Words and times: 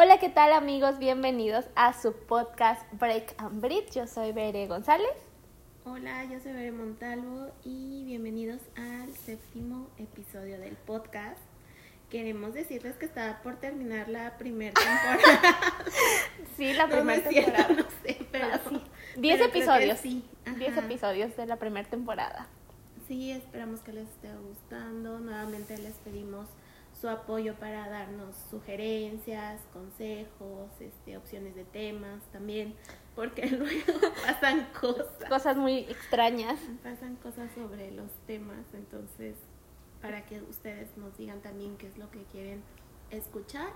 Hola, 0.00 0.18
¿qué 0.20 0.28
tal 0.28 0.52
amigos? 0.52 1.00
Bienvenidos 1.00 1.64
a 1.74 1.92
su 1.92 2.12
podcast 2.12 2.80
Break 2.92 3.34
and 3.38 3.60
Breathe. 3.60 3.90
Yo 3.90 4.06
soy 4.06 4.30
Bere 4.30 4.68
González. 4.68 5.10
Hola, 5.84 6.24
yo 6.26 6.38
soy 6.38 6.52
Bere 6.52 6.70
Montalvo 6.70 7.50
y 7.64 8.04
bienvenidos 8.04 8.60
al 8.76 9.12
séptimo 9.16 9.88
episodio 9.98 10.60
del 10.60 10.76
podcast. 10.76 11.40
Queremos 12.10 12.54
decirles 12.54 12.94
que 12.94 13.06
está 13.06 13.40
por 13.42 13.56
terminar 13.56 14.08
la 14.08 14.38
primera 14.38 14.72
temporada. 14.72 15.74
sí, 16.56 16.72
la 16.74 16.86
primera 16.86 17.16
no 17.20 17.28
temporada. 17.30 17.68
no 17.74 17.84
sé, 18.04 18.24
pero 18.30 18.46
Ah, 18.52 18.60
sí. 18.68 18.80
Diez 19.16 19.38
pero 19.38 19.48
episodios. 19.48 19.98
Sí, 19.98 20.24
Diez 20.58 20.76
episodios 20.76 21.36
de 21.36 21.46
la 21.46 21.56
primera 21.56 21.90
temporada. 21.90 22.46
Sí, 23.08 23.32
esperamos 23.32 23.80
que 23.80 23.92
les 23.92 24.08
esté 24.08 24.28
gustando. 24.36 25.18
Nuevamente 25.18 25.76
les 25.78 25.94
pedimos 25.96 26.46
su 27.00 27.08
apoyo 27.08 27.54
para 27.54 27.88
darnos 27.88 28.34
sugerencias, 28.50 29.60
consejos, 29.72 30.70
este, 30.80 31.16
opciones 31.16 31.54
de 31.54 31.64
temas 31.64 32.22
también, 32.32 32.74
porque 33.14 33.46
luego 33.50 33.92
pasan 34.24 34.68
cosas. 34.80 35.06
Cosas 35.28 35.56
muy 35.56 35.80
extrañas. 35.80 36.58
Pasan 36.82 37.16
cosas 37.16 37.50
sobre 37.54 37.92
los 37.92 38.10
temas, 38.26 38.66
entonces 38.74 39.36
para 40.02 40.24
que 40.26 40.40
ustedes 40.42 40.96
nos 40.96 41.16
digan 41.18 41.40
también 41.40 41.76
qué 41.76 41.88
es 41.88 41.98
lo 41.98 42.10
que 42.10 42.22
quieren 42.24 42.62
escuchar. 43.10 43.68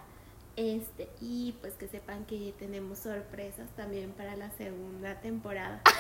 Este, 0.55 1.09
y 1.21 1.57
pues 1.61 1.75
que 1.75 1.89
sepan 1.89 2.27
que 2.27 2.55
tenemos 2.59 2.99
sorpresas 2.99 3.71
también 3.75 4.13
para 4.13 4.37
la 4.37 4.51
segunda 4.51 5.21
temporada. 5.21 5.81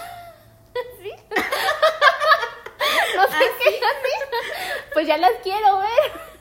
No 3.15 3.27
sé 3.27 3.45
qué 3.59 3.69
así. 3.69 3.79
Pues 4.95 5.07
ya 5.07 5.19
las 5.19 5.33
quiero 5.43 5.79
ver. 5.79 6.32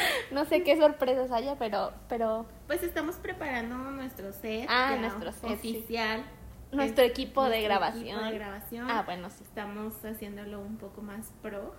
No 0.30 0.44
sé 0.44 0.62
qué 0.62 0.76
sorpresas 0.76 1.30
haya, 1.32 1.56
pero, 1.58 1.92
pero 2.08 2.46
Pues 2.66 2.82
estamos 2.82 3.16
preparando 3.16 3.76
nuestro 3.76 4.32
set, 4.32 4.66
Ah, 4.68 4.96
nuestro 5.00 5.32
set, 5.32 5.60
sí. 5.60 5.76
oficial. 5.76 6.24
nuestro 6.72 7.04
Es- 7.04 7.10
equipo 7.10 7.44
de 7.44 7.62
grabación. 7.62 8.04
equipo 8.06 8.20
de 8.24 8.32
grabación. 8.38 8.90
Ah, 8.90 9.02
bueno, 9.04 9.28
sí. 9.30 9.42
Estamos 9.42 10.04
haciéndolo 10.04 10.60
un 10.60 10.76
poco 10.76 11.02
más 11.02 11.32
pro, 11.42 11.74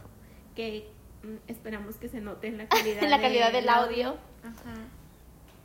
que 0.55 0.91
mm, 1.23 1.35
esperamos 1.49 1.95
que 1.95 2.09
se 2.09 2.19
note 2.19 2.47
en 2.47 2.57
la 2.57 2.67
calidad, 2.67 3.01
En 3.03 3.09
la 3.09 3.21
calidad 3.21 3.51
del 3.53 3.61
del 3.65 3.69
audio. 3.69 4.17
Ajá. 4.43 4.73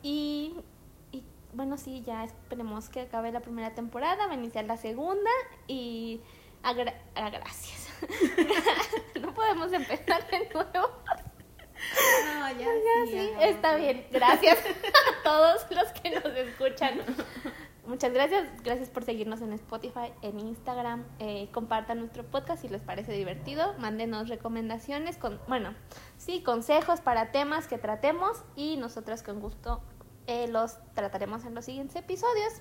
Y, 0.03 0.55
y 1.11 1.23
bueno, 1.53 1.77
sí, 1.77 2.01
ya 2.05 2.23
esperemos 2.23 2.87
que 2.89 3.01
acabe 3.01 3.31
la 3.33 3.41
primera 3.41 3.73
temporada, 3.75 4.27
va 4.27 4.31
a 4.31 4.35
iniciar 4.35 4.63
la 4.65 4.77
segunda 4.77 5.29
y 5.67 6.21
agra- 6.63 6.93
ah, 7.15 7.29
gracias. 7.29 7.89
no 9.21 9.33
podemos 9.33 9.73
empezar 9.73 10.25
de 10.29 10.49
nuevo. 10.53 10.89
No, 12.25 12.59
ya, 12.59 12.67
sí, 13.07 13.31
está 13.39 13.75
bien. 13.75 14.05
Gracias 14.11 14.59
a 14.59 15.23
todos 15.23 15.65
los 15.71 15.87
que 15.93 16.11
nos 16.11 16.25
escuchan. 16.35 17.01
Muchas 17.87 18.11
gracias. 18.11 18.45
Gracias 18.63 18.89
por 18.89 19.05
seguirnos 19.05 19.41
en 19.41 19.53
Spotify, 19.53 20.11
en 20.21 20.39
Instagram. 20.39 21.05
Eh, 21.19 21.47
compartan 21.53 21.99
nuestro 21.99 22.23
podcast 22.23 22.61
si 22.61 22.67
les 22.67 22.81
parece 22.81 23.13
divertido. 23.13 23.75
Mándenos 23.79 24.27
recomendaciones, 24.27 25.15
con, 25.17 25.39
bueno, 25.47 25.73
sí, 26.17 26.43
consejos 26.43 26.99
para 26.99 27.31
temas 27.31 27.67
que 27.67 27.77
tratemos 27.77 28.43
y 28.57 28.75
nosotros 28.75 29.23
con 29.23 29.39
gusto 29.39 29.81
eh, 30.27 30.49
los 30.49 30.77
trataremos 30.95 31.45
en 31.45 31.55
los 31.55 31.63
siguientes 31.63 31.95
episodios. 31.95 32.53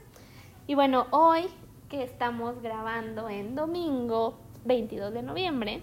Y 0.68 0.76
bueno, 0.76 1.08
hoy 1.10 1.48
que 1.88 2.04
estamos 2.04 2.62
grabando 2.62 3.28
en 3.28 3.56
domingo 3.56 4.38
22 4.64 5.12
de 5.12 5.22
noviembre, 5.22 5.82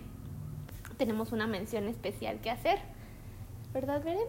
tenemos 0.97 1.33
una 1.33 1.47
mención 1.47 1.89
especial 1.89 2.39
que 2.39 2.49
hacer. 2.49 2.79
¿Verdad, 3.73 4.03
Beren? 4.03 4.27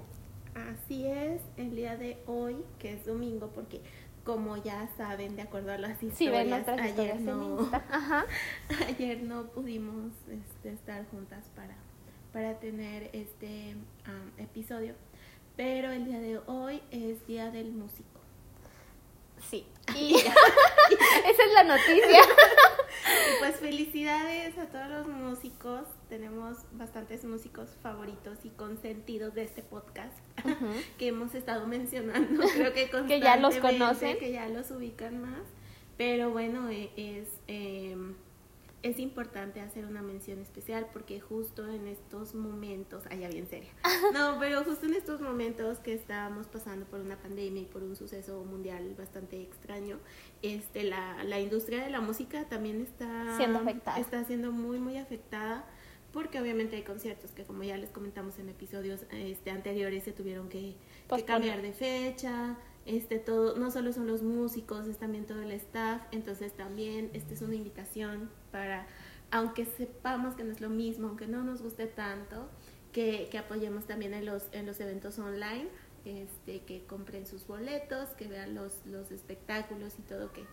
Así 0.55 1.06
es, 1.06 1.42
el 1.56 1.77
día 1.77 1.97
de 1.97 2.17
hoy, 2.27 2.56
que 2.78 2.95
es 2.95 3.05
domingo, 3.05 3.51
porque 3.55 3.83
como 4.25 4.56
ya 4.56 4.89
saben, 4.97 5.36
de 5.36 5.42
acuerdo 5.42 5.73
a 5.73 5.78
las 5.78 6.03
historias, 6.03 6.17
Sí, 6.17 6.27
ayer, 6.53 6.81
historias 6.81 7.20
no, 7.20 7.61
Insta. 7.61 7.84
Ajá. 7.91 8.25
ayer 8.89 9.23
no 9.23 9.48
pudimos 9.48 10.12
este, 10.30 10.70
estar 10.70 11.07
juntas 11.11 11.51
para, 11.55 11.77
para 12.33 12.58
tener 12.58 13.11
este 13.13 13.73
am, 14.07 14.33
episodio, 14.39 14.95
pero 15.57 15.92
el 15.92 16.07
día 16.07 16.20
de 16.20 16.39
hoy 16.47 16.80
es 16.91 17.27
Día 17.27 17.51
del 17.51 17.73
Músico. 17.73 18.14
Sí. 19.50 19.66
Y 19.94 20.14
esa 20.16 20.28
es 21.44 21.52
la 21.55 21.64
noticia. 21.64 22.20
Y 22.22 23.38
pues 23.40 23.56
felicidades 23.56 24.56
a 24.58 24.66
todos 24.66 24.88
los 24.88 25.06
músicos, 25.08 25.82
tenemos 26.08 26.58
bastantes 26.72 27.24
músicos 27.24 27.70
favoritos 27.82 28.38
y 28.44 28.50
consentidos 28.50 29.34
de 29.34 29.42
este 29.44 29.62
podcast. 29.62 30.16
que 30.98 31.08
hemos 31.08 31.34
estado 31.34 31.66
mencionando, 31.66 32.46
creo 32.48 32.72
que 32.72 32.88
Que 33.08 33.20
ya 33.20 33.36
los 33.36 33.56
conocen. 33.56 34.18
que 34.18 34.32
ya 34.32 34.48
los 34.48 34.70
ubican 34.70 35.20
más, 35.20 35.42
pero 35.96 36.30
bueno, 36.30 36.68
eh, 36.70 36.90
es, 36.96 37.28
eh, 37.48 37.96
es 38.84 38.98
importante 38.98 39.62
hacer 39.62 39.86
una 39.86 40.02
mención 40.02 40.40
especial 40.40 40.86
porque 40.92 41.18
justo 41.18 41.67
en 41.67 41.89
estos 41.89 42.34
momentos, 42.34 43.06
allá 43.06 43.28
bien 43.28 43.48
seria, 43.48 43.70
no, 44.12 44.36
pero 44.39 44.62
justo 44.62 44.84
en 44.84 44.92
estos 44.92 45.22
momentos 45.22 45.78
que 45.78 45.95
estábamos 45.95 46.46
pasando 46.48 46.84
por 46.84 47.00
una 47.00 47.17
pandemia 47.17 47.62
y 47.62 47.64
por 47.64 47.83
un 47.83 47.96
suceso 47.96 48.44
mundial 48.44 48.94
bastante 48.96 49.40
extraño, 49.40 49.98
este, 50.42 50.84
la, 50.84 51.24
la 51.24 51.40
industria 51.40 51.83
de 51.83 51.89
la 51.89 52.02
música 52.02 52.44
también 52.50 52.83
está 52.83 53.39
Siendo 53.39 53.61
afectada. 53.61 53.98
está 53.98 54.23
siendo 54.24 54.52
muy, 54.52 54.78
muy 54.78 54.98
afectada 54.98 55.64
porque 56.12 56.39
obviamente 56.39 56.77
hay 56.77 56.83
conciertos 56.83 57.30
que 57.33 57.44
como 57.44 57.64
ya 57.64 57.78
les 57.78 57.90
comentamos 57.90 58.39
en 58.39 58.50
episodios 58.50 59.00
este, 59.11 59.50
anteriores 59.50 60.05
se 60.05 60.12
tuvieron 60.12 60.50
que, 60.50 60.77
que 61.08 61.24
cambiar 61.24 61.62
de 61.62 61.73
fecha, 61.73 62.58
este 62.86 63.18
todo, 63.18 63.56
no 63.56 63.70
solo 63.70 63.92
son 63.92 64.06
los 64.06 64.22
músicos, 64.22 64.86
es 64.86 64.98
también 64.98 65.27
todo 65.27 65.42
el 65.42 65.52
staff, 65.52 66.02
entonces 66.12 66.52
también 66.52 67.11
esta 67.12 67.34
es 67.34 67.42
una 67.42 67.55
invitación 67.55 68.30
para, 68.50 68.86
aunque 69.30 69.64
sepamos 69.64 70.34
que 70.34 70.45
no 70.45 70.52
es 70.52 70.61
lo 70.61 70.70
mismo, 70.70 71.08
aunque 71.08 71.27
no 71.27 71.42
nos 71.42 71.62
guste 71.62 71.86
tanto, 71.86 72.48
que, 72.92 73.28
que 73.30 73.39
apoyemos 73.39 73.86
también 73.86 74.14
en 74.14 74.27
los, 74.27 74.48
en 74.52 74.67
los 74.67 74.78
eventos 74.80 75.18
online, 75.18 75.68
este, 76.05 76.61
que 76.61 76.84
compren 76.84 77.27
sus 77.27 77.46
boletos, 77.46 78.11
que 78.11 78.27
vean 78.27 78.55
los, 78.55 78.84
los 78.86 79.11
espectáculos 79.11 79.94
y 79.98 80.02
todo 80.02 80.33
que, 80.33 80.44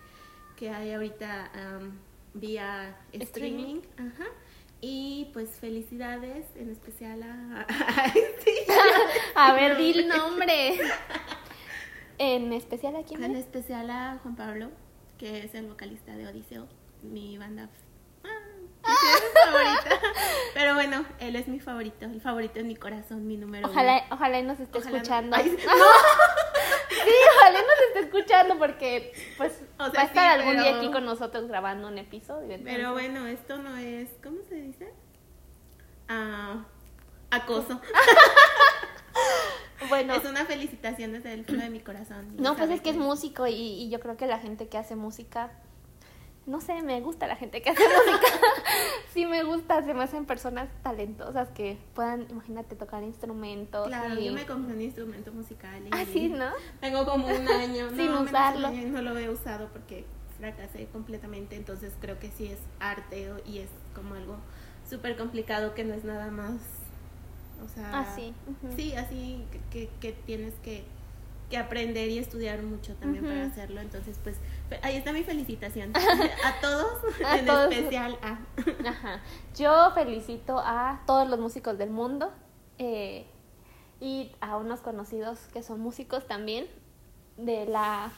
que 0.56 0.70
hay 0.70 0.94
ahorita 0.94 1.52
am, 1.54 2.00
vía 2.34 2.98
Streaming. 3.12 3.82
streaming. 3.82 4.12
Ajá. 4.14 4.26
Y 4.80 5.30
pues 5.34 5.50
felicidades 5.52 6.48
en 6.56 6.70
especial 6.70 7.22
a... 7.22 7.68
Sí. 8.44 8.52
A 9.36 9.54
ver, 9.54 9.78
di 9.78 9.92
el 9.92 10.08
nombre. 10.08 10.80
En 12.24 12.54
especial 12.54 12.96
aquí. 12.96 13.16
En 13.16 13.36
especial 13.36 13.90
a 13.90 14.20
Juan 14.22 14.36
Pablo, 14.36 14.70
que 15.18 15.44
es 15.44 15.56
el 15.56 15.66
vocalista 15.66 16.12
de 16.16 16.28
Odiseo, 16.28 16.68
mi 17.02 17.36
banda 17.40 17.68
ah, 18.24 18.30
favorita. 19.46 20.00
Pero 20.54 20.76
bueno, 20.76 21.04
él 21.20 21.36
es 21.36 21.48
mi 21.48 21.60
favorito, 21.60 22.06
el 22.06 22.22
favorito 22.22 22.60
en 22.60 22.68
mi 22.68 22.76
corazón, 22.76 23.26
mi 23.26 23.38
número 23.38 23.68
Ojalá, 23.68 24.04
ojalá 24.12 24.38
y 24.38 24.44
nos 24.44 24.60
esté 24.60 24.78
Ojalá 24.78 24.92
no- 24.92 24.98
escuchando. 24.98 25.36
Ay, 25.36 25.50
Sí, 25.50 25.66
ojalá 27.40 27.60
y 27.60 27.62
nos 27.64 27.80
esté 27.88 28.00
escuchando 28.02 28.60
porque 28.60 29.14
pues 29.38 29.54
O 29.80 29.86
sea, 29.86 29.94
va 29.94 30.02
a 30.02 30.06
estar 30.06 30.36
sí, 30.36 30.40
algún 30.42 30.62
día 30.62 30.78
aquí 30.78 30.92
con 30.92 31.04
nosotros 31.06 31.48
grabando 31.48 31.88
un 31.88 31.98
episodio. 31.98 32.54
uno. 32.54 32.64
Pero 32.64 32.94
bueno, 32.94 33.26
esto 33.26 33.58
no 33.58 33.78
es, 33.78 34.10
¿cómo 34.24 34.44
se 34.48 34.56
dice? 34.62 34.94
Ah, 36.08 36.66
acoso. 37.32 37.82
Bueno, 39.90 40.14
Es 40.16 40.26
una 40.26 40.46
felicitación 40.46 41.12
desde 41.14 41.34
el 41.34 41.46
fondo 41.46 41.64
de 41.64 41.70
mi 41.70 41.80
corazón. 41.80 42.28
no, 42.38 42.56
pues 42.56 42.70
es 42.70 42.82
que 42.82 42.92
es 42.92 42.98
músico 42.98 43.48
y, 43.48 43.54
y 43.54 43.90
yo 43.90 44.00
creo 44.00 44.18
que 44.18 44.28
la 44.28 44.40
gente 44.40 44.68
que 44.68 44.78
hace 44.78 44.96
música, 44.96 45.52
no 46.46 46.60
sé, 46.62 46.82
me 46.82 47.00
gusta 47.02 47.28
la 47.28 47.36
gente 47.36 47.62
que 47.62 47.70
hace 47.70 47.84
música. 48.06 48.28
sí 49.14 49.26
me 49.26 49.44
gusta, 49.44 49.84
se 49.84 49.94
me 49.94 50.04
hacen 50.04 50.26
personas 50.26 50.70
talentosas 50.84 51.50
que 51.50 51.78
puedan, 51.94 52.26
imagínate, 52.30 52.76
tocar 52.76 53.04
instrumentos. 53.04 53.88
Claro, 53.88 54.20
y- 54.20 54.26
yo 54.26 54.34
me 54.34 54.46
compré 54.46 54.74
un 54.76 54.82
instrumento 54.82 55.32
musical. 55.32 55.82
Y 55.86 55.90
Ah, 55.92 56.06
sí, 56.12 56.30
¿no? 56.30 56.52
Tengo 56.80 57.06
como 57.06 57.28
un 57.28 57.48
año. 57.48 57.90
Sin 57.96 58.10
un 58.12 58.28
usarlo. 58.28 58.68
año 58.68 58.82
y 58.82 58.86
no 58.86 59.02
lo 59.02 59.18
he 59.18 59.30
usado 59.30 59.68
porque 59.72 60.06
fracasé 60.40 60.88
completamente. 60.88 61.56
Entonces 61.56 61.94
creo 62.02 62.18
que 62.20 62.32
sí 62.32 62.48
es 62.48 62.60
arte 62.80 63.32
y 63.46 63.60
es 63.60 63.70
como 63.94 64.16
algo 64.16 64.38
súper 64.90 65.16
complicado 65.18 65.74
que 65.76 65.84
no 65.84 65.94
es 65.94 66.04
nada 66.04 66.32
más. 66.32 66.56
O 67.64 67.68
sea. 67.68 67.90
Ah, 68.00 68.06
sí. 68.16 68.34
así 68.96 69.46
que, 69.72 69.90
que, 70.00 70.12
tienes 70.14 70.54
que, 70.64 70.84
que 71.50 71.58
aprender 71.58 72.10
y 72.10 72.18
estudiar 72.18 72.62
mucho 72.64 72.96
también 72.96 73.24
para 73.26 73.46
hacerlo. 73.46 73.82
Entonces, 73.82 74.18
pues 74.24 74.38
ahí 74.82 74.96
está 74.96 75.12
mi 75.14 75.24
felicitación. 75.24 75.92
A 76.46 76.62
todos, 76.62 76.88
A 77.26 77.38
en 77.38 77.46
todos. 77.46 77.72
especial 77.72 78.18
a. 78.22 78.40
Ajá. 78.90 79.22
Yo 79.56 79.92
felicito 79.94 80.60
a 80.60 81.02
todos 81.06 81.28
los 81.30 81.40
músicos 81.40 81.78
del 81.78 81.90
mundo 81.90 82.32
eh, 82.78 83.26
y 84.00 84.32
a 84.42 84.58
unos 84.58 84.80
conocidos 84.82 85.40
que 85.54 85.62
son 85.62 85.80
músicos 85.82 86.28
también 86.28 86.68
de 87.38 87.66
la 87.66 88.12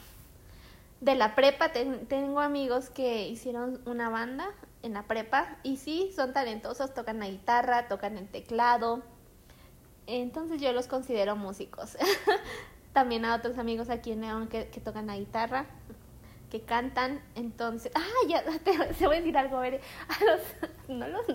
de 1.01 1.15
la 1.15 1.35
prepa. 1.35 1.73
Ten- 1.73 2.05
tengo 2.07 2.39
amigos 2.39 2.89
que 2.89 3.27
hicieron 3.27 3.81
una 3.85 4.09
banda 4.09 4.47
en 4.83 4.93
la 4.93 5.03
prepa 5.03 5.57
y 5.63 5.77
sí, 5.77 6.11
son 6.15 6.33
talentosos, 6.33 6.93
tocan 6.93 7.19
la 7.19 7.27
guitarra, 7.27 7.87
tocan 7.87 8.17
el 8.17 8.27
teclado. 8.29 9.01
Entonces 10.07 10.61
yo 10.61 10.73
los 10.73 10.87
considero 10.87 11.35
músicos. 11.35 11.97
también 12.93 13.25
a 13.25 13.35
otros 13.35 13.57
amigos 13.57 13.89
aquí 13.89 14.11
en 14.11 14.21
León 14.21 14.47
que, 14.47 14.65
tocan 14.83 15.07
la 15.07 15.17
guitarra, 15.17 15.65
que 16.49 16.61
cantan, 16.61 17.21
entonces, 17.35 17.91
ah, 17.95 18.27
ya 18.27 18.43
te, 18.63 18.77
voy 19.05 19.17
a 19.17 19.19
decir 19.19 19.37
algo, 19.37 19.57
a 19.59 19.69
los, 19.69 19.79
no, 20.87 21.07
los, 21.07 21.25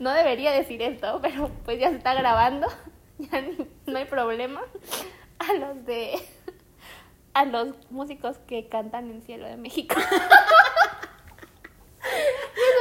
no 0.00 0.10
debería 0.10 0.50
decir 0.50 0.82
esto, 0.82 1.20
pero 1.22 1.50
pues 1.64 1.78
ya 1.78 1.90
se 1.90 1.96
está 1.96 2.14
grabando, 2.14 2.66
ya 3.18 3.44
no 3.86 3.98
hay 3.98 4.06
problema, 4.06 4.62
a 5.38 5.52
los 5.52 5.84
de, 5.84 6.14
a 7.34 7.44
los 7.44 7.68
músicos 7.90 8.38
que 8.38 8.68
cantan 8.68 9.10
en 9.10 9.22
Cielo 9.22 9.46
de 9.46 9.56
México. 9.56 9.94
es 9.98 10.08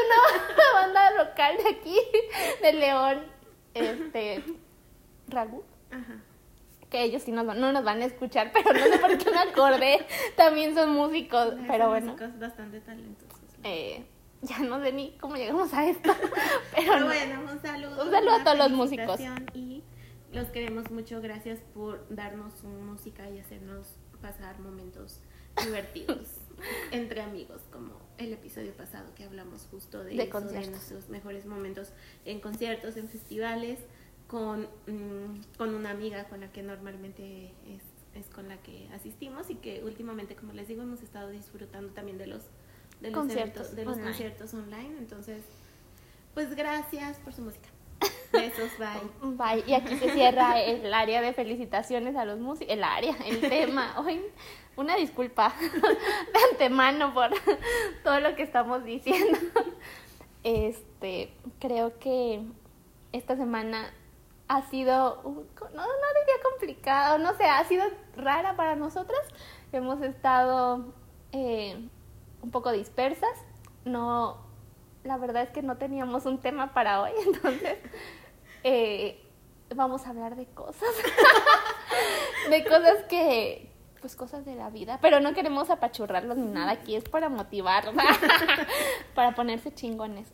una 0.06 0.74
banda 0.74 1.12
local 1.24 1.57
de 1.57 1.69
aquí, 1.69 1.97
de 2.62 2.74
León, 2.74 3.25
este, 3.74 4.44
Ragu. 5.27 5.63
Ajá. 5.91 6.21
Que 6.89 7.03
ellos 7.03 7.23
sí 7.23 7.31
nos 7.31 7.45
van- 7.45 7.59
no 7.59 7.71
nos 7.71 7.83
van 7.83 8.01
a 8.01 8.05
escuchar, 8.05 8.51
pero 8.53 8.71
no 8.73 8.79
sé 8.85 8.99
por 8.99 9.17
qué 9.17 9.31
me 9.31 9.39
acordé. 9.39 10.05
También 10.37 10.75
son 10.75 10.91
músicos, 10.91 11.55
pero 11.67 11.85
Son 11.85 11.89
bueno. 11.89 12.11
músicos 12.13 12.39
bastante 12.39 12.79
talentosos. 12.81 13.39
Eh, 13.63 14.05
ya 14.41 14.59
no 14.59 14.79
sé 14.83 14.91
ni 14.91 15.11
cómo 15.17 15.35
llegamos 15.35 15.73
a 15.73 15.87
esto. 15.89 16.13
Pero, 16.75 16.91
Pero 16.93 16.99
no. 16.99 17.05
bueno, 17.05 17.51
un 17.51 17.61
saludo. 17.61 18.03
Un 18.03 18.11
saludo 18.11 18.33
a 18.35 18.43
todos 18.43 18.57
los 18.57 18.71
músicos. 18.71 19.19
Y 19.53 19.81
los 20.33 20.47
queremos 20.49 20.91
mucho. 20.91 21.21
Gracias 21.21 21.59
por 21.73 22.05
darnos 22.13 22.53
su 22.55 22.67
música 22.67 23.29
y 23.29 23.39
hacernos 23.39 23.95
pasar 24.21 24.59
momentos 24.59 25.21
divertidos 25.63 26.27
entre 26.91 27.21
amigos, 27.21 27.61
como 27.71 27.93
el 28.17 28.33
episodio 28.33 28.73
pasado 28.73 29.13
que 29.15 29.23
hablamos 29.23 29.67
justo 29.71 30.03
de, 30.03 30.15
De 30.15 30.23
eso, 30.23 30.41
de 30.41 30.67
nuestros 30.67 31.07
mejores 31.09 31.45
momentos 31.45 31.93
en 32.25 32.39
conciertos, 32.41 32.97
en 32.97 33.07
festivales, 33.07 33.79
con, 34.33 34.62
mm, 34.88 35.41
con 35.59 35.75
una 35.75 35.91
amiga 35.91 36.24
con 36.27 36.39
la 36.39 36.51
que 36.51 36.63
normalmente 36.63 37.53
es, 37.68 37.83
es 38.19 38.27
con 38.33 38.47
la 38.50 38.57
que 38.57 38.89
asistimos 38.91 39.51
y 39.51 39.56
que 39.57 39.83
últimamente, 39.83 40.35
como 40.35 40.53
les 40.53 40.68
digo, 40.68 40.81
hemos 40.81 41.03
estado 41.03 41.30
disfrutando 41.30 41.94
también 41.94 42.18
de 42.18 42.25
los, 42.25 42.41
de 43.00 43.12
los, 43.12 43.19
Conciertos 43.19 43.68
eventos- 43.68 43.75
de 43.75 43.85
los 43.85 43.94
online. 43.94 44.09
conciertos 44.09 44.53
online. 44.56 44.97
Entonces, 44.97 45.44
pues 46.33 46.56
gracias 46.56 47.19
por 47.19 47.33
su 47.33 47.44
música. 47.44 47.69
Besos, 48.31 48.71
bye. 48.80 49.30
Bye. 49.38 49.63
Y 49.68 49.75
aquí 49.75 49.95
se 49.97 50.09
cierra 50.09 50.59
el 50.59 50.91
área 50.95 51.21
de 51.21 51.31
felicitaciones 51.33 52.15
a 52.15 52.25
los 52.25 52.39
músicos. 52.39 52.74
El 52.74 52.83
área, 52.83 53.15
el 53.27 53.39
tema. 53.39 53.94
Hoy, 54.03 54.19
una 54.75 54.95
disculpa 54.95 55.53
de 55.62 56.39
antemano 56.51 57.13
por 57.13 57.30
todo 58.03 58.19
lo 58.19 58.35
que 58.35 58.41
estamos 58.41 58.83
diciendo. 58.83 59.38
Este, 60.44 61.31
creo 61.59 62.00
que 62.00 62.41
esta 63.12 63.38
semana 63.38 63.94
ha 64.53 64.61
sido, 64.69 65.21
no, 65.23 65.33
no 65.33 65.83
diría 65.83 66.44
complicado, 66.44 67.17
no 67.17 67.33
sé, 67.35 67.45
ha 67.45 67.63
sido 67.65 67.85
rara 68.15 68.55
para 68.55 68.75
nosotras. 68.75 69.21
Hemos 69.71 70.01
estado 70.01 70.94
eh, 71.31 71.89
un 72.41 72.51
poco 72.51 72.71
dispersas. 72.71 73.35
No, 73.83 74.38
la 75.03 75.17
verdad 75.17 75.44
es 75.44 75.50
que 75.50 75.63
no 75.63 75.77
teníamos 75.77 76.25
un 76.25 76.39
tema 76.39 76.73
para 76.73 77.01
hoy, 77.01 77.11
entonces 77.25 77.79
eh, 78.63 79.27
vamos 79.75 80.05
a 80.05 80.11
hablar 80.11 80.35
de 80.35 80.45
cosas, 80.45 80.89
de 82.49 82.63
cosas 82.63 83.03
que, 83.09 83.71
pues 84.01 84.15
cosas 84.15 84.45
de 84.45 84.53
la 84.53 84.69
vida, 84.69 84.99
pero 85.01 85.19
no 85.19 85.33
queremos 85.33 85.71
apachurrarlos 85.71 86.38
ni 86.38 86.47
nada, 86.47 86.73
aquí 86.73 86.95
es 86.95 87.09
para 87.09 87.29
motivar, 87.29 87.85
para 89.15 89.33
ponerse 89.33 89.73
chingones. 89.73 90.27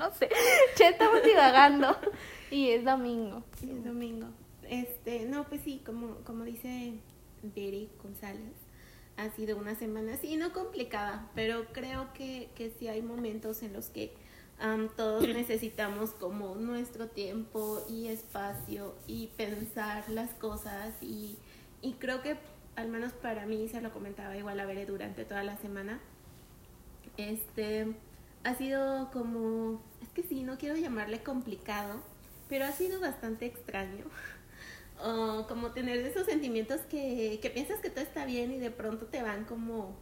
No 0.00 0.12
sé, 0.14 0.30
ya 0.78 0.88
estamos 0.88 1.22
divagando 1.22 1.96
y 2.50 2.70
es 2.70 2.84
domingo. 2.84 3.44
Sí, 3.60 3.70
es 3.70 3.84
domingo. 3.84 4.28
Este, 4.68 5.26
no, 5.26 5.44
pues 5.44 5.60
sí, 5.60 5.82
como, 5.84 6.16
como 6.24 6.44
dice 6.44 6.94
Beri 7.42 7.90
González, 8.02 8.54
ha 9.18 9.28
sido 9.30 9.58
una 9.58 9.74
semana, 9.74 10.16
sí, 10.16 10.36
no 10.36 10.52
complicada, 10.52 11.30
pero 11.34 11.66
creo 11.72 12.12
que, 12.14 12.48
que 12.54 12.70
sí 12.70 12.88
hay 12.88 13.02
momentos 13.02 13.62
en 13.62 13.74
los 13.74 13.88
que 13.88 14.14
todos 14.96 15.28
necesitamos 15.28 16.10
como 16.10 16.54
nuestro 16.54 17.08
tiempo 17.08 17.84
y 17.88 18.08
espacio 18.08 18.94
y 19.06 19.26
pensar 19.36 20.08
las 20.08 20.30
cosas 20.34 20.94
y, 21.02 21.36
y 21.82 21.92
creo 21.94 22.22
que 22.22 22.38
al 22.76 22.88
menos 22.88 23.12
para 23.12 23.44
mí, 23.44 23.68
se 23.68 23.82
lo 23.82 23.92
comentaba 23.92 24.36
igual 24.36 24.58
a 24.60 24.64
Bere 24.64 24.86
durante 24.86 25.26
toda 25.26 25.44
la 25.44 25.56
semana, 25.58 26.00
este, 27.16 27.94
ha 28.44 28.54
sido 28.54 29.10
como, 29.12 29.82
es 30.02 30.08
que 30.10 30.22
sí, 30.22 30.42
no 30.42 30.58
quiero 30.58 30.76
llamarle 30.76 31.22
complicado, 31.22 32.00
pero 32.48 32.64
ha 32.64 32.72
sido 32.72 33.00
bastante 33.00 33.46
extraño. 33.46 34.04
Uh, 35.02 35.46
como 35.48 35.70
tener 35.70 35.96
esos 35.96 36.26
sentimientos 36.26 36.82
que, 36.82 37.38
que 37.40 37.48
piensas 37.48 37.80
que 37.80 37.88
todo 37.88 38.04
está 38.04 38.26
bien 38.26 38.52
y 38.52 38.58
de 38.58 38.70
pronto 38.70 39.06
te 39.06 39.22
van 39.22 39.46
como, 39.46 39.96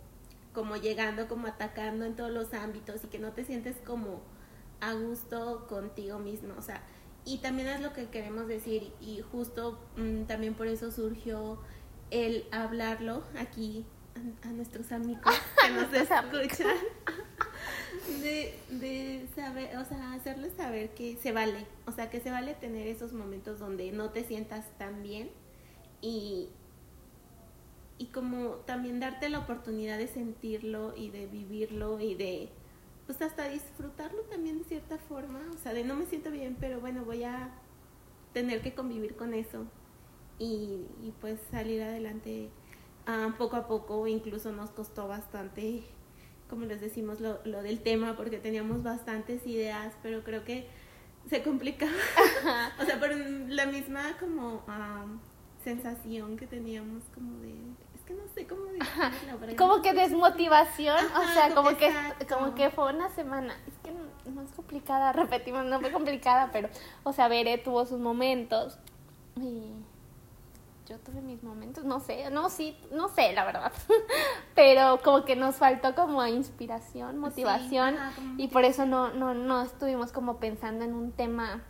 como 0.52 0.74
llegando, 0.74 1.28
como 1.28 1.46
atacando 1.46 2.04
en 2.04 2.16
todos 2.16 2.32
los 2.32 2.52
ámbitos 2.52 3.04
y 3.04 3.06
que 3.06 3.20
no 3.20 3.30
te 3.30 3.44
sientes 3.44 3.76
como 3.86 4.22
a 4.80 4.94
gusto 4.94 5.68
contigo 5.68 6.18
mismo. 6.18 6.52
O 6.58 6.62
sea, 6.62 6.82
y 7.24 7.38
también 7.38 7.68
es 7.68 7.80
lo 7.80 7.92
que 7.92 8.08
queremos 8.08 8.48
decir 8.48 8.92
y 9.00 9.20
justo 9.20 9.78
mm, 9.96 10.24
también 10.24 10.54
por 10.54 10.66
eso 10.66 10.90
surgió 10.90 11.60
el 12.10 12.48
hablarlo 12.50 13.22
aquí 13.38 13.86
a, 14.16 14.48
a 14.48 14.50
nuestros 14.50 14.90
amigos 14.90 15.22
que 15.62 15.70
nos 15.70 15.92
escuchan. 15.92 16.76
De, 18.22 18.58
de 18.70 19.26
saber, 19.34 19.76
o 19.76 19.84
sea, 19.84 20.12
hacerles 20.12 20.52
saber 20.54 20.90
que 20.90 21.16
se 21.16 21.32
vale, 21.32 21.66
o 21.86 21.92
sea, 21.92 22.10
que 22.10 22.20
se 22.20 22.30
vale 22.30 22.54
tener 22.54 22.86
esos 22.88 23.12
momentos 23.12 23.58
donde 23.58 23.92
no 23.92 24.10
te 24.10 24.24
sientas 24.24 24.66
tan 24.78 25.02
bien 25.02 25.30
y, 26.00 26.48
y 27.98 28.06
como 28.06 28.56
también 28.66 29.00
darte 29.00 29.28
la 29.28 29.40
oportunidad 29.40 29.98
de 29.98 30.08
sentirlo 30.08 30.94
y 30.96 31.10
de 31.10 31.26
vivirlo 31.26 32.00
y 32.00 32.14
de, 32.14 32.48
pues 33.06 33.20
hasta 33.22 33.48
disfrutarlo 33.48 34.22
también 34.22 34.58
de 34.58 34.64
cierta 34.64 34.98
forma, 34.98 35.40
o 35.54 35.58
sea, 35.58 35.72
de 35.72 35.84
no 35.84 35.94
me 35.94 36.06
siento 36.06 36.30
bien, 36.30 36.56
pero 36.58 36.80
bueno, 36.80 37.04
voy 37.04 37.24
a 37.24 37.50
tener 38.32 38.62
que 38.62 38.74
convivir 38.74 39.16
con 39.16 39.34
eso 39.34 39.64
y, 40.38 40.86
y 41.02 41.12
pues 41.20 41.40
salir 41.50 41.82
adelante 41.82 42.50
ah, 43.06 43.34
poco 43.38 43.56
a 43.56 43.66
poco, 43.66 44.06
incluso 44.06 44.52
nos 44.52 44.70
costó 44.70 45.08
bastante 45.08 45.84
como 46.48 46.64
les 46.64 46.80
decimos, 46.80 47.20
lo, 47.20 47.40
lo 47.44 47.62
del 47.62 47.80
tema, 47.80 48.16
porque 48.16 48.38
teníamos 48.38 48.82
bastantes 48.82 49.46
ideas, 49.46 49.94
pero 50.02 50.24
creo 50.24 50.44
que 50.44 50.66
se 51.28 51.42
complicaba. 51.42 51.92
o 52.80 52.84
sea, 52.84 52.98
por 52.98 53.14
la 53.14 53.66
misma 53.66 54.16
como 54.18 54.62
am, 54.66 55.20
sensación 55.62 56.36
que 56.36 56.46
teníamos 56.46 57.04
como 57.14 57.38
de... 57.40 57.54
Es 57.94 58.02
que 58.06 58.14
no 58.14 58.26
sé 58.34 58.46
cómo 58.46 58.64
decirlo. 58.64 59.56
Como 59.56 59.82
que 59.82 59.92
desmotivación, 59.92 61.04
o 61.14 61.32
sea, 61.32 61.54
como 61.54 61.76
que, 61.76 61.92
como 62.28 62.54
que 62.54 62.70
fue 62.70 62.94
una 62.94 63.10
semana, 63.10 63.54
es 63.66 63.74
que 63.82 63.92
no, 63.92 64.32
no 64.32 64.42
es 64.42 64.50
complicada, 64.52 65.12
repetimos, 65.14 65.64
no 65.66 65.80
fue 65.80 65.92
complicada, 65.92 66.50
pero, 66.52 66.68
o 67.02 67.12
sea, 67.12 67.28
Bere 67.28 67.58
tuvo 67.58 67.84
sus 67.84 67.98
momentos 67.98 68.78
y 69.36 69.72
yo 70.88 70.98
tuve 71.00 71.20
mis 71.20 71.42
momentos, 71.42 71.84
no 71.84 72.00
sé, 72.00 72.30
no, 72.30 72.48
sí, 72.48 72.76
no 72.90 73.08
sé, 73.08 73.32
la 73.32 73.44
verdad, 73.44 73.72
pero 74.54 75.00
como 75.04 75.24
que 75.24 75.36
nos 75.36 75.56
faltó 75.56 75.94
como 75.94 76.24
inspiración, 76.26 77.18
motivación 77.18 77.96
ajá, 77.96 78.14
como 78.16 78.40
y 78.40 78.48
por 78.48 78.64
eso 78.64 78.86
no, 78.86 79.12
no, 79.12 79.34
no 79.34 79.62
estuvimos 79.62 80.12
como 80.12 80.38
pensando 80.38 80.84
en 80.84 80.94
un 80.94 81.12
tema 81.12 81.62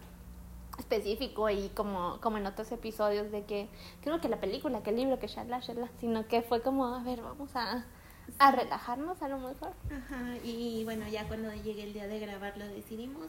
específico 0.79 1.51
y 1.51 1.69
como, 1.71 2.21
como 2.21 2.39
en 2.39 2.47
otros 2.47 2.71
episodios 2.71 3.33
de 3.33 3.45
que 3.45 3.69
creo 4.03 4.21
que 4.21 4.29
la 4.29 4.39
película, 4.39 4.83
que 4.83 4.91
el 4.91 4.97
libro, 4.97 5.19
que 5.19 5.27
shala, 5.27 5.59
shala, 5.59 5.91
sino 5.99 6.29
que 6.29 6.43
fue 6.43 6.63
como, 6.63 6.87
a 6.87 7.03
ver, 7.03 7.21
vamos 7.21 7.57
a, 7.57 7.85
a 8.39 8.53
relajarnos 8.53 9.21
a 9.23 9.29
lo 9.29 9.39
mejor. 9.39 9.73
Ajá, 9.91 10.37
y 10.45 10.85
bueno, 10.85 11.09
ya 11.09 11.27
cuando 11.27 11.53
llegue 11.53 11.83
el 11.83 11.93
día 11.93 12.07
de 12.07 12.21
grabar 12.21 12.57
lo 12.57 12.67
decidimos 12.69 13.27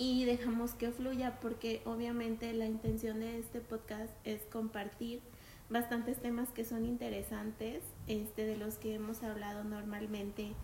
y 0.00 0.24
dejamos 0.24 0.72
que 0.72 0.90
fluya 0.92 1.38
porque 1.42 1.82
obviamente 1.84 2.54
la 2.54 2.64
intención 2.64 3.20
de 3.20 3.38
este 3.38 3.60
podcast 3.60 4.10
es 4.24 4.40
compartir 4.50 5.20
bastantes 5.68 6.16
temas 6.22 6.48
que 6.48 6.64
son 6.64 6.86
interesantes, 6.86 7.82
este 8.06 8.46
de 8.46 8.56
los 8.56 8.76
que 8.76 8.94
hemos 8.94 9.22
hablado 9.22 9.62
normalmente 9.62 10.54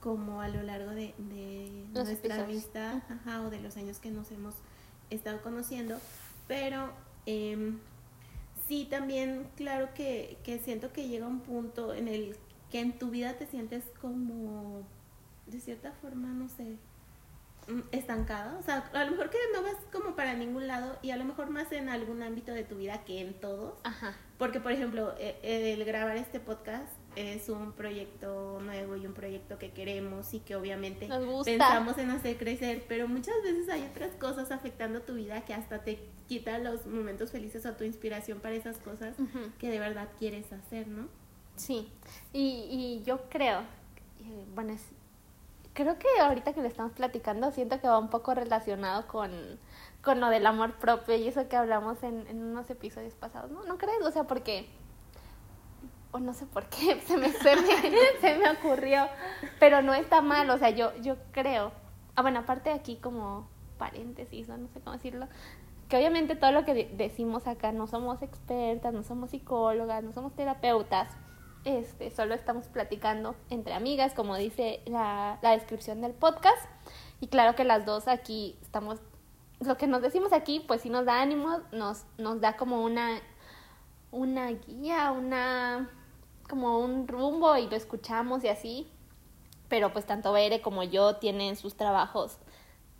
como 0.00 0.40
a 0.40 0.48
lo 0.48 0.62
largo 0.62 0.92
de, 0.92 1.12
nuestra 1.92 2.14
episodios. 2.14 2.44
amistad 2.44 3.02
ajá, 3.10 3.42
o 3.42 3.50
de 3.50 3.60
los 3.60 3.76
años 3.76 3.98
que 3.98 4.10
nos 4.10 4.30
hemos 4.32 4.54
estado 5.10 5.42
conociendo, 5.42 5.98
pero 6.48 6.90
em, 7.26 7.78
sí 8.66 8.86
también 8.88 9.46
claro 9.56 9.90
que, 9.92 10.38
que 10.42 10.58
siento 10.58 10.94
que 10.94 11.06
llega 11.06 11.26
un 11.26 11.40
punto 11.40 11.92
en 11.92 12.08
el 12.08 12.34
que 12.70 12.80
en 12.80 12.98
tu 12.98 13.10
vida 13.10 13.34
te 13.34 13.46
sientes 13.46 13.84
como 14.00 14.84
de 15.46 15.60
cierta 15.60 15.92
forma, 15.92 16.28
no 16.28 16.48
sé, 16.48 16.78
estancada, 17.90 18.56
o 18.58 18.62
sea, 18.62 18.88
a 18.92 19.04
lo 19.04 19.10
mejor 19.10 19.30
que 19.30 19.38
no 19.54 19.62
vas 19.62 19.74
como 19.92 20.14
para 20.14 20.34
ningún 20.34 20.66
lado 20.68 20.98
y 21.02 21.10
a 21.10 21.16
lo 21.16 21.24
mejor 21.24 21.50
más 21.50 21.70
en 21.72 21.88
algún 21.88 22.22
ámbito 22.22 22.52
de 22.52 22.62
tu 22.64 22.76
vida 22.76 23.04
que 23.04 23.20
en 23.20 23.34
todos, 23.34 23.74
Ajá. 23.82 24.14
porque 24.38 24.60
por 24.60 24.70
ejemplo, 24.72 25.14
eh, 25.18 25.38
el 25.42 25.84
grabar 25.84 26.16
este 26.16 26.38
podcast 26.40 26.92
es 27.16 27.48
un 27.48 27.72
proyecto 27.72 28.60
nuevo 28.62 28.94
y 28.96 29.06
un 29.06 29.14
proyecto 29.14 29.58
que 29.58 29.72
queremos 29.72 30.32
y 30.34 30.40
que 30.40 30.54
obviamente 30.54 31.08
pensamos 31.44 31.98
en 31.98 32.10
hacer 32.10 32.36
crecer, 32.36 32.84
pero 32.88 33.08
muchas 33.08 33.34
veces 33.42 33.68
hay 33.68 33.82
otras 33.90 34.12
cosas 34.16 34.50
afectando 34.52 35.00
tu 35.02 35.14
vida 35.14 35.40
que 35.44 35.54
hasta 35.54 35.82
te 35.82 35.98
quitan 36.28 36.62
los 36.62 36.86
momentos 36.86 37.32
felices 37.32 37.64
o 37.66 37.72
tu 37.72 37.84
inspiración 37.84 38.38
para 38.40 38.54
esas 38.54 38.78
cosas 38.78 39.16
que 39.58 39.70
de 39.70 39.78
verdad 39.80 40.08
quieres 40.18 40.52
hacer, 40.52 40.86
¿no? 40.88 41.08
Sí, 41.56 41.88
y, 42.32 42.68
y 42.70 43.02
yo 43.04 43.28
creo, 43.30 43.60
eh, 44.20 44.44
bueno, 44.54 44.74
es- 44.74 44.92
creo 45.76 45.98
que 45.98 46.08
ahorita 46.20 46.54
que 46.54 46.62
le 46.62 46.68
estamos 46.68 46.92
platicando, 46.92 47.52
siento 47.52 47.78
que 47.80 47.86
va 47.86 47.98
un 47.98 48.08
poco 48.08 48.34
relacionado 48.34 49.06
con, 49.06 49.30
con 50.02 50.18
lo 50.20 50.28
del 50.30 50.46
amor 50.46 50.72
propio 50.78 51.14
y 51.16 51.28
eso 51.28 51.46
que 51.48 51.56
hablamos 51.56 52.02
en, 52.02 52.26
en 52.28 52.42
unos 52.42 52.68
episodios 52.70 53.14
pasados, 53.14 53.50
¿no? 53.50 53.62
¿No 53.64 53.76
crees? 53.76 54.00
O 54.02 54.10
sea, 54.10 54.24
porque, 54.24 54.66
o 56.12 56.18
no 56.18 56.32
sé 56.32 56.46
por 56.46 56.64
qué, 56.66 57.00
se 57.06 57.18
me, 57.18 57.30
se 57.30 57.54
me, 57.56 57.68
se 58.20 58.38
me 58.38 58.50
ocurrió, 58.50 59.06
pero 59.60 59.82
no 59.82 59.92
está 59.94 60.22
mal, 60.22 60.48
o 60.50 60.58
sea, 60.58 60.70
yo, 60.70 60.96
yo 61.02 61.16
creo, 61.30 61.72
ah, 62.16 62.22
bueno, 62.22 62.40
aparte 62.40 62.70
aquí 62.70 62.96
como 62.96 63.46
paréntesis, 63.78 64.48
o 64.48 64.56
no 64.56 64.68
sé 64.68 64.80
cómo 64.80 64.96
decirlo, 64.96 65.28
que 65.90 65.98
obviamente 65.98 66.36
todo 66.36 66.52
lo 66.52 66.64
que 66.64 66.72
de- 66.72 66.90
decimos 66.96 67.46
acá 67.46 67.70
no 67.72 67.86
somos 67.86 68.22
expertas, 68.22 68.94
no 68.94 69.02
somos 69.02 69.30
psicólogas, 69.30 70.02
no 70.02 70.12
somos 70.12 70.34
terapeutas, 70.34 71.12
este, 71.66 72.10
solo 72.10 72.34
estamos 72.34 72.68
platicando 72.68 73.34
entre 73.50 73.74
amigas, 73.74 74.14
como 74.14 74.36
dice 74.36 74.80
la, 74.86 75.38
descripción 75.42 76.00
del 76.00 76.12
podcast. 76.12 76.64
Y 77.20 77.26
claro 77.26 77.56
que 77.56 77.64
las 77.64 77.84
dos 77.84 78.06
aquí 78.06 78.56
estamos, 78.62 79.00
lo 79.58 79.76
que 79.76 79.88
nos 79.88 80.00
decimos 80.00 80.32
aquí, 80.32 80.60
pues 80.60 80.82
sí 80.82 80.90
nos 80.90 81.04
da 81.04 81.20
ánimo, 81.20 81.60
nos, 81.72 82.04
da 82.40 82.56
como 82.56 82.82
una, 82.82 83.20
una 84.12 84.52
guía, 84.52 85.10
una, 85.10 85.90
como 86.48 86.78
un 86.78 87.08
rumbo 87.08 87.56
y 87.56 87.68
lo 87.68 87.74
escuchamos 87.74 88.44
y 88.44 88.48
así. 88.48 88.88
Pero 89.68 89.92
pues 89.92 90.06
tanto 90.06 90.32
Bere 90.32 90.62
como 90.62 90.84
yo 90.84 91.16
tienen 91.16 91.56
sus 91.56 91.74
trabajos 91.74 92.38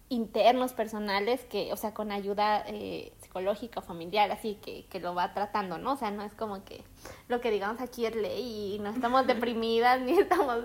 internos, 0.09 0.73
personales, 0.73 1.45
que, 1.45 1.73
o 1.73 1.77
sea, 1.77 1.95
con 1.95 2.11
ayuda 2.11 2.65
eh, 2.67 3.13
psicológica 3.37 3.81
o 3.81 3.83
familiar, 3.83 4.31
así 4.31 4.59
que, 4.63 4.87
que 4.87 5.01
lo 5.01 5.15
va 5.15 5.35
tratando, 5.35 5.79
¿no? 5.79 5.93
O 5.93 5.97
sea, 5.97 6.11
no 6.11 6.23
es 6.23 6.35
como 6.35 6.65
que 6.65 6.83
lo 7.29 7.41
que 7.41 7.51
digamos 7.51 7.81
aquí 7.81 8.07
es 8.07 8.15
ley 8.15 8.75
y 8.75 8.79
no 8.79 8.91
estamos 8.91 9.27
deprimidas 9.27 10.01
ni 10.01 10.19
estamos 10.19 10.65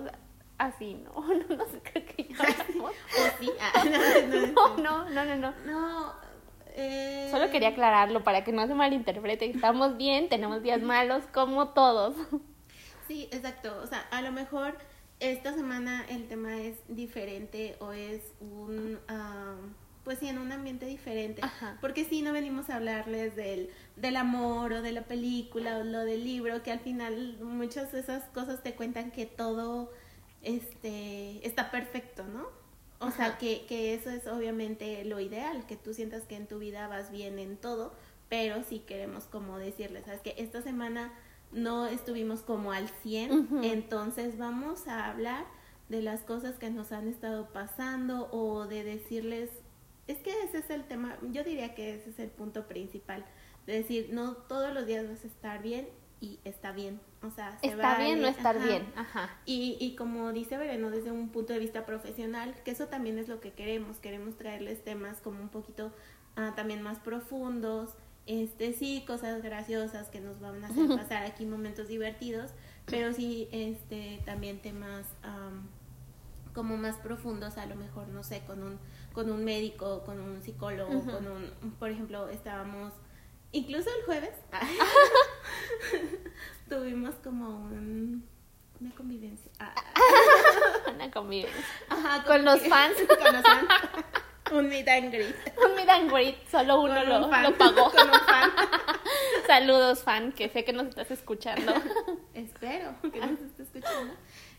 así, 0.58 0.94
¿no? 0.94 1.12
No, 1.22 1.56
no 1.56 1.66
sé, 1.66 1.80
creo 1.82 2.06
que 2.06 2.24
ya. 2.24 2.36
O 2.82 2.90
sí, 3.38 3.50
ah, 3.60 3.84
no, 3.84 4.46
No, 4.46 4.76
no, 4.76 5.10
no, 5.10 5.24
no, 5.24 5.24
no, 5.24 5.36
no. 5.36 5.52
no, 5.66 6.12
eh, 6.74 7.28
Solo 7.30 7.50
quería 7.50 7.68
aclararlo 7.68 8.24
para 8.24 8.44
que 8.44 8.52
no 8.52 8.66
se 8.66 8.74
malinterprete. 8.74 9.50
Estamos 9.50 9.96
bien, 9.96 10.28
tenemos 10.28 10.62
días 10.62 10.80
malos 10.80 11.24
como 11.32 11.68
todos. 11.68 12.16
Sí, 13.06 13.28
exacto. 13.30 13.78
O 13.82 13.86
sea, 13.86 14.06
a 14.10 14.22
lo 14.22 14.32
mejor 14.32 14.78
esta 15.20 15.52
semana 15.52 16.04
el 16.08 16.26
tema 16.26 16.56
es 16.56 16.76
diferente 16.88 17.76
o 17.80 17.92
es 17.92 18.32
un, 18.40 18.98
ah, 19.08 19.56
pues 20.04 20.18
sí, 20.18 20.28
en 20.28 20.38
un 20.38 20.50
ambiente 20.52 20.86
diferente. 20.86 21.42
Ajá. 21.44 21.78
Porque 21.80 22.04
sí, 22.04 22.22
no 22.22 22.32
venimos 22.32 22.70
a 22.70 22.76
hablarles 22.76 23.36
del, 23.36 23.70
del 23.96 24.16
amor 24.16 24.72
o 24.72 24.82
de 24.82 24.92
la 24.92 25.02
película 25.02 25.78
o 25.78 25.84
lo 25.84 26.00
del 26.00 26.24
libro, 26.24 26.62
que 26.62 26.72
al 26.72 26.80
final 26.80 27.38
muchas 27.40 27.92
de 27.92 28.00
esas 28.00 28.24
cosas 28.30 28.62
te 28.62 28.74
cuentan 28.74 29.10
que 29.10 29.26
todo 29.26 29.92
este, 30.42 31.46
está 31.46 31.70
perfecto, 31.70 32.24
¿no? 32.24 32.46
O 32.98 33.10
sea, 33.10 33.36
que, 33.36 33.64
que 33.66 33.94
eso 33.94 34.10
es 34.10 34.28
obviamente 34.28 35.04
lo 35.04 35.18
ideal, 35.18 35.66
que 35.66 35.76
tú 35.76 35.92
sientas 35.92 36.22
que 36.22 36.36
en 36.36 36.46
tu 36.46 36.60
vida 36.60 36.86
vas 36.86 37.10
bien 37.10 37.40
en 37.40 37.56
todo, 37.56 37.92
pero 38.28 38.62
sí 38.62 38.78
queremos 38.78 39.24
como 39.24 39.58
decirles, 39.58 40.04
¿sabes? 40.04 40.20
Que 40.20 40.34
esta 40.38 40.62
semana 40.62 41.12
no 41.50 41.86
estuvimos 41.86 42.42
como 42.42 42.70
al 42.70 42.88
100, 42.88 43.32
Ujú. 43.32 43.60
entonces 43.64 44.38
vamos 44.38 44.86
a 44.86 45.10
hablar 45.10 45.44
de 45.88 46.00
las 46.00 46.20
cosas 46.20 46.58
que 46.58 46.70
nos 46.70 46.92
han 46.92 47.08
estado 47.08 47.48
pasando 47.52 48.28
o 48.30 48.66
de 48.66 48.84
decirles, 48.84 49.50
es 50.06 50.18
que 50.18 50.30
ese 50.44 50.58
es 50.58 50.70
el 50.70 50.84
tema, 50.84 51.16
yo 51.30 51.44
diría 51.44 51.74
que 51.74 51.94
ese 51.94 52.10
es 52.10 52.18
el 52.18 52.30
punto 52.30 52.66
principal, 52.66 53.24
de 53.66 53.74
decir, 53.74 54.10
no 54.12 54.34
todos 54.34 54.74
los 54.74 54.86
días 54.86 55.08
vas 55.08 55.24
a 55.24 55.26
estar 55.26 55.62
bien 55.62 55.88
y 56.20 56.38
está 56.44 56.72
bien, 56.72 57.00
o 57.22 57.30
sea, 57.30 57.58
se 57.60 57.68
Está 57.68 57.98
bien 57.98 58.20
no 58.20 58.28
estar 58.28 58.56
ajá. 58.56 58.66
bien. 58.66 58.92
Ajá. 58.96 59.30
Y, 59.44 59.76
y 59.80 59.96
como 59.96 60.32
dice 60.32 60.56
Vereno, 60.56 60.90
desde 60.90 61.10
un 61.10 61.30
punto 61.30 61.52
de 61.52 61.58
vista 61.58 61.84
profesional, 61.86 62.54
que 62.64 62.70
eso 62.72 62.86
también 62.86 63.18
es 63.18 63.28
lo 63.28 63.40
que 63.40 63.52
queremos, 63.52 63.98
queremos 63.98 64.36
traerles 64.36 64.84
temas 64.84 65.20
como 65.20 65.40
un 65.40 65.48
poquito 65.48 65.92
ah, 66.36 66.52
también 66.54 66.82
más 66.82 66.98
profundos, 66.98 67.90
este 68.26 68.72
sí, 68.72 69.04
cosas 69.06 69.42
graciosas 69.42 70.08
que 70.08 70.20
nos 70.20 70.38
van 70.40 70.62
a 70.64 70.68
hacer 70.68 70.86
pasar 70.88 71.24
aquí 71.24 71.44
momentos 71.44 71.88
divertidos, 71.88 72.52
pero 72.86 73.12
sí 73.12 73.48
este 73.50 74.20
también 74.24 74.60
temas 74.60 75.06
am, 75.22 75.68
como 76.54 76.76
más 76.76 76.96
profundos, 76.96 77.56
a 77.58 77.66
lo 77.66 77.74
mejor, 77.76 78.08
no 78.08 78.22
sé, 78.22 78.42
con 78.46 78.62
un, 78.62 78.78
con 79.12 79.30
un 79.30 79.44
médico, 79.44 80.02
con 80.04 80.20
un 80.20 80.42
psicólogo, 80.42 81.02
con 81.04 81.26
un, 81.26 81.72
por 81.78 81.90
ejemplo, 81.90 82.28
estábamos, 82.28 82.92
incluso 83.52 83.88
el 83.98 84.04
jueves, 84.04 84.34
tuvimos 86.68 87.14
como 87.16 87.48
un, 87.48 88.26
una 88.80 88.94
convivencia. 88.94 89.50
Ah, 89.58 89.74
Una 90.94 91.10
convivencia. 91.10 91.64
ajá, 91.88 92.24
Con 92.24 92.44
los 92.44 92.60
fans. 92.62 92.94
con 93.08 93.32
los 93.32 93.42
fans. 93.42 93.68
un 94.52 94.68
meet 94.68 94.88
and 94.88 95.12
greet. 95.12 95.34
Un 95.64 95.74
meet 95.76 95.88
and 95.88 96.10
greet, 96.12 96.36
solo 96.50 96.80
uno 96.82 96.94
Con 96.94 97.08
lo, 97.08 97.24
un 97.24 97.30
fan, 97.30 97.42
lo 97.44 97.54
pagó. 97.56 97.90
Con 97.90 98.08
un 98.08 98.20
fan. 98.20 98.50
Saludos, 99.46 100.02
fan, 100.02 100.32
que 100.32 100.48
sé 100.48 100.64
que 100.64 100.72
nos 100.72 100.86
estás 100.88 101.10
escuchando. 101.10 101.72
Espero 102.34 102.94
que 103.12 103.20
nos 103.20 103.40
esté 103.40 103.62
escuchando. 103.62 104.14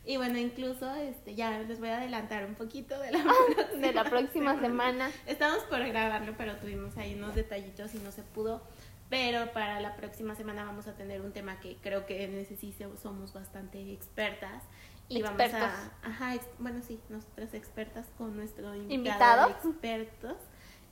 Y 0.05 0.17
bueno, 0.17 0.37
incluso 0.37 0.93
este 0.95 1.33
ya 1.35 1.59
les 1.59 1.79
voy 1.79 1.89
a 1.89 1.97
adelantar 1.97 2.45
un 2.45 2.55
poquito 2.55 2.99
de 2.99 3.11
la, 3.11 3.23
De 3.79 3.93
la 3.93 4.03
próxima 4.03 4.59
semana. 4.59 5.09
Estábamos 5.25 5.63
por 5.65 5.79
grabarlo, 5.85 6.33
pero 6.37 6.57
tuvimos 6.57 6.97
ahí 6.97 7.15
unos 7.15 7.35
detallitos 7.35 7.95
y 7.95 7.99
no 7.99 8.11
se 8.11 8.21
pudo. 8.21 8.61
Pero 9.09 9.51
para 9.53 9.79
la 9.79 9.95
próxima 9.95 10.35
semana 10.35 10.65
vamos 10.65 10.87
a 10.87 10.95
tener 10.95 11.21
un 11.21 11.31
tema 11.31 11.59
que 11.59 11.77
creo 11.77 12.05
que 12.05 12.23
en 12.25 12.35
ese 12.37 12.57
sí 12.57 12.75
somos 13.01 13.31
bastante 13.33 13.93
expertas. 13.93 14.63
Y 15.09 15.19
Expertos. 15.19 15.59
vamos 15.59 15.75
a. 16.03 16.07
Ajá, 16.07 16.35
ex- 16.35 16.47
bueno, 16.59 16.81
sí, 16.81 16.99
nosotras 17.09 17.53
expertas 17.53 18.07
con 18.17 18.35
nuestro 18.35 18.73
invitado. 18.75 18.93
¿Invitado? 18.93 19.49
Expertos. 19.51 20.37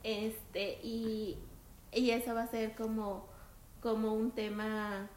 Este, 0.04 0.80
y, 0.84 1.38
y 1.92 2.12
eso 2.12 2.34
va 2.36 2.44
a 2.44 2.48
ser 2.48 2.76
como, 2.76 3.28
como 3.82 4.14
un 4.14 4.32
tema. 4.32 5.10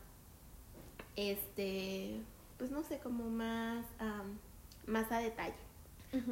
Este, 1.17 2.21
pues 2.59 2.71
no 2.71 2.83
sé, 2.83 2.99
como 2.99 3.25
más, 3.31 3.85
am, 3.99 4.39
más 4.87 5.11
a 5.13 5.19
detalle. 5.19 5.55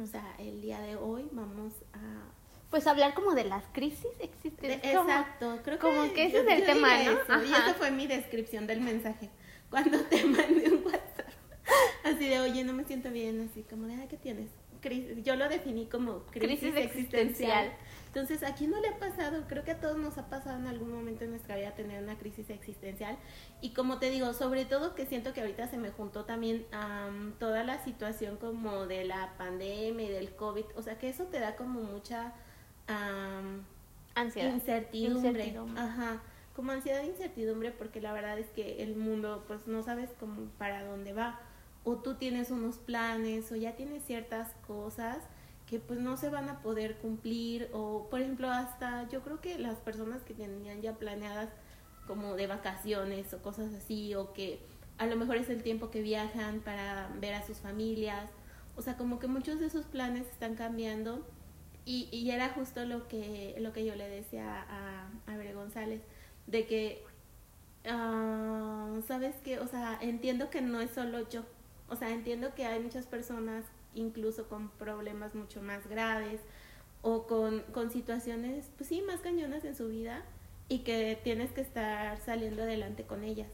O 0.01 0.05
sea, 0.07 0.35
el 0.39 0.61
día 0.61 0.79
de 0.79 0.95
hoy 0.95 1.27
vamos 1.33 1.73
a 1.93 2.23
Pues 2.69 2.87
hablar 2.87 3.13
como 3.13 3.35
de 3.35 3.43
las 3.43 3.65
crisis 3.73 4.07
como- 4.41 5.09
exacto, 5.09 5.59
creo 5.63 5.77
que, 5.77 5.81
como 5.87 6.13
que 6.13 6.25
ese 6.25 6.37
yo- 6.37 6.41
es 6.43 6.47
el 6.47 6.59
yo 6.61 6.65
tema, 6.73 6.87
¿no? 7.03 7.11
eso, 7.11 7.43
Y 7.45 7.51
esa 7.51 7.73
fue 7.73 7.91
mi 7.91 8.07
descripción 8.07 8.65
del 8.65 8.79
mensaje. 8.81 9.29
Cuando 9.69 9.99
te 10.05 10.23
mandé 10.25 10.69
un 10.71 10.85
WhatsApp, 10.85 11.27
así 12.05 12.29
de, 12.29 12.39
oye, 12.39 12.63
no 12.63 12.73
me 12.73 12.85
siento 12.85 13.09
bien, 13.11 13.47
así 13.51 13.63
como 13.63 13.87
de, 13.87 13.95
"Ay, 13.95 14.07
¿qué 14.07 14.17
tienes? 14.17 14.49
Crisis. 14.81 15.23
Yo 15.23 15.35
lo 15.35 15.47
definí 15.49 15.85
como 15.87 16.23
crisis, 16.25 16.59
Crisis 16.59 16.75
existencial. 16.75 17.21
existencial. 17.67 17.71
Entonces, 18.13 18.43
¿a 18.43 18.53
quién 18.53 18.69
no 18.69 18.79
le 18.79 18.89
ha 18.89 18.99
pasado? 18.99 19.45
Creo 19.47 19.63
que 19.63 19.71
a 19.71 19.79
todos 19.79 19.97
nos 19.97 20.19
ha 20.19 20.29
pasado 20.29 20.59
en 20.59 20.67
algún 20.67 20.91
momento 20.91 21.23
en 21.23 21.31
nuestra 21.31 21.55
vida 21.55 21.71
tener 21.71 22.03
una 22.03 22.15
crisis 22.19 22.51
existencial. 22.51 23.17
Y 23.59 23.71
como 23.71 23.97
te 23.97 24.11
digo, 24.11 24.33
sobre 24.33 24.65
todo 24.65 24.93
que 24.93 25.07
siento 25.07 25.33
que 25.33 25.41
ahorita 25.41 25.67
se 25.67 25.79
me 25.79 25.89
juntó 25.89 26.23
también 26.23 26.67
am, 26.71 27.33
toda 27.39 27.63
la 27.63 27.83
situación 27.83 28.37
como 28.37 28.85
de 28.85 29.03
la 29.05 29.33
pandemia 29.39 30.05
y 30.05 30.11
del 30.11 30.35
COVID. 30.35 30.65
O 30.75 30.83
sea, 30.83 30.99
que 30.99 31.09
eso 31.09 31.23
te 31.23 31.39
da 31.39 31.55
como 31.55 31.81
mucha... 31.81 32.33
am, 32.85 33.65
Ansiedad. 34.13 34.53
Incertidumbre. 34.53 35.29
Incertidumbre. 35.29 35.81
Ajá. 35.81 36.21
Como 36.55 36.71
ansiedad 36.71 37.01
e 37.01 37.07
incertidumbre 37.07 37.71
porque 37.71 37.99
la 37.99 38.13
verdad 38.13 38.37
es 38.37 38.47
que 38.51 38.83
el 38.83 38.95
mundo 38.95 39.43
pues 39.47 39.65
no 39.65 39.81
sabes 39.81 40.11
cómo 40.19 40.49
para 40.59 40.83
dónde 40.83 41.13
va. 41.13 41.39
O 41.83 41.95
tú 41.95 42.13
tienes 42.13 42.51
unos 42.51 42.77
planes 42.77 43.51
o 43.51 43.55
ya 43.55 43.75
tienes 43.75 44.03
ciertas 44.05 44.53
cosas 44.67 45.17
que 45.73 45.79
pues 45.79 45.99
no 45.99 46.17
se 46.17 46.29
van 46.29 46.49
a 46.49 46.61
poder 46.61 46.97
cumplir 46.97 47.67
o 47.73 48.07
por 48.11 48.21
ejemplo 48.21 48.47
hasta 48.47 49.09
yo 49.09 49.23
creo 49.23 49.41
que 49.41 49.57
las 49.57 49.79
personas 49.79 50.21
que 50.21 50.35
tenían 50.35 50.83
ya 50.83 50.93
planeadas 50.99 51.49
como 52.05 52.35
de 52.35 52.45
vacaciones 52.45 53.33
o 53.33 53.41
cosas 53.41 53.73
así 53.73 54.13
o 54.13 54.33
que 54.33 54.59
a 54.99 55.07
lo 55.07 55.15
mejor 55.15 55.37
es 55.37 55.49
el 55.49 55.63
tiempo 55.63 55.89
que 55.89 56.03
viajan 56.03 56.59
para 56.59 57.09
ver 57.19 57.33
a 57.33 57.43
sus 57.43 57.57
familias 57.57 58.29
o 58.75 58.83
sea 58.83 58.97
como 58.97 59.17
que 59.17 59.25
muchos 59.25 59.59
de 59.59 59.65
esos 59.65 59.85
planes 59.85 60.27
están 60.27 60.53
cambiando 60.53 61.25
y, 61.85 62.07
y 62.11 62.29
era 62.29 62.49
justo 62.49 62.85
lo 62.85 63.07
que 63.07 63.55
lo 63.57 63.73
que 63.73 63.83
yo 63.83 63.95
le 63.95 64.07
decía 64.07 64.67
a, 64.69 65.07
a 65.25 65.53
González 65.55 66.01
de 66.45 66.67
que 66.67 67.03
ah, 67.89 68.99
sabes 69.07 69.37
que 69.37 69.57
o 69.57 69.67
sea 69.67 69.97
entiendo 70.01 70.51
que 70.51 70.61
no 70.61 70.81
es 70.81 70.91
solo 70.91 71.27
yo 71.29 71.41
o 71.89 71.95
sea 71.95 72.11
entiendo 72.11 72.53
que 72.53 72.67
hay 72.67 72.79
muchas 72.79 73.07
personas 73.07 73.65
incluso 73.95 74.47
con 74.47 74.69
problemas 74.69 75.35
mucho 75.35 75.61
más 75.61 75.87
graves 75.87 76.41
o 77.01 77.27
con, 77.27 77.61
con 77.73 77.91
situaciones 77.91 78.69
pues 78.77 78.89
sí 78.89 79.01
más 79.01 79.19
cañonas 79.21 79.65
en 79.65 79.75
su 79.75 79.87
vida 79.89 80.23
y 80.69 80.79
que 80.79 81.19
tienes 81.23 81.51
que 81.51 81.61
estar 81.61 82.17
saliendo 82.19 82.63
adelante 82.63 83.03
con 83.03 83.23
ellas 83.23 83.49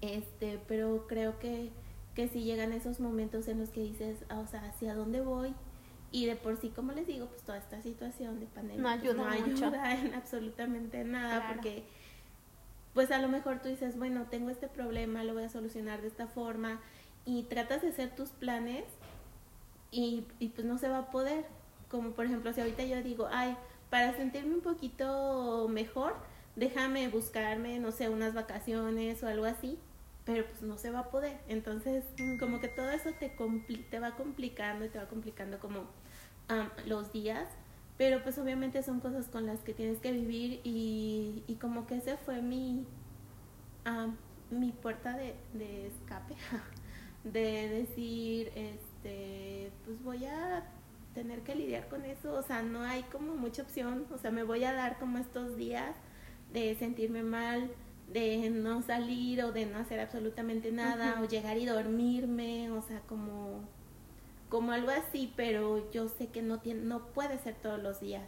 Este, 0.00 0.60
pero 0.68 1.06
creo 1.06 1.38
que, 1.38 1.70
que 2.14 2.28
si 2.28 2.42
llegan 2.44 2.72
esos 2.72 3.00
momentos 3.00 3.48
en 3.48 3.60
los 3.60 3.70
que 3.70 3.80
dices, 3.82 4.18
ah, 4.28 4.38
o 4.40 4.46
sea, 4.46 4.64
¿hacia 4.68 4.94
dónde 4.94 5.20
voy? 5.20 5.54
Y 6.12 6.26
de 6.26 6.36
por 6.36 6.56
sí, 6.56 6.70
como 6.70 6.92
les 6.92 7.06
digo, 7.06 7.26
pues 7.26 7.42
toda 7.42 7.58
esta 7.58 7.80
situación 7.82 8.40
de 8.40 8.46
pandemia 8.46 8.82
no 8.82 8.88
pues, 8.88 9.00
ayuda, 9.02 9.24
no 9.24 9.46
mucho. 9.46 9.66
ayuda 9.66 9.94
en 10.00 10.14
absolutamente 10.14 11.04
nada 11.04 11.40
Claro. 11.40 11.54
porque 11.54 11.84
pues 12.94 13.10
a 13.10 13.18
lo 13.20 13.28
mejor 13.28 13.60
tú 13.60 13.68
dices, 13.68 13.98
bueno, 13.98 14.26
tengo 14.30 14.50
este 14.50 14.68
problema, 14.68 15.22
lo 15.24 15.34
voy 15.34 15.44
a 15.44 15.48
solucionar 15.50 16.00
de 16.00 16.08
esta 16.08 16.26
forma 16.26 16.80
y 17.26 17.42
tratas 17.44 17.82
de 17.82 17.88
hacer 17.88 18.14
tus 18.14 18.30
planes 18.30 18.84
y, 19.90 20.24
y 20.38 20.48
pues 20.50 20.66
no 20.66 20.78
se 20.78 20.88
va 20.88 20.98
a 20.98 21.10
poder. 21.10 21.44
Como 21.90 22.10
por 22.12 22.26
ejemplo, 22.26 22.52
si 22.52 22.60
ahorita 22.60 22.84
yo 22.84 23.02
digo, 23.02 23.28
ay, 23.30 23.56
para 23.90 24.14
sentirme 24.16 24.54
un 24.54 24.60
poquito 24.60 25.68
mejor, 25.70 26.16
déjame 26.56 27.08
buscarme, 27.08 27.78
no 27.78 27.92
sé, 27.92 28.08
unas 28.08 28.34
vacaciones 28.34 29.22
o 29.22 29.28
algo 29.28 29.44
así, 29.44 29.78
pero 30.24 30.44
pues 30.46 30.62
no 30.62 30.78
se 30.78 30.90
va 30.90 31.00
a 31.00 31.10
poder. 31.10 31.38
Entonces, 31.48 32.04
como 32.40 32.60
que 32.60 32.68
todo 32.68 32.90
eso 32.90 33.10
te, 33.18 33.36
compli- 33.36 33.88
te 33.90 34.00
va 34.00 34.12
complicando 34.16 34.84
y 34.84 34.88
te 34.88 34.98
va 34.98 35.06
complicando 35.06 35.58
como 35.60 35.84
am, 36.48 36.70
los 36.86 37.12
días, 37.12 37.48
pero 37.98 38.22
pues 38.22 38.38
obviamente 38.38 38.82
son 38.82 39.00
cosas 39.00 39.28
con 39.28 39.46
las 39.46 39.60
que 39.60 39.72
tienes 39.74 39.98
que 40.00 40.12
vivir 40.12 40.60
y, 40.64 41.42
y 41.46 41.54
como 41.56 41.86
que 41.86 41.96
ese 41.96 42.16
fue 42.18 42.42
mi, 42.42 42.84
am, 43.84 44.16
mi 44.50 44.72
puerta 44.72 45.16
de, 45.16 45.34
de 45.54 45.86
escape, 45.88 46.34
de 47.24 47.68
decir, 47.68 48.48
este, 48.54 48.80
pues 49.84 50.02
voy 50.02 50.24
a 50.26 50.64
tener 51.14 51.40
que 51.40 51.54
lidiar 51.54 51.88
con 51.88 52.04
eso, 52.04 52.34
o 52.34 52.42
sea, 52.42 52.62
no 52.62 52.82
hay 52.82 53.02
como 53.04 53.34
mucha 53.34 53.62
opción, 53.62 54.06
o 54.12 54.18
sea, 54.18 54.30
me 54.30 54.42
voy 54.42 54.64
a 54.64 54.72
dar 54.72 54.98
como 54.98 55.18
estos 55.18 55.56
días 55.56 55.94
de 56.52 56.74
sentirme 56.76 57.22
mal, 57.22 57.70
de 58.12 58.50
no 58.50 58.82
salir 58.82 59.42
o 59.42 59.52
de 59.52 59.66
no 59.66 59.78
hacer 59.78 59.98
absolutamente 60.00 60.72
nada, 60.72 61.20
o 61.22 61.24
llegar 61.26 61.56
y 61.56 61.64
dormirme, 61.64 62.70
o 62.70 62.82
sea, 62.82 63.00
como, 63.00 63.62
como 64.48 64.72
algo 64.72 64.90
así, 64.90 65.32
pero 65.36 65.90
yo 65.90 66.08
sé 66.08 66.28
que 66.28 66.42
no, 66.42 66.60
tiene, 66.60 66.82
no 66.82 67.06
puede 67.06 67.38
ser 67.38 67.54
todos 67.54 67.82
los 67.82 68.00
días. 68.00 68.24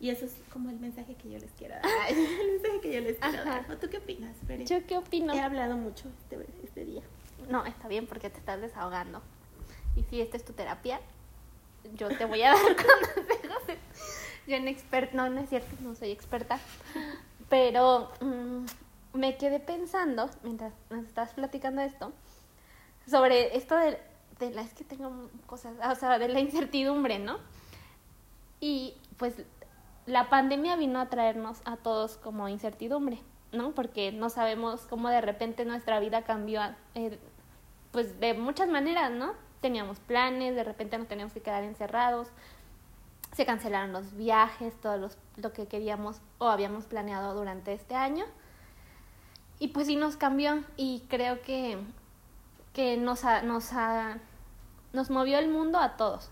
Y 0.00 0.10
eso 0.10 0.24
es 0.24 0.34
como 0.52 0.68
el 0.68 0.80
mensaje 0.80 1.14
que 1.14 1.30
yo 1.30 1.38
les 1.38 1.52
quiero 1.52 1.74
dar. 1.76 1.84
el 2.10 2.50
mensaje 2.54 2.80
que 2.80 2.92
yo 2.92 3.00
les 3.00 3.18
quiero 3.18 3.38
Ajá. 3.42 3.62
dar. 3.62 3.70
¿O 3.70 3.76
tú 3.78 3.88
qué 3.88 3.98
opinas, 3.98 4.36
Fere? 4.48 4.64
¿Yo 4.66 4.84
qué 4.84 4.96
opino? 4.96 5.32
He 5.32 5.40
hablado 5.40 5.76
mucho 5.76 6.08
este, 6.08 6.44
este 6.64 6.84
día. 6.84 7.02
No, 7.48 7.64
está 7.64 7.86
bien 7.86 8.08
porque 8.08 8.28
te 8.28 8.38
estás 8.38 8.60
desahogando. 8.60 9.22
Y 9.96 10.02
si 10.04 10.20
esta 10.20 10.36
es 10.36 10.44
tu 10.44 10.52
terapia, 10.52 11.00
yo 11.94 12.08
te 12.08 12.24
voy 12.24 12.42
a 12.42 12.50
dar 12.54 12.76
consejos. 12.76 13.78
Yo 14.46 14.56
en 14.56 14.68
experta, 14.68 15.16
no, 15.16 15.30
no 15.30 15.40
es 15.40 15.48
cierto, 15.48 15.76
no 15.80 15.94
soy 15.94 16.10
experta. 16.10 16.58
Pero 17.48 18.10
mm, 18.20 18.64
me 19.14 19.36
quedé 19.36 19.60
pensando, 19.60 20.30
mientras 20.42 20.72
nos 20.90 21.04
estás 21.04 21.34
platicando 21.34 21.82
esto, 21.82 22.12
sobre 23.06 23.56
esto 23.56 23.76
de, 23.76 23.98
de 24.38 24.50
la, 24.50 24.62
es 24.62 24.74
que 24.74 24.84
tengo 24.84 25.30
cosas, 25.46 25.74
o 25.84 25.94
sea, 25.94 26.18
de 26.18 26.28
la 26.28 26.40
incertidumbre, 26.40 27.18
¿no? 27.18 27.38
Y 28.60 28.94
pues 29.16 29.34
la 30.06 30.28
pandemia 30.28 30.76
vino 30.76 31.00
a 31.00 31.08
traernos 31.08 31.60
a 31.64 31.76
todos 31.76 32.16
como 32.16 32.48
incertidumbre, 32.48 33.20
¿no? 33.52 33.72
Porque 33.72 34.12
no 34.12 34.30
sabemos 34.30 34.82
cómo 34.88 35.08
de 35.08 35.20
repente 35.20 35.64
nuestra 35.64 36.00
vida 36.00 36.22
cambió, 36.22 36.62
eh, 36.94 37.18
pues 37.90 38.18
de 38.18 38.34
muchas 38.34 38.68
maneras, 38.68 39.10
¿no? 39.10 39.34
Teníamos 39.62 39.98
planes, 40.00 40.54
de 40.54 40.64
repente 40.64 40.98
nos 40.98 41.08
teníamos 41.08 41.32
que 41.32 41.40
quedar 41.40 41.64
encerrados, 41.64 42.28
se 43.34 43.46
cancelaron 43.46 43.92
los 43.92 44.14
viajes, 44.14 44.78
todo 44.80 44.98
los, 44.98 45.16
lo 45.36 45.54
que 45.54 45.66
queríamos 45.66 46.20
o 46.38 46.48
habíamos 46.48 46.84
planeado 46.84 47.34
durante 47.34 47.72
este 47.72 47.94
año. 47.94 48.26
Y 49.58 49.68
pues 49.68 49.86
sí 49.86 49.96
nos 49.96 50.16
cambió 50.16 50.62
y 50.76 51.04
creo 51.08 51.40
que, 51.40 51.78
que 52.74 52.96
nos, 52.98 53.24
ha- 53.24 53.42
nos, 53.42 53.72
ha- 53.72 54.18
nos 54.92 55.08
movió 55.08 55.38
el 55.38 55.48
mundo 55.48 55.78
a 55.78 55.96
todos. 55.96 56.28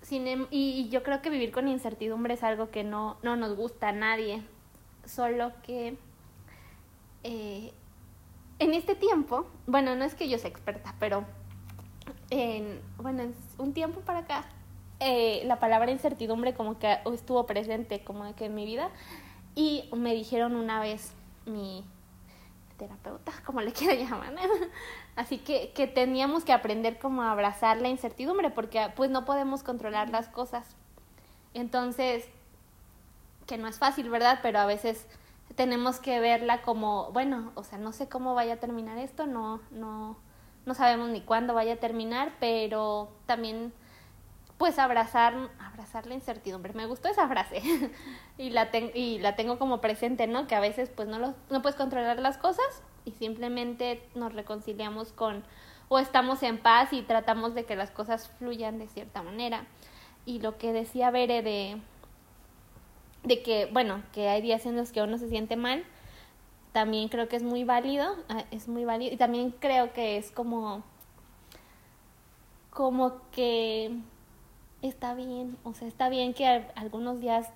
Sin 0.00 0.26
em- 0.26 0.46
y, 0.50 0.88
yo 0.88 1.02
creo 1.02 1.20
que 1.20 1.28
vivir 1.28 1.50
con 1.52 1.68
incertidumbre 1.68 2.34
es 2.34 2.42
algo 2.44 2.70
que 2.70 2.84
no, 2.84 3.18
no 3.22 3.36
nos 3.36 3.54
gusta 3.56 3.88
a 3.88 3.92
nadie. 3.92 4.42
Solo 5.04 5.52
que 5.64 5.98
eh, 7.24 7.72
en 8.60 8.72
este 8.74 8.94
tiempo, 8.94 9.46
bueno, 9.66 9.96
no 9.96 10.04
es 10.04 10.14
que 10.14 10.28
yo 10.28 10.38
sea 10.38 10.48
experta, 10.50 10.94
pero 11.00 11.24
en, 12.30 12.80
bueno, 12.98 13.22
en 13.22 13.34
un 13.58 13.72
tiempo 13.72 14.00
para 14.00 14.20
acá, 14.20 14.44
eh, 15.00 15.42
la 15.44 15.60
palabra 15.60 15.90
incertidumbre 15.90 16.54
como 16.54 16.78
que 16.78 16.98
estuvo 17.12 17.46
presente 17.46 18.02
como 18.02 18.34
que 18.34 18.46
en 18.46 18.54
mi 18.54 18.64
vida 18.64 18.90
y 19.54 19.88
me 19.96 20.14
dijeron 20.14 20.56
una 20.56 20.80
vez 20.80 21.12
mi 21.46 21.84
terapeuta, 22.76 23.32
como 23.46 23.60
le 23.60 23.72
quiero 23.72 23.94
llamar, 23.94 24.34
así 25.16 25.38
que, 25.38 25.72
que 25.74 25.86
teníamos 25.86 26.44
que 26.44 26.52
aprender 26.52 26.98
como 26.98 27.22
a 27.22 27.32
abrazar 27.32 27.80
la 27.80 27.88
incertidumbre 27.88 28.50
porque 28.50 28.92
pues 28.96 29.10
no 29.10 29.24
podemos 29.24 29.62
controlar 29.62 30.10
las 30.10 30.28
cosas. 30.28 30.76
Entonces, 31.54 32.28
que 33.46 33.58
no 33.58 33.66
es 33.66 33.78
fácil, 33.78 34.10
¿verdad? 34.10 34.40
Pero 34.42 34.58
a 34.60 34.66
veces 34.66 35.06
tenemos 35.56 35.98
que 35.98 36.20
verla 36.20 36.62
como, 36.62 37.10
bueno, 37.12 37.50
o 37.54 37.64
sea, 37.64 37.78
no 37.78 37.92
sé 37.92 38.08
cómo 38.08 38.34
vaya 38.34 38.54
a 38.54 38.58
terminar 38.58 38.98
esto, 38.98 39.26
no, 39.26 39.60
no, 39.70 40.16
no 40.68 40.74
sabemos 40.74 41.08
ni 41.08 41.22
cuándo 41.22 41.54
vaya 41.54 41.72
a 41.72 41.76
terminar, 41.78 42.32
pero 42.38 43.08
también 43.26 43.72
pues 44.58 44.78
abrazar, 44.78 45.34
abrazar 45.58 46.06
la 46.06 46.14
incertidumbre. 46.14 46.74
Me 46.74 46.86
gustó 46.86 47.08
esa 47.08 47.26
frase 47.26 47.62
y 48.38 48.50
la 48.50 48.68
y 48.94 49.18
la 49.18 49.34
tengo 49.34 49.58
como 49.58 49.80
presente, 49.80 50.26
¿no? 50.26 50.46
Que 50.46 50.54
a 50.54 50.60
veces 50.60 50.90
pues 50.94 51.08
no 51.08 51.18
lo, 51.18 51.34
no 51.48 51.62
puedes 51.62 51.76
controlar 51.76 52.18
las 52.20 52.36
cosas 52.36 52.82
y 53.06 53.12
simplemente 53.12 54.02
nos 54.14 54.34
reconciliamos 54.34 55.12
con 55.12 55.42
o 55.88 55.98
estamos 55.98 56.42
en 56.42 56.58
paz 56.58 56.92
y 56.92 57.00
tratamos 57.00 57.54
de 57.54 57.64
que 57.64 57.74
las 57.74 57.90
cosas 57.90 58.28
fluyan 58.38 58.78
de 58.78 58.88
cierta 58.88 59.22
manera. 59.22 59.64
Y 60.26 60.40
lo 60.40 60.58
que 60.58 60.74
decía 60.74 61.10
Bere 61.10 61.42
de 61.42 61.80
de 63.24 63.42
que, 63.42 63.66
bueno, 63.72 64.02
que 64.12 64.28
hay 64.28 64.42
días 64.42 64.66
en 64.66 64.76
los 64.76 64.92
que 64.92 65.02
uno 65.02 65.18
se 65.18 65.28
siente 65.28 65.56
mal, 65.56 65.84
también 66.72 67.08
creo 67.08 67.28
que 67.28 67.36
es 67.36 67.42
muy 67.42 67.64
válido, 67.64 68.16
ah, 68.28 68.44
es 68.50 68.68
muy 68.68 68.84
válido, 68.84 69.14
y 69.14 69.16
también 69.16 69.50
creo 69.60 69.92
que 69.92 70.16
es 70.18 70.30
como, 70.30 70.82
como 72.70 73.20
que 73.32 73.92
está 74.82 75.14
bien, 75.14 75.56
o 75.64 75.74
sea, 75.74 75.88
está 75.88 76.08
bien 76.08 76.34
que 76.34 76.46
al- 76.46 76.72
algunos 76.76 77.20
días 77.20 77.48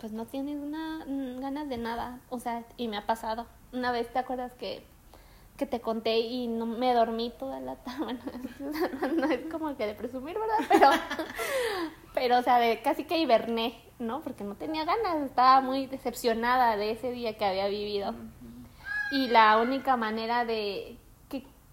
pues 0.00 0.12
no 0.12 0.26
tienes 0.26 0.56
una, 0.58 1.04
mm, 1.06 1.40
ganas 1.40 1.68
de 1.68 1.76
nada, 1.78 2.20
o 2.30 2.38
sea, 2.38 2.64
y 2.76 2.86
me 2.88 2.96
ha 2.96 3.06
pasado. 3.06 3.46
Una 3.72 3.90
vez 3.92 4.12
te 4.12 4.18
acuerdas 4.20 4.52
que, 4.54 4.84
que 5.56 5.66
te 5.66 5.80
conté 5.80 6.20
y 6.20 6.46
no 6.46 6.66
me 6.66 6.94
dormí 6.94 7.32
toda 7.38 7.60
la 7.60 7.76
tarde, 7.84 7.98
bueno, 8.04 8.20
no 9.16 9.26
es 9.26 9.40
como 9.50 9.76
que 9.76 9.86
de 9.86 9.94
presumir, 9.94 10.36
¿verdad? 10.38 10.66
Pero, 10.68 10.90
pero 12.14 12.38
o 12.38 12.42
sea, 12.42 12.58
de, 12.58 12.80
casi 12.82 13.04
que 13.04 13.18
hiberné, 13.18 13.80
¿no? 13.98 14.20
Porque 14.22 14.44
no 14.44 14.54
tenía 14.54 14.84
ganas, 14.84 15.16
estaba 15.24 15.60
muy 15.60 15.86
decepcionada 15.86 16.76
de 16.76 16.92
ese 16.92 17.10
día 17.10 17.36
que 17.36 17.44
había 17.44 17.68
vivido. 17.68 18.14
Y 19.10 19.28
la 19.28 19.58
única 19.58 19.96
manera 19.96 20.44
de 20.44 20.98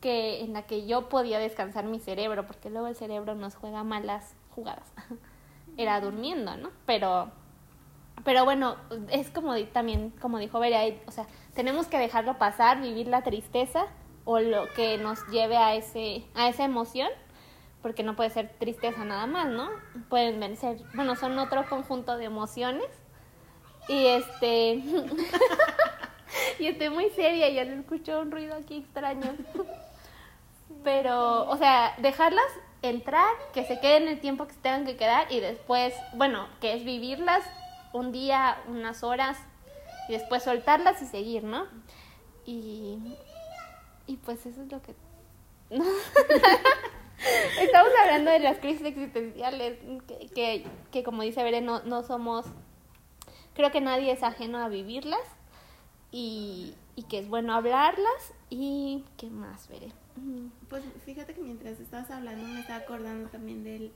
que, 0.02 0.41
en 0.41 0.54
la 0.54 0.63
que 0.63 0.86
yo 0.86 1.10
podía 1.10 1.39
descansar 1.39 1.86
mi 1.86 2.00
cerebro, 2.00 2.45
porque 2.45 2.69
luego 2.69 2.88
el 2.88 2.95
cerebro 2.95 3.34
nos 3.36 3.56
juega 3.56 3.84
malas 3.84 4.36
jugadas, 4.52 4.93
era 5.78 6.00
durmiendo, 6.00 6.56
¿no? 6.58 6.69
Pero 6.86 7.32
pero 8.24 8.45
bueno, 8.45 8.76
es 9.10 9.30
como 9.30 9.56
también, 9.67 10.12
como 10.21 10.39
dijo 10.39 10.60
hay- 10.60 11.02
o 11.06 11.12
sea, 11.12 11.28
tenemos 11.54 11.88
que 11.88 11.98
dejarlo 12.00 12.38
pasar, 12.38 12.82
vivir 12.82 13.08
la 13.08 13.21
tristeza 13.24 13.86
o 14.24 14.39
lo 14.39 14.67
que 14.74 14.98
nos 14.98 15.26
lleve 15.28 15.58
a 15.58 15.76
ese 15.76 16.24
a 16.34 16.48
esa 16.50 16.63
emoción, 16.65 17.10
porque 17.82 18.04
no 18.04 18.15
puede 18.15 18.30
ser 18.32 18.50
tristeza 18.58 19.04
nada 19.06 19.28
más, 19.28 19.48
¿no? 19.48 19.69
Pueden 20.10 20.39
vencer, 20.39 20.78
bueno, 20.95 21.15
son 21.15 21.38
otro 21.39 21.67
conjunto 21.69 22.17
de 22.17 22.26
emociones. 22.26 22.88
Y 23.88 24.08
este 24.08 24.82
y 26.60 26.67
estoy 26.67 26.89
muy 26.89 27.10
seria, 27.12 27.50
ya 27.50 27.65
se 27.65 27.80
escuchó 27.80 28.21
un 28.21 28.32
ruido 28.32 28.56
aquí 28.56 28.78
extraño. 28.78 29.36
Pero, 30.84 31.50
o 31.50 31.58
sea, 31.58 31.95
dejarlas 31.98 32.45
entrar, 32.82 33.34
que 33.54 33.63
se 33.65 33.80
queden 33.80 34.08
el 34.08 34.19
tiempo 34.19 34.45
que 34.48 34.54
se 34.54 34.60
tengan 34.60 34.86
que 34.86 34.95
quedar 34.95 35.32
y 35.32 35.39
después, 35.39 35.93
bueno, 36.13 36.48
que 36.62 36.74
es 36.74 36.84
vivirlas 36.84 37.43
un 37.93 38.12
día, 38.12 38.62
unas 38.67 39.04
horas 39.04 39.38
y 40.08 40.13
después 40.13 40.43
soltarlas 40.43 41.02
y 41.02 41.06
seguir, 41.06 41.43
¿no? 41.43 41.65
Y, 42.45 43.00
y 44.06 44.17
pues 44.17 44.45
eso 44.45 44.62
es 44.62 44.71
lo 44.71 44.82
que... 44.82 44.93
Estamos 47.60 47.89
hablando 48.04 48.30
de 48.30 48.39
las 48.39 48.60
crisis 48.60 48.86
existenciales, 48.86 49.80
que, 50.08 50.28
que, 50.28 50.67
que 50.91 51.04
como 51.04 51.24
dice 51.24 51.43
Bere, 51.43 51.62
no, 51.62 51.82
no 51.84 52.04
somos... 52.04 52.45
Creo 53.56 53.71
que 53.71 53.82
nadie 53.82 54.12
es 54.12 54.21
ajeno 54.21 54.60
a 54.60 54.67
vivirlas 54.67 55.21
y, 56.15 56.73
y 56.95 57.04
que 57.04 57.19
es 57.19 57.28
bueno 57.28 57.54
hablarlas 57.54 58.34
y... 58.49 59.04
¿Qué 59.17 59.30
más? 59.30 59.67
Mm, 60.15 60.47
Pues 60.69 60.82
fíjate 61.04 61.34
que 61.34 61.41
mientras 61.41 61.78
estabas 61.82 62.10
hablando 62.10 62.47
me 62.47 62.62
estaba 62.62 62.80
acordando 62.80 63.28
también 63.30 63.65
del, 63.65 63.91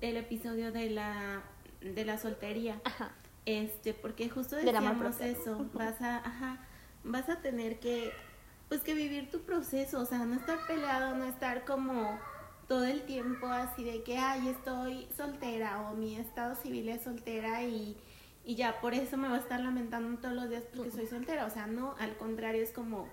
del 0.00 0.16
episodio 0.16 0.70
de 0.70 0.90
la, 0.90 1.42
de 1.80 2.04
la 2.04 2.16
soltería. 2.16 2.80
Ajá. 2.84 3.10
Este, 3.44 3.92
porque 3.92 4.28
justo 4.28 4.54
decíamos 4.54 5.16
propio. 5.16 5.26
eso, 5.26 5.66
vas 5.74 6.00
a, 6.00 6.18
ajá, 6.18 6.64
vas 7.02 7.28
a 7.28 7.40
tener 7.42 7.80
que, 7.80 8.12
pues 8.68 8.82
que 8.82 8.94
vivir 8.94 9.32
tu 9.32 9.40
proceso, 9.40 9.98
o 9.98 10.04
sea, 10.06 10.18
no 10.24 10.36
estar 10.36 10.64
peleado, 10.68 11.16
no 11.16 11.24
estar 11.24 11.64
como 11.64 12.20
todo 12.68 12.84
el 12.84 13.02
tiempo 13.02 13.48
así 13.48 13.82
de 13.82 14.04
que, 14.04 14.16
ay, 14.16 14.46
estoy 14.46 15.08
soltera 15.16 15.90
o 15.90 15.96
mi 15.96 16.14
estado 16.14 16.54
civil 16.54 16.88
es 16.88 17.02
soltera 17.02 17.64
y, 17.64 17.96
y 18.44 18.56
ya 18.56 18.80
por 18.80 18.94
eso 18.94 19.16
me 19.16 19.28
voy 19.28 19.38
a 19.38 19.40
estar 19.40 19.60
lamentando 19.60 20.18
todos 20.18 20.34
los 20.34 20.50
días 20.50 20.64
porque 20.74 20.90
soy 20.90 21.06
soltera. 21.06 21.46
O 21.46 21.50
sea, 21.50 21.66
no, 21.66 21.94
al 21.98 22.16
contrario, 22.16 22.62
es 22.62 22.72
como 22.72 23.08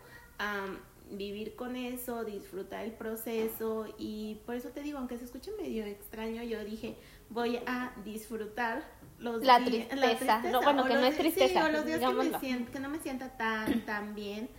vivir 1.12 1.56
con 1.56 1.76
eso, 1.76 2.24
disfrutar 2.24 2.84
el 2.84 2.94
proceso 2.94 3.86
y 3.98 4.40
por 4.46 4.56
eso 4.56 4.70
te 4.70 4.82
digo, 4.82 4.98
aunque 4.98 5.18
se 5.18 5.26
escuche 5.26 5.52
medio 5.62 5.86
extraño, 5.86 6.42
yo 6.44 6.64
dije, 6.64 6.98
voy 7.30 7.60
a 7.66 7.92
disfrutar 8.04 8.84
los 9.20 9.44
la, 9.44 9.64
tristeza. 9.64 10.42
No, 10.52 10.62
bueno, 10.62 10.86
que 10.86 10.96
no 10.96 11.06
es 11.06 11.18
tristeza. 11.18 11.66
Sí, 11.66 11.72
los 11.72 11.86
días 11.86 12.00
que, 12.00 12.56
me 12.58 12.66
que 12.66 12.80
no 12.80 12.90
me 12.90 13.00
sienta 13.00 13.38
tan, 13.38 13.86
tan 13.86 14.16
bien, 14.16 14.50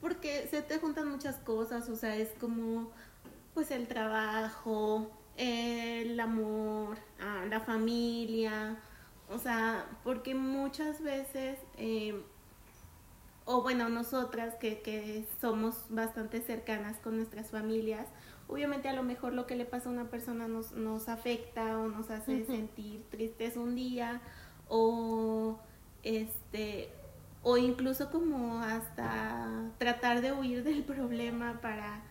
porque 0.00 0.46
se 0.50 0.62
te 0.62 0.78
juntan 0.78 1.08
muchas 1.08 1.36
cosas, 1.36 1.88
o 1.88 1.96
sea, 1.96 2.16
es 2.16 2.28
como 2.38 2.92
pues 3.54 3.70
el 3.70 3.86
trabajo, 3.86 5.10
el 5.36 6.18
amor, 6.20 6.98
ah, 7.20 7.44
la 7.48 7.60
familia, 7.60 8.78
o 9.34 9.38
sea, 9.38 9.86
porque 10.04 10.34
muchas 10.34 11.02
veces, 11.02 11.58
eh, 11.76 12.20
o 13.44 13.62
bueno, 13.62 13.88
nosotras 13.88 14.54
que, 14.56 14.80
que 14.80 15.26
somos 15.40 15.84
bastante 15.88 16.40
cercanas 16.40 16.98
con 16.98 17.16
nuestras 17.16 17.50
familias, 17.50 18.06
obviamente 18.48 18.88
a 18.88 18.92
lo 18.92 19.02
mejor 19.02 19.32
lo 19.32 19.46
que 19.46 19.56
le 19.56 19.64
pasa 19.64 19.88
a 19.88 19.92
una 19.92 20.10
persona 20.10 20.48
nos, 20.48 20.72
nos 20.72 21.08
afecta 21.08 21.78
o 21.78 21.88
nos 21.88 22.10
hace 22.10 22.44
sentir 22.44 23.02
tristes 23.10 23.56
un 23.56 23.74
día 23.74 24.20
o 24.68 25.58
este 26.02 26.90
o 27.42 27.56
incluso 27.56 28.10
como 28.10 28.60
hasta 28.60 29.70
tratar 29.78 30.20
de 30.20 30.32
huir 30.32 30.62
del 30.62 30.84
problema 30.84 31.60
para 31.60 32.02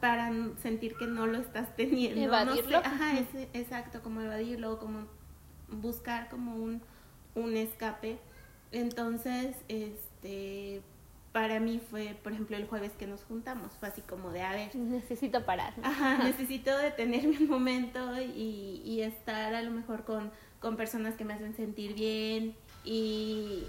para 0.00 0.30
sentir 0.62 0.94
que 0.96 1.06
no 1.06 1.26
lo 1.26 1.38
estás 1.38 1.74
teniendo. 1.74 2.20
Evadirlo. 2.20 2.78
Ajá, 2.78 3.18
es, 3.18 3.48
exacto, 3.54 4.02
como 4.02 4.20
evadirlo, 4.20 4.78
como 4.78 5.06
buscar 5.68 6.28
como 6.28 6.54
un, 6.56 6.82
un 7.34 7.56
escape. 7.56 8.18
Entonces, 8.72 9.56
este, 9.68 10.82
para 11.32 11.60
mí 11.60 11.80
fue, 11.90 12.16
por 12.22 12.32
ejemplo, 12.32 12.56
el 12.56 12.66
jueves 12.66 12.92
que 12.92 13.06
nos 13.06 13.22
juntamos, 13.24 13.72
fue 13.78 13.88
así 13.88 14.00
como 14.00 14.30
de, 14.30 14.42
a 14.42 14.52
ver. 14.52 14.74
Necesito 14.74 15.44
parar. 15.44 15.74
Ajá, 15.82 16.18
necesito 16.24 16.76
detenerme 16.78 17.38
un 17.38 17.48
momento 17.48 18.20
y, 18.20 18.82
y 18.84 19.02
estar 19.02 19.54
a 19.54 19.62
lo 19.62 19.70
mejor 19.70 20.04
con, 20.04 20.30
con 20.60 20.76
personas 20.76 21.14
que 21.14 21.24
me 21.24 21.34
hacen 21.34 21.54
sentir 21.54 21.94
bien 21.94 22.54
y, 22.84 23.64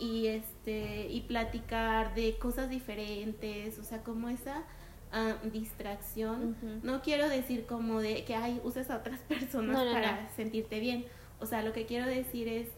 y 0.00 0.28
este 0.28 1.08
y 1.10 1.20
platicar 1.22 2.14
de 2.14 2.38
cosas 2.38 2.70
diferentes, 2.70 3.78
o 3.78 3.84
sea, 3.84 4.02
como 4.02 4.28
esa 4.28 4.64
distracción. 5.52 6.56
No 6.82 7.02
quiero 7.02 7.28
decir 7.28 7.66
como 7.66 8.00
de 8.00 8.24
que 8.24 8.34
ay, 8.34 8.60
uses 8.64 8.90
a 8.90 8.96
otras 8.96 9.20
personas 9.28 9.76
para 9.92 10.30
sentirte 10.30 10.80
bien. 10.80 11.04
O 11.40 11.46
sea, 11.46 11.62
lo 11.62 11.72
que 11.72 11.86
quiero 11.86 12.06
decir 12.06 12.48
es 12.48 12.68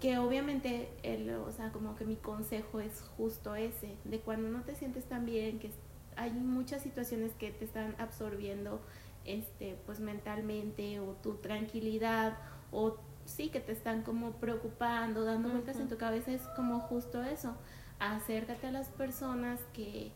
que 0.00 0.18
obviamente, 0.18 0.90
el, 1.02 1.30
o 1.30 1.50
sea, 1.52 1.72
como 1.72 1.96
que 1.96 2.04
mi 2.04 2.16
consejo 2.16 2.80
es 2.80 3.00
justo 3.16 3.54
ese, 3.54 3.96
de 4.04 4.20
cuando 4.20 4.48
no 4.50 4.62
te 4.62 4.74
sientes 4.74 5.04
tan 5.06 5.24
bien, 5.24 5.58
que 5.58 5.70
hay 6.16 6.30
muchas 6.30 6.82
situaciones 6.82 7.32
que 7.32 7.50
te 7.50 7.64
están 7.64 7.94
absorbiendo, 7.98 8.80
este, 9.24 9.76
pues 9.86 10.00
mentalmente, 10.00 11.00
o 11.00 11.14
tu 11.22 11.36
tranquilidad, 11.36 12.36
o 12.70 12.98
sí 13.24 13.48
que 13.48 13.60
te 13.60 13.72
están 13.72 14.02
como 14.02 14.32
preocupando, 14.32 15.24
dando 15.24 15.48
vueltas 15.48 15.78
en 15.78 15.88
tu 15.88 15.96
cabeza, 15.96 16.32
es 16.32 16.42
como 16.54 16.80
justo 16.80 17.22
eso. 17.22 17.56
Acércate 17.98 18.66
a 18.66 18.72
las 18.72 18.88
personas 18.88 19.60
que, 19.72 20.12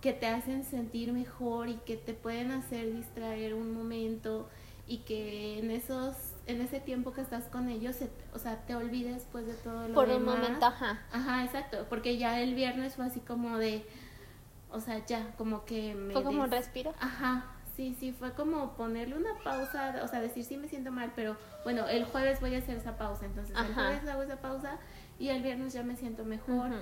que 0.00 0.12
te 0.12 0.26
hacen 0.26 0.64
sentir 0.64 1.12
mejor 1.12 1.68
y 1.68 1.74
que 1.76 1.96
te 1.96 2.14
pueden 2.14 2.50
hacer 2.52 2.92
distraer 2.92 3.54
un 3.54 3.74
momento 3.74 4.48
y 4.86 4.98
que 4.98 5.58
en 5.58 5.70
esos 5.70 6.14
en 6.46 6.60
ese 6.60 6.80
tiempo 6.80 7.12
que 7.12 7.20
estás 7.20 7.44
con 7.44 7.68
ellos, 7.68 7.96
o 8.34 8.38
sea, 8.38 8.56
te 8.66 8.74
olvides 8.74 9.26
pues 9.30 9.46
de 9.46 9.54
todo 9.54 9.86
lo 9.86 9.94
Por 9.94 10.08
un 10.08 10.24
momento, 10.24 10.66
ajá. 10.66 11.00
Ajá, 11.12 11.44
exacto, 11.44 11.86
porque 11.88 12.18
ya 12.18 12.40
el 12.40 12.54
viernes 12.54 12.96
fue 12.96 13.06
así 13.06 13.20
como 13.20 13.56
de, 13.58 13.86
o 14.70 14.80
sea, 14.80 15.04
ya, 15.06 15.30
como 15.36 15.64
que 15.64 15.94
me... 15.94 16.12
Fue 16.12 16.24
como 16.24 16.42
un 16.42 16.50
respiro. 16.50 16.92
Ajá, 16.98 17.46
sí, 17.76 17.96
sí, 18.00 18.12
fue 18.12 18.32
como 18.32 18.72
ponerle 18.72 19.16
una 19.16 19.34
pausa, 19.44 20.00
o 20.02 20.08
sea, 20.08 20.20
decir 20.20 20.44
sí 20.44 20.56
me 20.56 20.66
siento 20.66 20.90
mal, 20.90 21.12
pero 21.14 21.36
bueno, 21.62 21.86
el 21.86 22.04
jueves 22.04 22.40
voy 22.40 22.56
a 22.56 22.58
hacer 22.58 22.76
esa 22.76 22.96
pausa, 22.98 23.26
entonces 23.26 23.56
el 23.56 23.74
jueves 23.74 24.08
hago 24.08 24.22
esa 24.22 24.40
pausa 24.40 24.78
y 25.20 25.28
el 25.28 25.42
viernes 25.42 25.72
ya 25.72 25.84
me 25.84 25.94
siento 25.94 26.24
mejor 26.24 26.72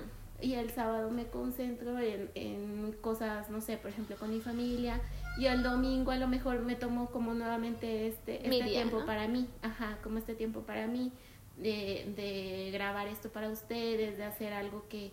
y 0.41 0.53
el 0.53 0.69
sábado 0.71 1.11
me 1.11 1.27
concentro 1.27 1.99
en, 1.99 2.29
en 2.35 2.91
cosas, 3.01 3.49
no 3.49 3.61
sé, 3.61 3.77
por 3.77 3.91
ejemplo, 3.91 4.15
con 4.17 4.31
mi 4.31 4.39
familia 4.39 5.01
y 5.37 5.45
el 5.45 5.63
domingo 5.63 6.11
a 6.11 6.17
lo 6.17 6.27
mejor 6.27 6.61
me 6.61 6.75
tomo 6.75 7.09
como 7.11 7.33
nuevamente 7.33 8.07
este, 8.07 8.45
este 8.47 8.69
tiempo 8.69 9.05
para 9.05 9.27
mí, 9.27 9.47
ajá, 9.61 9.97
como 10.03 10.17
este 10.17 10.35
tiempo 10.35 10.61
para 10.61 10.87
mí 10.87 11.11
de, 11.57 12.11
de 12.15 12.71
grabar 12.71 13.07
esto 13.07 13.29
para 13.29 13.49
ustedes, 13.49 14.17
de 14.17 14.23
hacer 14.23 14.53
algo 14.53 14.85
que, 14.89 15.11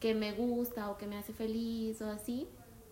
que 0.00 0.14
me 0.14 0.32
gusta 0.32 0.90
o 0.90 0.98
que 0.98 1.06
me 1.06 1.16
hace 1.16 1.32
feliz 1.32 2.00
o 2.02 2.10
así, 2.10 2.48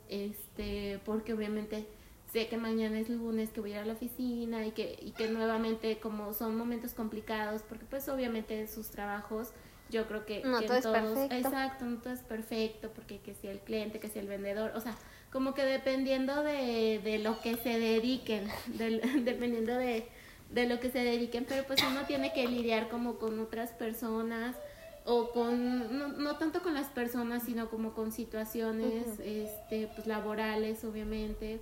este, 0.08 1.00
porque 1.04 1.32
obviamente 1.32 1.86
sé 2.32 2.48
que 2.48 2.56
mañana 2.56 2.98
es 2.98 3.08
lunes, 3.08 3.50
que 3.50 3.60
voy 3.60 3.72
a 3.72 3.76
ir 3.76 3.80
a 3.80 3.86
la 3.86 3.94
oficina 3.94 4.66
y 4.66 4.72
que, 4.72 4.98
y 5.00 5.12
que 5.12 5.28
nuevamente 5.28 5.98
como 5.98 6.32
son 6.32 6.56
momentos 6.56 6.94
complicados, 6.94 7.62
porque 7.62 7.86
pues 7.86 8.08
obviamente 8.08 8.66
sus 8.68 8.90
trabajos 8.90 9.52
yo 9.90 10.06
creo 10.06 10.24
que, 10.24 10.42
no 10.44 10.62
todo 10.62 10.74
es 10.76 10.86
perfecto. 10.86 11.34
exacto, 11.34 11.84
no 11.84 11.98
todo 11.98 12.12
es 12.12 12.20
perfecto, 12.20 12.90
porque 12.94 13.18
que 13.18 13.34
sea 13.34 13.50
el 13.50 13.60
cliente, 13.60 14.00
que 14.00 14.08
sea 14.08 14.22
el 14.22 14.28
vendedor, 14.28 14.72
o 14.74 14.80
sea, 14.80 14.96
como 15.30 15.54
que 15.54 15.64
dependiendo 15.64 16.42
de, 16.42 17.00
de 17.02 17.18
lo 17.18 17.40
que 17.40 17.56
se 17.56 17.78
dediquen, 17.78 18.48
dependiendo 19.24 19.74
de, 19.74 20.06
de 20.50 20.66
lo 20.66 20.80
que 20.80 20.90
se 20.90 21.00
dediquen, 21.00 21.44
pero 21.48 21.64
pues 21.66 21.82
uno 21.82 22.02
tiene 22.06 22.32
que 22.32 22.46
lidiar 22.46 22.88
como 22.88 23.18
con 23.18 23.38
otras 23.40 23.72
personas 23.72 24.56
o 25.04 25.30
con 25.32 25.98
no, 25.98 26.08
no 26.08 26.36
tanto 26.36 26.62
con 26.62 26.74
las 26.74 26.88
personas 26.88 27.44
sino 27.44 27.70
como 27.70 27.94
con 27.94 28.12
situaciones 28.12 29.18
este 29.20 29.88
pues 29.94 30.06
laborales 30.06 30.84
obviamente 30.84 31.58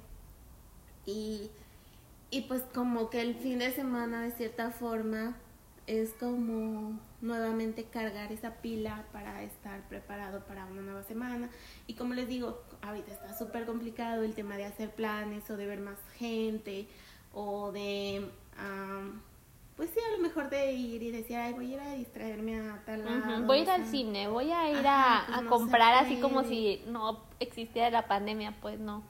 y 1.07 1.49
y 2.31 2.43
pues 2.43 2.62
como 2.75 3.11
que 3.11 3.21
el 3.21 3.37
fin 3.37 3.61
de 3.61 3.71
semana 3.71 4.23
de 4.23 4.33
cierta 4.33 4.71
forma 4.71 5.37
es 5.88 6.12
como 6.20 7.01
nuevamente 7.22 7.85
cargar 7.85 8.31
esa 8.31 8.57
pila 8.57 9.07
para 9.11 9.42
estar 9.42 9.81
preparado 9.88 10.44
para 10.44 10.66
una 10.66 10.83
nueva 10.83 11.03
semana. 11.03 11.48
Y 11.87 11.94
como 11.94 12.12
les 12.12 12.29
digo, 12.29 12.62
ahorita 12.83 13.11
está 13.11 13.37
súper 13.37 13.64
complicado 13.64 14.22
el 14.22 14.35
tema 14.35 14.57
de 14.57 14.66
hacer 14.66 14.90
planes 14.90 15.51
o 15.51 15.57
de 15.57 15.66
ver 15.66 15.81
más 15.81 15.98
gente 16.18 16.87
o 17.33 17.72
de, 17.72 18.29
pues 19.77 19.90
sí, 19.90 20.01
a 20.07 20.16
lo 20.16 20.22
mejor 20.22 20.51
de 20.51 20.72
ir 20.72 21.03
y 21.03 21.11
decir, 21.11 21.37
ay, 21.37 21.55
voy 21.55 21.72
a 21.72 21.77
ir 21.77 21.81
a 21.81 21.94
distraerme 21.94 22.61
a 22.61 22.83
tal 22.85 23.05
lado. 23.05 23.46
Voy 23.46 23.61
a 23.61 23.62
ir 23.62 23.70
al 23.70 23.87
cine, 23.87 24.29
voy 24.29 24.53
a 24.53 24.70
ir 24.70 24.87
a, 24.87 25.24
pues 25.27 25.48
comprar 25.48 26.05
así 26.05 26.20
como 26.20 26.44
si 26.44 26.83
no 26.87 27.24
existiera 27.40 27.88
la 27.90 28.07
pandemia, 28.07 28.55
pues 28.61 28.79
no. 28.79 29.03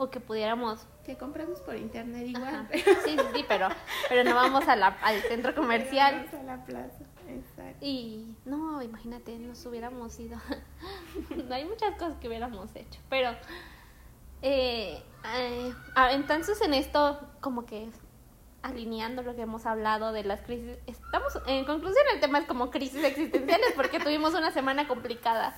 O 0.00 0.08
que 0.08 0.18
pudiéramos 0.18 0.86
que 1.04 1.18
compramos 1.18 1.60
por 1.60 1.76
internet 1.76 2.26
igual. 2.26 2.66
Sí, 3.04 3.16
sí, 3.34 3.44
pero, 3.46 3.68
pero 4.08 4.24
no 4.24 4.34
vamos 4.34 4.66
a 4.66 4.74
la, 4.74 4.96
al 5.02 5.20
centro 5.20 5.54
comercial. 5.60 6.26
Vamos 6.26 6.40
a 6.40 6.42
la 6.42 6.64
plaza, 6.64 7.04
exacto. 7.28 7.84
Y 7.84 8.34
no, 8.46 8.80
imagínate, 8.80 9.38
nos 9.38 9.64
hubiéramos 9.66 10.18
ido. 10.18 10.38
no 11.48 11.54
hay 11.54 11.66
muchas 11.66 11.96
cosas 11.98 12.16
que 12.18 12.28
hubiéramos 12.28 12.74
hecho, 12.74 12.98
pero 13.10 13.32
eh, 14.40 15.02
eh, 15.36 15.74
entonces 16.12 16.58
en 16.62 16.72
esto 16.72 17.20
como 17.42 17.66
que 17.66 17.90
alineando 18.62 19.22
lo 19.22 19.36
que 19.36 19.42
hemos 19.42 19.66
hablado 19.66 20.12
de 20.12 20.24
las 20.24 20.40
crisis, 20.40 20.78
estamos 20.86 21.38
en 21.46 21.66
conclusión 21.66 22.06
el 22.14 22.20
tema 22.20 22.38
es 22.38 22.46
como 22.46 22.70
crisis 22.70 23.04
existenciales 23.04 23.72
porque 23.76 24.00
tuvimos 24.00 24.32
una 24.32 24.50
semana 24.50 24.88
complicada 24.88 25.54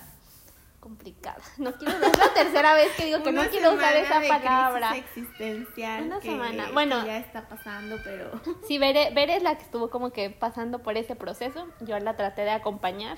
complicada. 0.83 1.41
No 1.57 1.73
quiero, 1.77 1.93
es 1.93 2.17
la 2.17 2.33
tercera 2.33 2.73
vez 2.75 2.91
que 2.97 3.05
digo 3.05 3.23
que 3.23 3.31
no 3.31 3.43
quiero 3.49 3.73
usar 3.73 3.95
esa 3.95 4.21
palabra. 4.21 4.97
existencial. 4.97 6.03
Una 6.03 6.21
semana. 6.21 6.71
Bueno, 6.73 7.05
ya 7.05 7.17
está 7.17 7.47
pasando, 7.47 7.97
pero. 8.03 8.29
Sí, 8.67 8.77
Bere, 8.77 9.11
Bere 9.11 9.37
es 9.37 9.43
la 9.43 9.57
que 9.57 9.63
estuvo 9.63 9.89
como 9.89 10.11
que 10.11 10.29
pasando 10.29 10.79
por 10.79 10.97
ese 10.97 11.15
proceso. 11.15 11.67
Yo 11.79 11.97
la 11.99 12.17
traté 12.17 12.41
de 12.41 12.51
acompañar. 12.51 13.17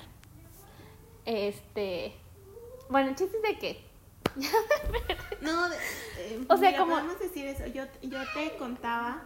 Este. 1.24 2.14
Bueno, 2.88 3.10
el 3.10 3.16
chiste 3.16 3.36
es 3.36 3.42
de 3.42 3.58
que. 3.58 3.86
no, 5.40 5.66
eh, 6.18 6.44
o 6.48 6.56
sea, 6.56 6.76
como. 6.76 6.94
Podemos 6.94 7.18
decir 7.18 7.46
eso. 7.46 7.66
Yo, 7.66 7.84
yo 8.02 8.18
te 8.32 8.56
contaba 8.58 9.22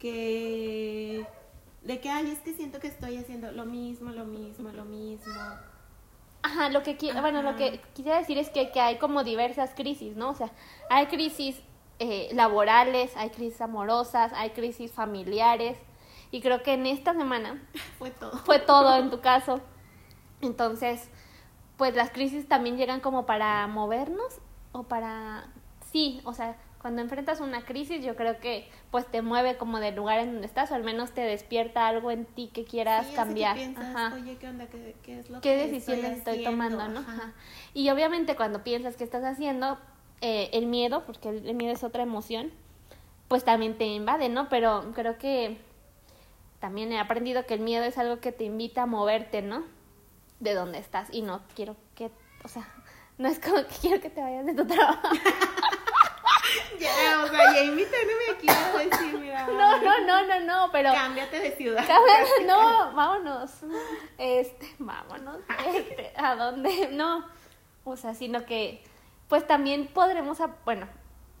que. 0.00 1.24
De 1.82 2.00
que, 2.00 2.10
ay, 2.10 2.32
es 2.32 2.40
que 2.40 2.52
siento 2.52 2.80
que 2.80 2.88
estoy 2.88 3.16
haciendo 3.16 3.52
lo 3.52 3.64
mismo, 3.64 4.10
lo 4.10 4.24
mismo, 4.24 4.70
lo 4.70 4.84
mismo 4.84 5.32
Ajá, 6.46 6.68
lo 6.68 6.84
que, 6.84 6.96
bueno, 7.20 7.42
lo 7.42 7.56
que 7.56 7.80
quisiera 7.92 8.18
decir 8.18 8.38
es 8.38 8.50
que, 8.50 8.70
que 8.70 8.80
hay 8.80 8.98
como 8.98 9.24
diversas 9.24 9.74
crisis, 9.74 10.14
¿no? 10.14 10.30
O 10.30 10.34
sea, 10.34 10.52
hay 10.88 11.06
crisis 11.06 11.60
eh, 11.98 12.28
laborales, 12.34 13.16
hay 13.16 13.30
crisis 13.30 13.60
amorosas, 13.60 14.32
hay 14.32 14.50
crisis 14.50 14.92
familiares. 14.92 15.76
Y 16.30 16.40
creo 16.40 16.62
que 16.62 16.74
en 16.74 16.86
esta 16.86 17.14
semana 17.14 17.60
fue 17.98 18.12
todo. 18.12 18.38
Fue 18.44 18.60
todo 18.60 18.96
en 18.96 19.10
tu 19.10 19.20
caso. 19.32 19.60
Entonces, 20.40 21.10
pues 21.76 21.96
las 21.96 22.10
crisis 22.10 22.46
también 22.46 22.76
llegan 22.76 23.00
como 23.00 23.26
para 23.26 23.66
movernos 23.66 24.38
o 24.70 24.84
para, 24.84 25.48
sí, 25.90 26.20
o 26.22 26.32
sea, 26.32 26.56
cuando 26.86 27.02
enfrentas 27.02 27.40
una 27.40 27.64
crisis 27.64 28.04
yo 28.04 28.14
creo 28.14 28.38
que 28.38 28.68
pues 28.92 29.06
te 29.06 29.20
mueve 29.20 29.56
como 29.56 29.80
del 29.80 29.96
lugar 29.96 30.20
en 30.20 30.34
donde 30.34 30.46
estás 30.46 30.70
o 30.70 30.76
al 30.76 30.84
menos 30.84 31.10
te 31.10 31.22
despierta 31.22 31.88
algo 31.88 32.12
en 32.12 32.26
ti 32.26 32.48
que 32.54 32.64
quieras 32.64 33.08
cambiar. 33.08 33.58
Ajá. 33.76 34.14
Oye, 34.14 34.36
¿qué 34.36 34.46
onda? 34.46 34.68
¿Qué, 34.68 34.94
qué 35.02 35.18
es 35.18 35.28
lo 35.28 35.40
¿Qué 35.40 35.56
decisiones 35.56 36.18
estoy, 36.18 36.44
tomando? 36.44 36.86
¿no? 36.86 37.04
Y 37.74 37.90
obviamente 37.90 38.36
cuando 38.36 38.62
piensas 38.62 38.96
que 38.96 39.02
estás 39.02 39.24
haciendo, 39.24 39.78
eh, 40.20 40.48
el 40.52 40.66
miedo, 40.66 41.02
porque 41.04 41.28
el, 41.30 41.54
miedo 41.56 41.72
es 41.72 41.82
otra 41.82 42.04
emoción, 42.04 42.52
pues 43.26 43.42
también 43.42 43.76
te 43.76 43.86
invade, 43.86 44.28
¿no? 44.28 44.48
Pero 44.48 44.92
creo 44.94 45.18
que 45.18 45.58
también 46.60 46.92
he 46.92 47.00
aprendido 47.00 47.46
que 47.46 47.54
el 47.54 47.60
miedo 47.62 47.84
es 47.84 47.98
algo 47.98 48.20
que 48.20 48.30
te 48.30 48.44
invita 48.44 48.84
a 48.84 48.86
moverte, 48.86 49.42
¿no? 49.42 49.64
De 50.38 50.54
donde 50.54 50.78
estás 50.78 51.08
y 51.10 51.22
no 51.22 51.40
quiero 51.56 51.74
que, 51.96 52.12
o 52.44 52.48
sea, 52.48 52.68
no 53.18 53.26
es 53.26 53.40
como 53.40 53.56
que 53.56 53.74
quiero 53.80 54.00
que 54.00 54.08
te 54.08 54.20
vayas 54.20 54.46
de 54.46 54.54
tu 54.54 54.64
trabajo. 54.64 55.08
ya, 56.80 57.24
o 57.24 57.28
sea, 57.28 57.54
ya 57.54 57.62
invítenme 57.62 58.12
aquí 58.34 58.48
a 58.48 58.78
decir, 58.78 59.18
mira. 59.18 59.46
No, 59.46 59.78
no, 59.78 60.00
no, 60.06 60.26
no, 60.26 60.40
no, 60.40 60.72
pero. 60.72 60.92
Cámbiate 60.92 61.40
de 61.40 61.52
ciudad. 61.52 61.84
Cámbiate, 61.86 62.44
no, 62.46 62.92
vámonos. 62.94 63.50
Este, 64.18 64.74
vámonos. 64.78 65.38
Este, 65.66 66.12
¿a 66.16 66.34
dónde? 66.36 66.88
No. 66.92 67.24
O 67.84 67.96
sea, 67.96 68.14
sino 68.14 68.44
que, 68.44 68.82
pues 69.28 69.46
también 69.46 69.86
podremos, 69.88 70.38
bueno, 70.64 70.88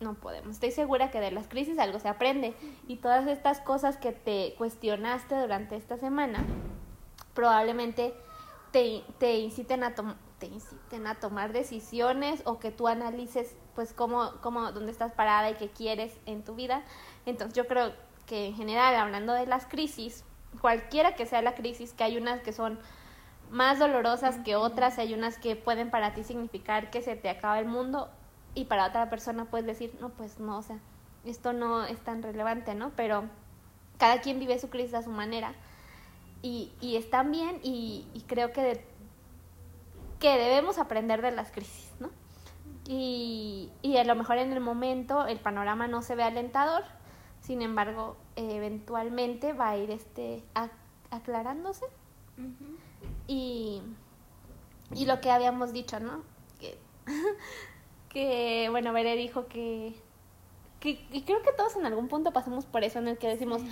no 0.00 0.14
podemos. 0.14 0.50
Estoy 0.50 0.70
segura 0.70 1.10
que 1.10 1.20
de 1.20 1.30
las 1.32 1.48
crisis 1.48 1.78
algo 1.78 1.98
se 1.98 2.08
aprende. 2.08 2.54
Y 2.86 2.96
todas 2.96 3.26
estas 3.26 3.60
cosas 3.60 3.96
que 3.96 4.12
te 4.12 4.54
cuestionaste 4.58 5.34
durante 5.34 5.76
esta 5.76 5.96
semana, 5.96 6.44
probablemente 7.34 8.14
te, 8.72 9.02
te 9.18 9.38
inciten 9.38 9.82
a 9.82 9.94
tomar 9.94 10.25
te 10.38 10.46
inciten 10.46 11.06
a 11.06 11.14
tomar 11.14 11.52
decisiones 11.52 12.42
o 12.44 12.58
que 12.58 12.70
tú 12.70 12.88
analices 12.88 13.56
pues 13.74 13.92
cómo, 13.92 14.32
cómo, 14.42 14.72
dónde 14.72 14.92
estás 14.92 15.12
parada 15.12 15.50
y 15.50 15.54
qué 15.54 15.68
quieres 15.68 16.16
en 16.26 16.44
tu 16.44 16.54
vida. 16.54 16.82
Entonces 17.24 17.54
yo 17.54 17.66
creo 17.66 17.92
que 18.26 18.46
en 18.46 18.54
general, 18.54 18.94
hablando 18.96 19.32
de 19.32 19.46
las 19.46 19.66
crisis, 19.66 20.24
cualquiera 20.60 21.14
que 21.14 21.26
sea 21.26 21.42
la 21.42 21.54
crisis, 21.54 21.92
que 21.92 22.04
hay 22.04 22.16
unas 22.16 22.40
que 22.40 22.52
son 22.52 22.78
más 23.50 23.78
dolorosas 23.78 24.38
que 24.38 24.56
otras, 24.56 24.98
hay 24.98 25.14
unas 25.14 25.38
que 25.38 25.56
pueden 25.56 25.90
para 25.90 26.14
ti 26.14 26.24
significar 26.24 26.90
que 26.90 27.02
se 27.02 27.16
te 27.16 27.28
acaba 27.28 27.58
el 27.58 27.66
mundo 27.66 28.10
y 28.54 28.64
para 28.64 28.86
otra 28.86 29.08
persona 29.08 29.44
puedes 29.44 29.66
decir, 29.66 29.96
no, 30.00 30.08
pues 30.10 30.40
no, 30.40 30.58
o 30.58 30.62
sea, 30.62 30.78
esto 31.24 31.52
no 31.52 31.84
es 31.84 32.00
tan 32.00 32.22
relevante, 32.22 32.74
¿no? 32.74 32.90
Pero 32.96 33.24
cada 33.98 34.20
quien 34.20 34.38
vive 34.38 34.58
su 34.58 34.68
crisis 34.68 34.94
a 34.94 35.02
su 35.02 35.10
manera 35.10 35.54
y, 36.42 36.72
y 36.80 36.96
están 36.96 37.30
bien 37.30 37.60
y, 37.62 38.06
y 38.14 38.22
creo 38.22 38.52
que 38.52 38.62
de 38.62 38.95
que 40.18 40.36
debemos 40.36 40.78
aprender 40.78 41.22
de 41.22 41.30
las 41.30 41.50
crisis, 41.50 41.92
¿no? 42.00 42.10
Y, 42.88 43.70
y 43.82 43.96
a 43.96 44.04
lo 44.04 44.14
mejor 44.14 44.38
en 44.38 44.52
el 44.52 44.60
momento 44.60 45.26
el 45.26 45.38
panorama 45.38 45.88
no 45.88 46.02
se 46.02 46.14
ve 46.14 46.22
alentador, 46.22 46.84
sin 47.40 47.62
embargo, 47.62 48.16
eventualmente 48.36 49.52
va 49.52 49.70
a 49.70 49.76
ir 49.76 49.90
este 49.90 50.42
aclarándose. 51.10 51.86
y, 53.26 53.82
y 54.94 55.06
lo 55.06 55.20
que 55.20 55.30
habíamos 55.30 55.72
dicho, 55.72 56.00
¿no? 56.00 56.22
Que, 56.60 56.78
que 58.08 58.68
bueno, 58.70 58.92
Veré 58.92 59.16
dijo 59.16 59.46
que, 59.46 59.94
que, 60.80 61.04
y 61.12 61.22
creo 61.22 61.42
que 61.42 61.52
todos 61.52 61.76
en 61.76 61.86
algún 61.86 62.08
punto 62.08 62.32
pasamos 62.32 62.66
por 62.66 62.84
eso, 62.84 62.98
en 62.98 63.08
el 63.08 63.18
que 63.18 63.28
decimos, 63.28 63.62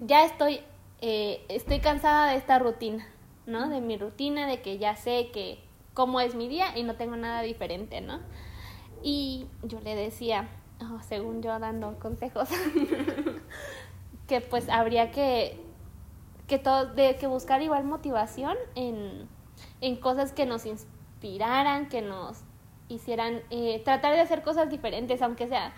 ya 0.00 0.24
estoy, 0.24 0.60
eh, 1.00 1.44
estoy 1.48 1.80
cansada 1.80 2.30
de 2.30 2.36
esta 2.36 2.58
rutina, 2.58 3.06
¿no? 3.46 3.68
De 3.68 3.80
mi 3.80 3.96
rutina, 3.96 4.46
de 4.46 4.62
que 4.62 4.78
ya 4.78 4.96
sé 4.96 5.30
que 5.32 5.58
cómo 5.94 6.20
es 6.20 6.34
mi 6.34 6.48
día 6.48 6.76
y 6.76 6.82
no 6.82 6.96
tengo 6.96 7.16
nada 7.16 7.42
diferente, 7.42 8.00
¿no? 8.00 8.20
Y 9.02 9.46
yo 9.62 9.80
le 9.80 9.94
decía, 9.94 10.48
oh, 10.80 11.00
según 11.02 11.42
yo 11.42 11.58
dando 11.58 11.98
consejos, 11.98 12.48
que 14.26 14.40
pues 14.40 14.68
habría 14.68 15.10
que, 15.10 15.60
que, 16.46 16.58
todo, 16.58 16.86
de, 16.86 17.16
que 17.16 17.26
buscar 17.26 17.62
igual 17.62 17.84
motivación 17.84 18.56
en, 18.74 19.28
en 19.80 19.96
cosas 19.96 20.32
que 20.32 20.46
nos 20.46 20.66
inspiraran, 20.66 21.88
que 21.88 22.02
nos 22.02 22.42
hicieran 22.88 23.42
eh, 23.50 23.80
tratar 23.84 24.14
de 24.14 24.20
hacer 24.20 24.42
cosas 24.42 24.70
diferentes, 24.70 25.22
aunque 25.22 25.48
sea 25.48 25.72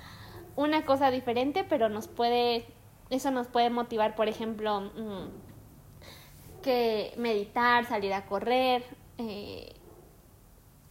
una 0.57 0.85
cosa 0.87 1.11
diferente, 1.11 1.65
pero 1.69 1.89
nos 1.89 2.09
puede, 2.09 2.67
eso 3.11 3.31
nos 3.31 3.47
puede 3.47 3.71
motivar, 3.71 4.15
por 4.15 4.29
ejemplo, 4.29 4.81
mm, 4.81 5.46
que 6.67 7.15
meditar, 7.17 7.87
salir 7.87 8.13
a 8.13 8.27
correr, 8.27 8.83
eh, 9.19 9.73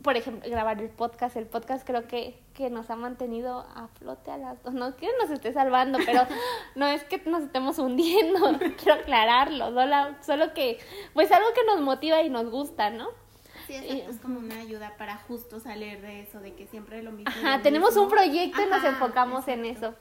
por 0.02 0.16
ejemplo, 0.16 0.50
grabar 0.50 0.80
el 0.80 0.88
podcast. 0.88 1.36
El 1.36 1.48
podcast 1.48 1.86
creo 1.86 2.08
que, 2.08 2.40
que 2.54 2.70
nos 2.70 2.90
ha 2.90 2.96
mantenido 2.96 3.60
a 3.76 3.90
flote 4.00 4.32
a 4.32 4.38
las 4.38 4.64
dos. 4.64 4.74
No 4.74 4.96
que 4.96 5.10
nos 5.22 5.30
esté 5.30 5.52
salvando, 5.52 6.00
pero 6.06 6.22
no 6.76 6.88
es 6.88 7.04
que 7.04 7.18
nos 7.26 7.44
estemos 7.44 7.78
hundiendo. 7.78 8.58
Quiero 8.78 9.02
aclararlo. 9.02 9.74
Solo, 9.74 10.16
solo 10.26 10.54
que, 10.54 10.80
pues 11.14 11.30
algo 11.34 11.50
que 11.54 11.66
nos 11.66 11.82
motiva 11.82 12.22
y 12.22 12.30
nos 12.30 12.50
gusta, 12.50 12.90
¿no? 12.90 13.10
Sí, 13.68 13.76
es 14.08 14.20
como 14.20 14.40
una 14.40 14.62
ayuda 14.62 14.94
para 14.98 15.18
justo 15.18 15.60
salir 15.60 16.00
de 16.00 16.22
eso, 16.22 16.40
de 16.40 16.54
que 16.54 16.68
siempre 16.68 17.04
lo 17.04 17.12
mismo. 17.12 17.34
Ajá, 17.36 17.62
tenemos 17.62 17.98
un 17.98 18.08
proyecto 18.08 18.62
y 18.62 18.70
nos 18.70 18.84
enfocamos 18.86 19.46
en 19.50 19.66
eso. 19.66 19.94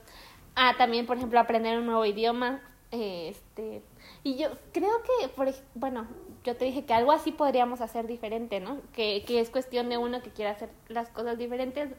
Ah, 0.55 0.75
también, 0.77 1.05
por 1.05 1.17
ejemplo, 1.17 1.37
aprender 1.37 1.77
un 1.79 1.87
nuevo 1.87 2.05
idioma. 2.05 2.61
Este, 2.91 3.81
y 4.25 4.37
yo 4.37 4.49
creo 4.73 5.03
que, 5.03 5.27
por, 5.27 5.53
bueno, 5.75 6.07
yo 6.43 6.57
te 6.57 6.65
dije 6.65 6.83
que 6.83 6.95
algo 6.95 7.11
así 7.11 7.31
podríamos 7.31 7.79
hacer 7.79 8.07
diferente, 8.07 8.59
¿no? 8.59 8.81
Que, 8.91 9.23
que 9.23 9.39
es 9.39 9.51
cuestión 9.51 9.87
de 9.87 9.99
uno 9.99 10.23
que 10.23 10.31
quiera 10.31 10.49
hacer 10.49 10.71
las 10.87 11.09
cosas 11.09 11.37
diferentes 11.37 11.91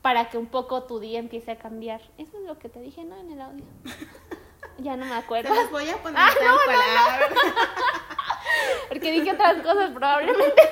para 0.00 0.30
que 0.30 0.38
un 0.38 0.46
poco 0.46 0.84
tu 0.84 1.00
día 1.00 1.18
empiece 1.18 1.50
a 1.50 1.58
cambiar. 1.58 2.00
Eso 2.16 2.38
es 2.38 2.46
lo 2.46 2.58
que 2.58 2.70
te 2.70 2.80
dije, 2.80 3.04
¿no? 3.04 3.18
En 3.18 3.30
el 3.30 3.42
audio. 3.42 3.64
Ya 4.78 4.96
no 4.96 5.04
me 5.04 5.14
acuerdo. 5.14 5.54
Se 5.54 5.66
voy 5.66 5.90
a 5.90 5.98
poner 5.98 6.18
ah, 6.18 6.30
no, 6.40 6.56
Porque 8.88 9.10
dije 9.10 9.32
otras 9.32 9.62
cosas 9.62 9.90
probablemente. 9.90 10.54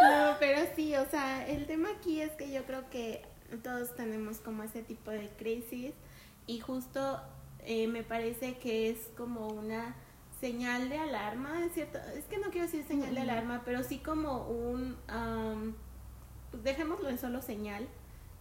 No, 0.00 0.36
pero 0.38 0.60
sí, 0.76 0.94
o 0.94 1.04
sea, 1.06 1.48
el 1.48 1.66
tema 1.66 1.88
aquí 1.90 2.20
es 2.20 2.30
que 2.32 2.52
yo 2.52 2.64
creo 2.64 2.88
que 2.90 3.26
todos 3.64 3.96
tenemos 3.96 4.38
como 4.38 4.62
ese 4.62 4.82
tipo 4.82 5.10
de 5.10 5.28
crisis 5.30 5.94
y 6.46 6.60
justo 6.60 7.20
eh, 7.66 7.88
me 7.88 8.04
parece 8.04 8.58
que 8.58 8.88
es 8.90 9.10
como 9.16 9.48
una 9.48 9.96
señal 10.40 10.88
de 10.88 10.98
alarma, 10.98 11.64
es 11.64 11.72
cierto, 11.72 11.98
es 12.16 12.24
que 12.26 12.38
no 12.38 12.50
quiero 12.50 12.66
decir 12.66 12.84
señal 12.84 13.14
de 13.14 13.22
alarma, 13.22 13.62
pero 13.64 13.82
sí 13.82 13.98
como 13.98 14.46
un, 14.48 14.96
pues 16.52 16.62
dejémoslo 16.62 17.08
en 17.08 17.18
solo 17.18 17.42
señal, 17.42 17.88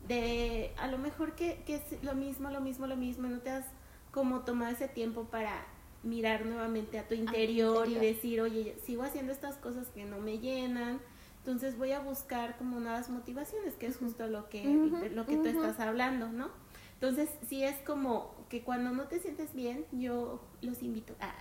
de 0.08 0.74
a 0.78 0.88
lo 0.88 1.00
mejor 1.00 1.34
que, 1.34 1.64
que, 1.66 1.76
es 1.76 2.04
lo 2.04 2.14
mismo, 2.14 2.52
lo 2.52 2.62
mismo, 2.62 2.86
lo 2.86 2.96
mismo, 2.96 3.28
no 3.28 3.40
te 3.40 3.50
has 3.50 3.66
como 4.12 4.42
tomado 4.42 4.72
ese 4.72 4.88
tiempo 4.88 5.24
para 5.24 5.66
mirar 6.04 6.46
nuevamente 6.46 7.00
a 7.00 7.08
tu 7.08 7.16
interior, 7.16 7.90
y 7.90 7.96
decir, 7.96 8.42
oye, 8.42 8.78
sigo 8.86 9.02
haciendo 9.02 9.32
estas 9.32 9.56
cosas 9.56 9.88
que 9.88 10.06
no 10.06 10.20
me 10.20 10.38
llenan, 10.38 11.00
entonces 11.40 11.78
voy 11.80 11.94
a 11.94 12.00
buscar 12.00 12.58
como 12.58 12.80
nuevas 12.80 13.10
motivaciones, 13.10 13.74
que 13.74 13.88
es 13.88 13.98
justo 13.98 14.28
lo 14.28 14.50
que, 14.50 14.66
lo 15.14 15.26
que 15.26 15.38
tú 15.38 15.48
estás 15.48 15.80
hablando, 15.80 16.28
¿no? 16.28 16.50
Entonces, 16.94 17.30
sí 17.48 17.64
es 17.64 17.76
como 17.82 18.35
que 18.50 18.64
cuando 18.64 18.92
no 18.92 19.04
te 19.04 19.20
sientes 19.20 19.54
bien, 19.54 19.86
yo 19.92 20.42
los 20.62 20.82
invito 20.84 21.16
a, 21.20 21.34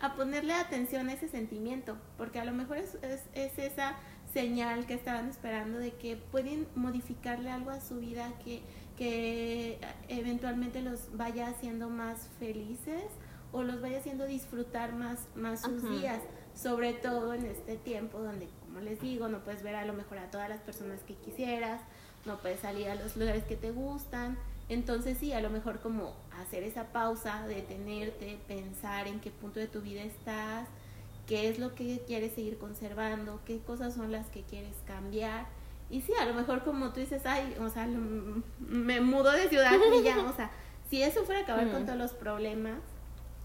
a 0.06 0.14
ponerle 0.14 0.52
atención 0.54 1.08
a 1.08 1.14
ese 1.14 1.28
sentimiento, 1.28 1.96
porque 2.16 2.38
a 2.38 2.44
lo 2.44 2.52
mejor 2.52 2.78
es, 2.78 2.96
es, 3.02 3.58
esa 3.58 3.96
señal 4.32 4.86
que 4.86 4.94
estaban 4.94 5.28
esperando 5.28 5.78
de 5.78 5.92
que 5.92 6.16
pueden 6.16 6.66
modificarle 6.74 7.50
algo 7.50 7.70
a 7.70 7.80
su 7.80 7.98
vida 7.98 8.32
que, 8.44 8.62
que 8.96 9.80
eventualmente 10.08 10.82
los 10.82 11.16
vaya 11.16 11.48
haciendo 11.48 11.88
más 11.88 12.28
felices 12.38 13.04
o 13.52 13.62
los 13.62 13.80
vaya 13.80 13.98
haciendo 13.98 14.26
disfrutar 14.26 14.94
más, 14.94 15.26
más 15.34 15.62
sus 15.62 15.82
días, 15.82 16.20
sobre 16.54 16.92
todo 16.92 17.34
en 17.34 17.46
este 17.46 17.76
tiempo 17.76 18.20
donde, 18.20 18.48
como 18.60 18.80
les 18.80 19.00
digo, 19.00 19.28
no 19.28 19.42
puedes 19.42 19.62
ver 19.62 19.74
a 19.74 19.84
lo 19.84 19.92
mejor 19.94 20.18
a 20.18 20.30
todas 20.30 20.48
las 20.48 20.60
personas 20.60 21.00
que 21.00 21.14
quisieras, 21.14 21.80
no 22.26 22.38
puedes 22.38 22.60
salir 22.60 22.88
a 22.88 22.94
los 22.94 23.16
lugares 23.16 23.44
que 23.44 23.56
te 23.56 23.72
gustan, 23.72 24.38
entonces 24.70 25.18
sí, 25.18 25.32
a 25.32 25.40
lo 25.40 25.50
mejor 25.50 25.80
como 25.80 26.14
hacer 26.38 26.62
esa 26.62 26.92
pausa, 26.92 27.44
detenerte, 27.48 28.38
pensar 28.46 29.08
en 29.08 29.18
qué 29.20 29.30
punto 29.30 29.58
de 29.58 29.66
tu 29.66 29.80
vida 29.80 30.02
estás, 30.02 30.68
qué 31.26 31.48
es 31.48 31.58
lo 31.58 31.74
que 31.74 32.00
quieres 32.06 32.34
seguir 32.34 32.56
conservando, 32.56 33.40
qué 33.44 33.58
cosas 33.58 33.94
son 33.94 34.12
las 34.12 34.28
que 34.28 34.42
quieres 34.42 34.76
cambiar. 34.86 35.46
Y 35.90 36.02
sí, 36.02 36.12
a 36.20 36.24
lo 36.24 36.34
mejor 36.34 36.62
como 36.62 36.92
tú 36.92 37.00
dices, 37.00 37.26
ay, 37.26 37.56
o 37.60 37.68
sea, 37.68 37.88
me 38.60 39.00
mudo 39.00 39.32
de 39.32 39.48
ciudad 39.48 39.72
y 39.92 40.02
ya, 40.04 40.18
o 40.20 40.36
sea, 40.36 40.52
si 40.88 41.02
eso 41.02 41.24
fuera 41.24 41.40
acabar 41.40 41.68
con 41.72 41.84
todos 41.84 41.98
los 41.98 42.12
problemas, 42.12 42.78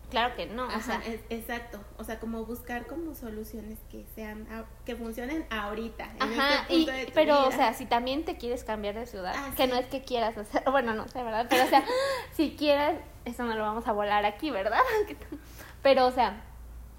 Claro 0.09 0.35
que 0.35 0.45
no. 0.45 0.67
o 0.67 0.81
sea, 0.81 1.01
exacto. 1.29 1.79
O 1.97 2.03
sea, 2.03 2.19
como 2.19 2.45
buscar 2.45 2.85
como 2.85 3.15
soluciones 3.15 3.79
que 3.89 4.05
sean, 4.15 4.47
que 4.85 4.95
funcionen 4.95 5.45
ahorita. 5.49 6.09
Ajá, 6.19 6.65
este 6.69 7.03
y, 7.03 7.11
pero, 7.13 7.47
o 7.47 7.51
sea, 7.51 7.73
si 7.73 7.85
también 7.85 8.23
te 8.23 8.37
quieres 8.37 8.63
cambiar 8.63 8.95
de 8.95 9.05
ciudad, 9.07 9.33
ah, 9.35 9.51
que 9.55 9.67
no 9.67 9.75
es 9.75 9.87
que 9.87 10.03
quieras 10.03 10.37
hacer, 10.37 10.63
bueno, 10.71 10.93
no 10.93 11.07
sé, 11.07 11.23
¿verdad? 11.23 11.47
Pero, 11.49 11.65
o 11.65 11.67
sea, 11.67 11.83
si 12.33 12.55
quieres, 12.55 12.99
eso 13.25 13.43
no 13.43 13.55
lo 13.55 13.63
vamos 13.63 13.87
a 13.87 13.91
volar 13.91 14.25
aquí, 14.25 14.51
¿verdad? 14.51 14.79
pero, 15.81 16.05
o 16.05 16.11
sea, 16.11 16.43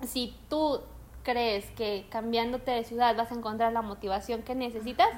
si 0.04 0.36
tú 0.48 0.80
crees 1.22 1.66
que 1.72 2.06
cambiándote 2.10 2.70
de 2.70 2.84
ciudad 2.84 3.16
vas 3.16 3.32
a 3.32 3.34
encontrar 3.34 3.72
la 3.72 3.82
motivación 3.82 4.42
que 4.42 4.54
necesitas, 4.54 5.08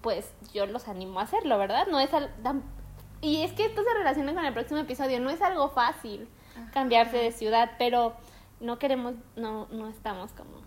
pues 0.00 0.32
yo 0.52 0.66
los 0.66 0.88
animo 0.88 1.20
a 1.20 1.24
hacerlo, 1.24 1.58
¿verdad? 1.58 1.86
No 1.88 2.00
es 2.00 2.10
y 3.20 3.42
es 3.42 3.52
que 3.52 3.66
esto 3.66 3.82
se 3.82 3.94
relaciona 3.94 4.34
con 4.34 4.44
el 4.44 4.52
próximo 4.52 4.80
episodio, 4.80 5.20
no 5.20 5.30
es 5.30 5.40
algo 5.40 5.70
fácil 5.70 6.28
cambiarse 6.72 7.16
de 7.18 7.32
ciudad, 7.32 7.72
pero 7.78 8.14
no 8.60 8.78
queremos, 8.78 9.14
no, 9.36 9.66
no 9.70 9.88
estamos 9.88 10.32
como, 10.32 10.62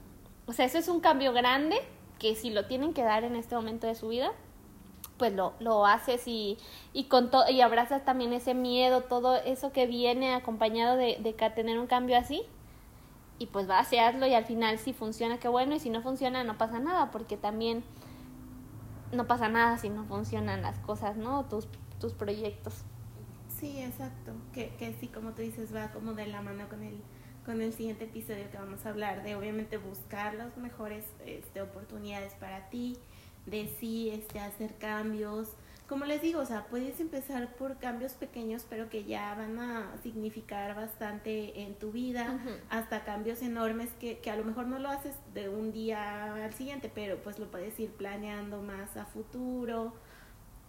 o 0.46 0.54
sea, 0.54 0.66
eso 0.66 0.78
es 0.78 0.88
un 0.88 1.00
cambio 1.00 1.34
grande 1.34 1.78
que 2.20 2.36
si 2.36 2.50
lo 2.50 2.66
tienen 2.66 2.94
que 2.94 3.04
dar 3.04 3.24
en 3.24 3.36
este 3.36 3.56
momento 3.56 3.88
de 3.88 3.96
su 3.96 4.08
vida, 4.10 4.32
pues 5.18 5.34
lo, 5.34 5.54
lo 5.60 5.86
haces 5.86 6.28
y, 6.28 6.58
y, 6.94 7.06
con 7.06 7.32
todo 7.32 7.50
y 7.50 7.62
abrazas 7.62 8.06
también 8.06 8.34
ese 8.34 8.54
miedo, 8.54 9.02
todo 9.02 9.36
eso 9.36 9.72
que 9.72 9.88
viene 9.88 10.34
acompañado 10.34 10.96
de, 10.96 11.18
de 11.20 11.34
tener 11.34 11.80
un 11.80 11.88
cambio 11.88 12.18
así. 12.18 12.44
Y 13.40 13.48
pues 13.48 13.70
va 13.70 13.78
a 13.78 13.82
hacerlo 13.82 14.26
y 14.26 14.34
al 14.34 14.46
final 14.46 14.80
si 14.80 14.94
funciona, 14.94 15.38
qué 15.38 15.48
bueno, 15.48 15.76
y 15.76 15.80
si 15.80 15.92
no 15.92 16.02
funciona, 16.02 16.44
no 16.44 16.58
pasa 16.58 16.80
nada, 16.80 17.12
porque 17.12 17.38
también 17.38 17.84
no 19.12 19.28
pasa 19.28 19.48
nada 19.48 19.78
si 19.78 19.90
no 19.90 20.06
funcionan 20.06 20.64
las 20.64 20.80
cosas, 20.80 21.18
¿no? 21.18 21.46
Tus, 21.46 21.68
tus 22.00 22.14
proyectos. 22.14 22.84
Sí, 23.60 23.82
exacto. 23.82 24.34
Que, 24.54 24.70
que 24.78 24.94
sí, 25.00 25.08
como 25.08 25.32
tú 25.32 25.42
dices, 25.42 25.74
va 25.74 25.90
como 25.92 26.14
de 26.14 26.28
la 26.28 26.42
mano 26.42 26.68
con 26.70 26.84
el, 26.84 27.00
con 27.46 27.62
el 27.62 27.74
siguiente 27.74 28.06
episodio 28.06 28.50
que 28.52 28.58
vamos 28.58 28.86
a 28.86 28.90
hablar, 28.90 29.24
de 29.24 29.36
obviamente 29.36 29.78
buscar 29.78 30.36
las 30.36 30.56
mejores 30.58 31.06
este, 31.26 31.62
oportunidades 31.62 32.34
para 32.34 32.70
ti, 32.70 32.98
de 33.46 33.74
sí 33.80 34.10
este, 34.10 34.40
hacer 34.40 34.76
cambios. 34.76 35.50
Como 35.88 36.04
les 36.04 36.22
digo, 36.22 36.42
o 36.42 36.46
sea, 36.46 36.68
puedes 36.68 37.00
empezar 37.00 37.56
por 37.56 37.78
cambios 37.78 38.12
pequeños, 38.12 38.66
pero 38.70 38.90
que 38.90 39.06
ya 39.06 39.34
van 39.36 39.58
a 39.58 39.96
significar 40.04 40.76
bastante 40.76 41.62
en 41.62 41.76
tu 41.76 41.94
vida, 41.94 42.40
hasta 42.70 43.06
cambios 43.06 43.42
enormes 43.42 43.90
que, 43.94 44.20
que 44.20 44.30
a 44.30 44.36
lo 44.36 44.44
mejor 44.44 44.68
no 44.68 44.80
lo 44.80 44.90
haces 44.90 45.16
de 45.34 45.48
un 45.48 45.72
día 45.72 46.34
al 46.34 46.54
siguiente, 46.54 46.92
pero 46.94 47.24
pues 47.24 47.40
lo 47.40 47.50
puedes 47.50 47.80
ir 47.80 47.92
planeando 47.92 48.62
más 48.62 48.98
a 48.98 49.06
futuro. 49.06 49.94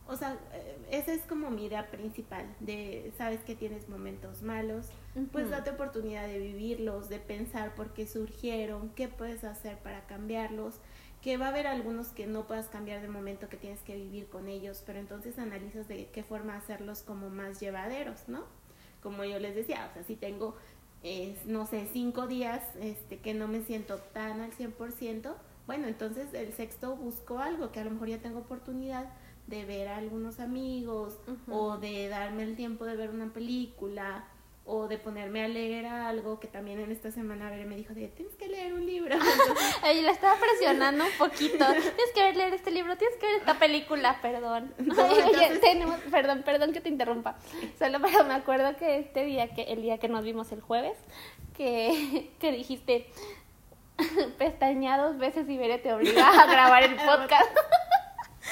O 0.08 0.16
sea, 0.16 0.38
eh, 0.54 0.78
esa 0.90 1.12
es 1.12 1.20
como 1.22 1.50
mi 1.50 1.66
idea 1.66 1.90
principal, 1.90 2.46
de 2.60 3.12
sabes 3.18 3.40
que 3.40 3.54
tienes 3.54 3.90
momentos 3.90 4.42
malos, 4.42 4.86
pues 5.32 5.50
date 5.50 5.70
oportunidad 5.70 6.26
de 6.26 6.38
vivirlos, 6.38 7.10
de 7.10 7.18
pensar 7.18 7.74
por 7.74 7.92
qué 7.92 8.06
surgieron, 8.06 8.88
qué 8.90 9.08
puedes 9.08 9.44
hacer 9.44 9.76
para 9.78 10.06
cambiarlos 10.06 10.80
que 11.20 11.36
va 11.36 11.46
a 11.46 11.48
haber 11.48 11.66
algunos 11.66 12.08
que 12.08 12.26
no 12.26 12.46
puedas 12.46 12.68
cambiar 12.68 13.02
de 13.02 13.08
momento, 13.08 13.48
que 13.48 13.56
tienes 13.56 13.80
que 13.80 13.96
vivir 13.96 14.28
con 14.28 14.48
ellos, 14.48 14.82
pero 14.86 14.98
entonces 14.98 15.38
analizas 15.38 15.88
de 15.88 16.06
qué 16.06 16.22
forma 16.22 16.56
hacerlos 16.56 17.02
como 17.02 17.28
más 17.28 17.60
llevaderos, 17.60 18.28
¿no? 18.28 18.44
Como 19.02 19.24
yo 19.24 19.38
les 19.38 19.54
decía, 19.54 19.88
o 19.90 19.94
sea, 19.94 20.04
si 20.04 20.16
tengo, 20.16 20.56
no 21.44 21.66
sé, 21.66 21.88
cinco 21.92 22.28
días 22.28 22.62
este, 22.80 23.18
que 23.18 23.34
no 23.34 23.48
me 23.48 23.62
siento 23.62 23.98
tan 23.98 24.40
al 24.40 24.52
100%, 24.52 25.34
bueno, 25.66 25.86
entonces 25.86 26.32
el 26.32 26.52
sexto 26.54 26.96
busco 26.96 27.40
algo 27.40 27.72
que 27.72 27.80
a 27.80 27.84
lo 27.84 27.90
mejor 27.90 28.08
ya 28.08 28.18
tengo 28.18 28.38
oportunidad 28.38 29.12
de 29.48 29.64
ver 29.64 29.88
a 29.88 29.96
algunos 29.96 30.40
amigos 30.40 31.18
o 31.50 31.78
de 31.78 32.08
darme 32.08 32.42
el 32.42 32.54
tiempo 32.54 32.84
de 32.84 32.96
ver 32.96 33.10
una 33.10 33.32
película 33.32 34.24
o 34.70 34.86
de 34.86 34.98
ponerme 34.98 35.42
a 35.42 35.48
leer 35.48 35.86
algo 35.86 36.38
que 36.38 36.46
también 36.46 36.78
en 36.78 36.92
esta 36.92 37.10
semana 37.10 37.48
a 37.48 37.50
ver 37.50 37.64
me 37.64 37.74
dijo 37.74 37.94
de 37.94 38.08
tienes 38.08 38.34
que 38.34 38.46
leer 38.46 38.74
un 38.74 38.84
libro 38.84 39.16
Ella 39.86 40.02
la 40.02 40.10
estaba 40.10 40.38
presionando 40.38 41.04
un 41.04 41.10
poquito. 41.16 41.64
Tienes 41.66 42.12
que 42.14 42.32
leer 42.34 42.52
este 42.52 42.70
libro 42.70 42.94
tienes 42.98 43.16
que 43.16 43.26
ver 43.26 43.36
esta 43.36 43.58
película 43.58 44.18
perdón 44.20 44.74
tenemos, 45.62 45.98
perdón 46.10 46.42
perdón 46.42 46.72
que 46.74 46.82
te 46.82 46.90
interrumpa. 46.90 47.38
Solo 47.78 48.00
pero 48.02 48.24
me 48.24 48.34
acuerdo 48.34 48.76
que 48.76 48.98
este 48.98 49.24
día 49.24 49.48
que 49.54 49.62
el 49.62 49.80
día 49.80 49.96
que 49.96 50.08
nos 50.08 50.22
vimos 50.22 50.52
el 50.52 50.60
jueves 50.60 50.98
que, 51.56 52.30
que 52.38 52.52
dijiste 52.52 53.10
pestaña 54.36 54.98
dos 54.98 55.16
veces 55.16 55.48
y 55.48 55.56
veré 55.56 55.78
te 55.78 55.94
obliga 55.94 56.28
a 56.28 56.46
grabar 56.46 56.82
el 56.82 56.94
podcast 56.96 57.56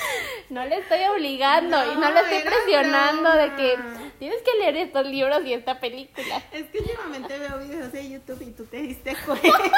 no 0.51 0.65
le 0.65 0.79
estoy 0.79 1.05
obligando 1.05 1.93
y 1.93 1.97
no 1.97 2.11
le 2.11 2.21
estoy 2.21 2.41
presionando 2.41 3.33
de 3.33 3.55
que 3.55 3.79
tienes 4.19 4.43
que 4.43 4.59
leer 4.59 4.77
estos 4.77 5.07
libros 5.07 5.45
y 5.45 5.53
esta 5.53 5.81
película. 5.81 6.43
Es 6.53 6.67
que 6.67 6.79
últimamente 6.79 7.39
veo 7.39 7.59
videos 7.59 7.93
de 7.93 8.11
YouTube 8.11 8.43
y 8.43 8.53
tú 8.53 8.65
te 8.65 8.79
diste 8.79 9.17
cuenta. 9.27 9.71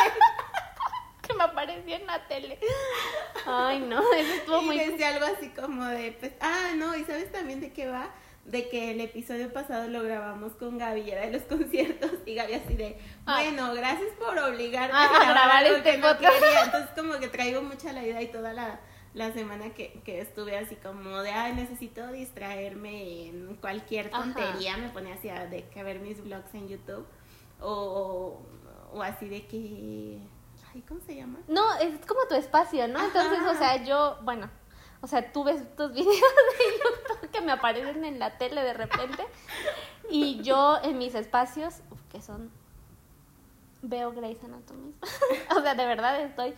que 1.27 1.35
me 1.35 1.45
apareció 1.45 1.97
en 1.97 2.07
la 2.07 2.27
tele. 2.27 2.59
Ay, 3.47 3.81
no, 3.81 4.01
eso 4.13 4.35
estuvo 4.35 4.63
y 4.63 4.65
muy... 4.65 4.79
decía 4.79 5.09
algo 5.09 5.27
así 5.27 5.49
como 5.51 5.85
de, 5.87 6.13
pues, 6.13 6.33
ah, 6.41 6.73
no, 6.77 6.97
y 6.97 7.05
¿sabes 7.05 7.31
también 7.33 7.61
de 7.61 7.73
qué 7.73 7.89
va? 7.89 8.11
de 8.49 8.69
que 8.71 8.93
el 8.93 9.01
episodio 9.03 9.53
pasado 9.53 9.89
lo 9.89 10.03
grabamos 10.03 10.55
con 10.55 10.79
Gaby, 10.79 11.11
era 11.11 11.27
de 11.27 11.33
los 11.33 11.43
conciertos, 11.43 12.13
y 12.25 12.35
Gaby 12.35 12.55
así 12.55 12.75
de, 12.75 12.99
ah. 13.27 13.43
bueno, 13.43 13.75
gracias 13.75 14.09
por 14.19 14.39
obligarme 14.39 14.97
a, 14.97 15.33
grabar, 15.33 15.67
este 15.67 15.99
podcast. 15.99 16.35
Entonces 16.65 16.91
como 16.97 17.19
que 17.19 17.29
traigo 17.29 17.61
mucha 17.61 17.93
la 17.93 18.03
idea 18.03 18.23
y 18.23 18.29
toda 18.29 18.55
la, 18.55 18.81
la 19.19 19.33
semana 19.33 19.75
que, 19.75 20.01
que 20.05 20.21
estuve 20.21 20.57
así 20.57 20.77
como 20.77 21.19
de, 21.19 21.31
ay, 21.31 21.53
necesito 21.53 22.07
distraerme 22.13 23.27
en 23.27 23.57
cualquier 23.57 24.11
tontería, 24.11 24.77
me 24.77 24.91
pone 24.91 25.13
así 25.13 25.29
a, 25.29 25.47
de 25.47 25.69
que 25.69 25.83
ver 25.83 25.99
mis 25.99 26.23
vlogs 26.23 26.55
en 26.55 26.69
YouTube 26.69 27.05
o, 27.61 28.41
o, 28.93 29.03
así 29.03 29.29
de 29.29 29.45
que, 29.49 30.21
ay, 30.73 30.83
¿cómo 30.87 31.01
se 31.01 31.17
llama? 31.17 31.41
No, 31.49 31.75
es 31.81 31.99
como 32.07 32.21
tu 32.29 32.37
espacio, 32.37 32.87
¿no? 32.87 33.05
Entonces, 33.05 33.41
o 33.45 33.55
sea, 33.57 33.85
yo, 33.85 34.19
bueno, 34.23 34.49
o 35.01 35.09
sea, 35.09 35.33
tú 35.33 35.43
ves 35.43 35.65
tus 35.75 35.93
videos 35.93 36.07
de 36.07 36.65
YouTube 36.79 37.31
que 37.33 37.41
me 37.41 37.51
aparecen 37.51 38.05
en 38.05 38.21
la 38.21 38.39
tele 38.39 38.63
de 38.63 38.73
repente 38.73 39.27
y 40.09 40.41
yo 40.43 40.79
en 40.85 40.97
mis 40.97 41.17
espacios, 41.17 41.81
que 42.13 42.23
son, 42.23 42.53
veo 43.83 44.13
Grey's 44.13 44.43
Anatomy, 44.45 44.95
o 45.57 45.61
sea, 45.61 45.75
de 45.75 45.87
verdad 45.87 46.21
estoy 46.21 46.55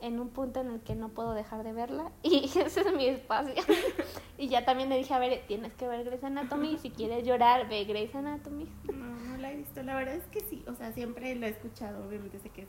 en 0.00 0.20
un 0.20 0.28
punto 0.28 0.60
en 0.60 0.70
el 0.70 0.80
que 0.80 0.94
no 0.94 1.08
puedo 1.08 1.32
dejar 1.34 1.64
de 1.64 1.72
verla 1.72 2.10
y 2.22 2.44
ese 2.44 2.80
es 2.80 2.92
mi 2.94 3.06
espacio. 3.06 3.54
y 4.38 4.48
ya 4.48 4.64
también 4.64 4.88
le 4.88 4.98
dije, 4.98 5.14
a 5.14 5.18
ver, 5.18 5.42
tienes 5.46 5.72
que 5.74 5.88
ver 5.88 6.04
Grey's 6.04 6.24
Anatomy, 6.24 6.78
si 6.78 6.90
quieres 6.90 7.26
llorar, 7.26 7.68
ve 7.68 7.84
Grey's 7.84 8.14
Anatomy. 8.14 8.68
No, 8.92 9.06
no 9.06 9.36
la 9.38 9.52
he 9.52 9.56
visto, 9.56 9.82
la 9.82 9.94
verdad 9.94 10.14
es 10.14 10.26
que 10.26 10.40
sí, 10.40 10.64
o 10.66 10.74
sea, 10.74 10.92
siempre 10.92 11.34
lo 11.34 11.46
he 11.46 11.50
escuchado, 11.50 12.06
obviamente 12.06 12.38
sé 12.38 12.50
que 12.50 12.62
es 12.62 12.68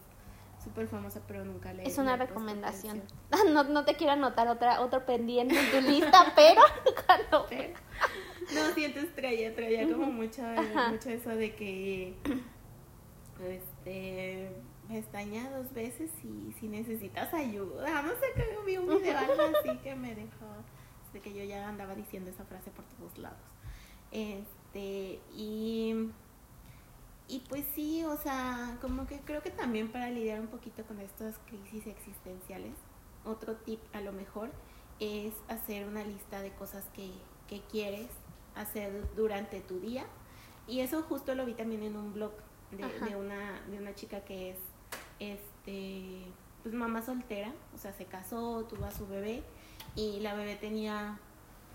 súper 0.64 0.88
famosa, 0.88 1.22
pero 1.28 1.46
nunca 1.46 1.74
la 1.74 1.84
he 1.84 1.88
Es 1.88 1.98
una 1.98 2.16
recomendación. 2.16 3.04
No, 3.52 3.64
no 3.64 3.86
te 3.86 3.96
quiero 3.96 4.14
anotar 4.14 4.48
otra, 4.48 4.82
otro 4.82 5.06
pendiente 5.06 5.60
en 5.60 5.72
tu 5.72 5.90
lista, 5.90 6.34
pero 6.36 6.62
cuando... 7.06 7.48
no, 8.54 8.74
siento 8.74 9.00
estrella, 9.00 9.54
traía 9.54 9.84
como 9.92 10.08
mucho, 10.08 10.42
mucho 10.90 11.10
eso 11.10 11.30
de 11.30 11.54
que, 11.54 12.16
este 13.50 14.50
pestaña 14.88 15.50
dos 15.52 15.74
veces 15.74 16.12
y 16.24 16.54
si 16.60 16.68
necesitas 16.68 17.34
ayuda. 17.34 18.02
No 18.02 18.10
sé, 18.10 18.26
que 18.36 18.58
vi 18.66 18.78
un 18.78 18.88
video 18.88 19.18
algo 19.18 19.58
así 19.60 19.78
que 19.80 19.96
me 19.96 20.16
dejó, 20.16 20.46
de 21.14 21.20
que 21.22 21.34
yo 21.34 21.44
ya 21.44 21.68
andaba 21.68 21.96
diciendo 21.96 22.30
esa 22.30 22.46
frase 22.46 22.72
por 22.72 22.86
todos 22.86 23.18
lados. 23.18 23.40
Este, 24.12 25.20
y, 25.34 26.10
y 27.28 27.40
pues 27.50 27.66
sí, 27.74 28.04
o 28.04 28.18
sea, 28.18 28.78
como 28.82 29.08
que 29.08 29.20
creo 29.20 29.42
que 29.42 29.52
también 29.52 29.92
para 29.92 30.10
lidiar 30.10 30.40
un 30.40 30.48
poquito 30.48 30.84
con 30.84 31.00
estas 31.00 31.38
crisis 31.48 31.88
existenciales, 31.88 32.74
otro 33.26 33.56
tip 33.56 33.80
a 33.94 34.02
lo 34.02 34.12
mejor 34.12 34.52
es 35.00 35.34
hacer 35.48 35.88
una 35.88 36.04
lista 36.04 36.42
de 36.42 36.52
cosas 36.52 36.86
que, 36.94 37.12
que 37.48 37.62
quieres 37.72 38.08
hacer 38.56 39.08
durante 39.16 39.62
tu 39.62 39.80
día. 39.80 40.06
Y 40.68 40.80
eso 40.80 41.04
justo 41.04 41.36
lo 41.36 41.46
vi 41.46 41.54
también 41.54 41.84
en 41.84 41.96
un 41.96 42.14
blog 42.14 42.32
de, 42.72 43.08
de, 43.08 43.16
una, 43.16 43.62
de 43.68 43.78
una 43.78 43.94
chica 43.94 44.22
que 44.22 44.52
es 44.52 44.58
este, 45.20 46.26
pues 46.64 46.74
mamá 46.74 47.02
soltera, 47.02 47.54
o 47.74 47.78
sea, 47.78 47.94
se 47.94 48.06
casó, 48.06 48.66
tuvo 48.66 48.86
a 48.86 48.92
su 48.92 49.08
bebé 49.08 49.44
y 49.96 50.20
la 50.20 50.34
bebé 50.34 50.56
tenía 50.56 51.20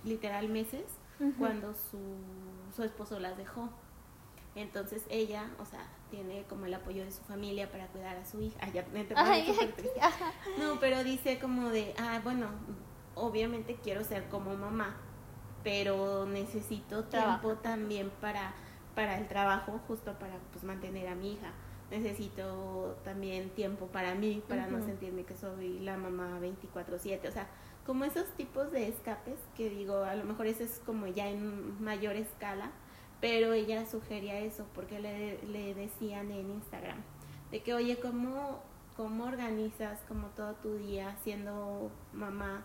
literal 0.04 0.48
meses 0.48 0.84
cuando 1.38 1.74
su, 1.74 1.98
su 2.74 2.82
esposo 2.82 3.20
las 3.20 3.36
dejó. 3.36 3.68
Entonces 4.56 5.04
ella, 5.10 5.48
o 5.60 5.64
sea, 5.64 5.86
tiene 6.10 6.44
como 6.48 6.66
el 6.66 6.74
apoyo 6.74 7.04
de 7.04 7.12
su 7.12 7.22
familia 7.22 7.70
para 7.70 7.86
cuidar 7.88 8.16
a 8.16 8.24
su 8.24 8.40
hija. 8.40 8.58
Ay, 8.60 8.72
ya 8.72 8.84
me 8.92 9.04
No, 10.58 10.80
pero 10.80 11.04
dice 11.04 11.38
como 11.38 11.68
de, 11.68 11.94
ah, 11.98 12.20
bueno, 12.24 12.48
obviamente 13.14 13.78
quiero 13.82 14.02
ser 14.02 14.28
como 14.28 14.56
mamá, 14.56 14.96
pero 15.62 16.26
necesito 16.26 17.04
tiempo 17.04 17.54
también 17.56 18.10
para, 18.20 18.54
para 18.94 19.18
el 19.18 19.28
trabajo, 19.28 19.80
justo 19.86 20.18
para 20.18 20.36
pues 20.52 20.64
mantener 20.64 21.06
a 21.08 21.14
mi 21.14 21.34
hija 21.34 21.52
necesito 21.90 22.96
también 23.04 23.50
tiempo 23.50 23.86
para 23.86 24.14
mí, 24.14 24.42
para 24.48 24.66
no 24.66 24.82
sentirme 24.84 25.24
que 25.24 25.36
soy 25.36 25.80
la 25.80 25.96
mamá 25.96 26.38
24/7, 26.40 27.28
o 27.28 27.32
sea, 27.32 27.48
como 27.84 28.04
esos 28.04 28.26
tipos 28.36 28.70
de 28.70 28.88
escapes 28.88 29.38
que 29.56 29.68
digo, 29.68 30.04
a 30.04 30.14
lo 30.14 30.24
mejor 30.24 30.46
eso 30.46 30.62
es 30.62 30.80
como 30.86 31.06
ya 31.06 31.28
en 31.28 31.82
mayor 31.82 32.14
escala, 32.16 32.70
pero 33.20 33.52
ella 33.52 33.86
sugería 33.86 34.38
eso 34.38 34.66
porque 34.74 35.00
le, 35.00 35.42
le 35.46 35.74
decían 35.74 36.30
en 36.30 36.50
Instagram, 36.50 36.98
de 37.50 37.62
que, 37.62 37.74
oye, 37.74 37.98
¿cómo, 37.98 38.60
¿cómo 38.96 39.24
organizas 39.24 40.00
como 40.06 40.28
todo 40.28 40.54
tu 40.54 40.74
día 40.76 41.16
siendo 41.22 41.90
mamá 42.12 42.64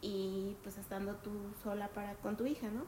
y 0.00 0.56
pues 0.62 0.78
estando 0.78 1.14
tú 1.16 1.30
sola 1.62 1.88
para 1.88 2.14
con 2.14 2.36
tu 2.36 2.46
hija, 2.46 2.68
¿no? 2.68 2.84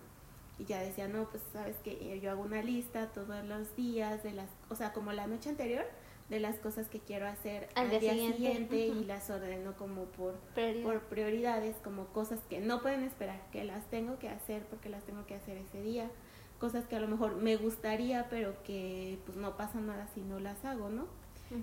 Y 0.59 0.65
ya 0.65 0.81
decía, 0.81 1.07
no, 1.09 1.29
pues 1.29 1.43
sabes 1.53 1.77
que 1.85 2.19
yo 2.21 2.31
hago 2.31 2.43
una 2.43 2.63
lista 2.63 3.09
todos 3.13 3.45
los 3.45 3.75
días 3.77 4.23
de 4.23 4.33
las, 4.33 4.49
o 4.71 4.75
sea, 4.75 4.93
como 4.93 5.13
la 5.13 5.27
noche 5.27 5.51
anterior, 5.51 5.85
de 6.31 6.41
las 6.41 6.57
cosas 6.59 6.89
que 6.89 6.99
quiero 6.99 7.29
hacer 7.29 7.69
Al 7.77 7.89
día 7.91 8.13
siguiente. 8.13 8.87
y 8.89 9.05
las 9.05 9.31
ordeno 9.31 9.77
como 9.77 10.07
por, 10.07 10.35
Prioridad. 10.55 10.83
por 10.85 11.01
prioridades, 11.03 11.77
como 11.85 12.07
cosas 12.07 12.41
que 12.51 12.59
no 12.61 12.83
pueden 12.83 13.05
esperar, 13.05 13.41
que 13.53 13.63
las 13.65 13.89
tengo 13.91 14.19
que 14.19 14.29
hacer 14.29 14.65
porque 14.65 14.89
las 14.89 15.05
tengo 15.05 15.25
que 15.27 15.35
hacer 15.37 15.57
ese 15.59 15.83
día, 15.83 16.11
cosas 16.59 16.87
que 16.87 16.97
a 16.97 17.01
lo 17.01 17.07
mejor 17.07 17.37
me 17.37 17.57
gustaría, 17.57 18.29
pero 18.29 18.61
que 18.65 19.19
pues 19.25 19.37
no 19.37 19.57
pasa 19.57 19.81
nada 19.81 20.09
si 20.15 20.23
no 20.23 20.41
las 20.41 20.65
hago, 20.65 20.89
¿no? 20.89 21.07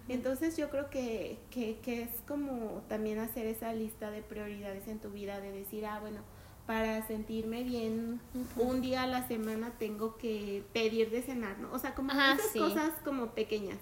Entonces 0.07 0.55
yo 0.55 0.69
creo 0.69 0.89
que, 0.89 1.39
que, 1.51 1.77
que 1.79 2.03
es 2.03 2.09
como 2.25 2.83
también 2.87 3.19
hacer 3.19 3.47
esa 3.47 3.73
lista 3.73 4.11
de 4.11 4.21
prioridades 4.21 4.87
en 4.87 4.99
tu 4.99 5.09
vida, 5.09 5.41
de 5.41 5.51
decir, 5.51 5.85
ah, 5.85 5.99
bueno, 5.99 6.21
para 6.65 7.05
sentirme 7.07 7.63
bien, 7.63 8.21
un 8.55 8.81
día 8.81 9.03
a 9.03 9.07
la 9.07 9.27
semana 9.27 9.71
tengo 9.77 10.17
que 10.17 10.63
pedir 10.73 11.09
de 11.09 11.21
cenar, 11.21 11.59
¿no? 11.59 11.71
O 11.73 11.79
sea, 11.79 11.93
como 11.93 12.11
Ajá, 12.11 12.33
esas 12.35 12.51
sí. 12.51 12.59
cosas 12.59 12.91
como 13.03 13.31
pequeñas, 13.31 13.79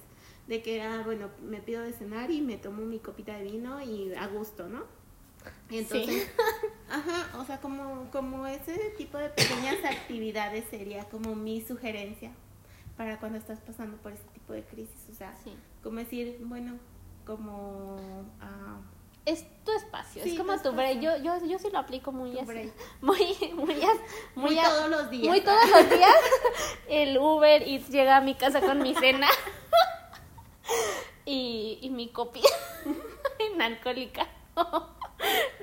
de 0.48 0.62
que, 0.64 0.82
ah, 0.82 1.02
bueno, 1.06 1.30
me 1.44 1.62
pido 1.62 1.84
de 1.84 1.94
cenar 1.94 2.32
y 2.32 2.42
me 2.42 2.58
tomo 2.58 2.84
mi 2.84 3.00
copita 3.00 3.38
de 3.38 3.44
vino 3.44 3.80
y 3.82 4.14
a 4.16 4.28
gusto, 4.28 4.68
¿no? 4.68 4.84
Entonces, 5.70 6.28
ajá, 6.90 7.40
o 7.40 7.46
sea, 7.46 7.60
como, 7.62 8.10
como 8.12 8.46
ese 8.48 8.78
tipo 8.98 9.18
de 9.18 9.30
pequeñas 9.30 9.78
actividades 9.86 10.66
sería 10.70 11.06
como 11.06 11.36
mi 11.36 11.62
sugerencia 11.62 12.32
para 12.98 13.20
cuando 13.20 13.38
estás 13.38 13.60
pasando 13.60 13.98
por 13.98 14.12
ese 14.12 14.24
tipo 14.34 14.54
de 14.54 14.64
crisis, 14.64 15.08
o 15.12 15.14
sea, 15.16 15.36
Sí. 15.44 15.52
como 15.82 16.00
decir, 16.00 16.40
bueno, 16.46 16.74
como 17.26 17.98
ah, 18.42 18.80
Es 19.26 19.46
tu 19.64 19.72
espacio, 19.74 20.24
Sí, 20.24 20.32
es 20.34 20.38
como 20.40 20.60
tu 20.60 20.72
break. 20.72 21.00
Yo, 21.00 21.16
yo, 21.18 21.38
yo 21.46 21.60
sí 21.60 21.70
lo 21.72 21.78
aplico 21.80 22.12
muy 22.12 22.38
así. 22.40 22.72
Muy, 23.02 23.38
muy, 23.54 23.54
muy, 23.54 23.76
muy, 24.36 24.60
a- 24.60 24.64
todos 24.64 24.90
los 24.90 25.10
días. 25.12 25.28
muy 25.28 25.42
todos 25.42 25.70
los 25.70 25.90
días. 25.98 26.16
El 26.90 27.18
Uber 27.20 27.62
Eats 27.62 27.90
llega 27.90 28.18
a 28.18 28.22
mi 28.22 28.34
casa 28.36 28.62
con 28.62 28.80
mi 28.82 28.96
cena 28.96 29.28
y, 31.26 31.78
y 31.82 31.90
mi 31.90 32.10
copia 32.10 32.50
en 33.40 33.62
alcohólica. 33.62 34.28
No 34.56 34.88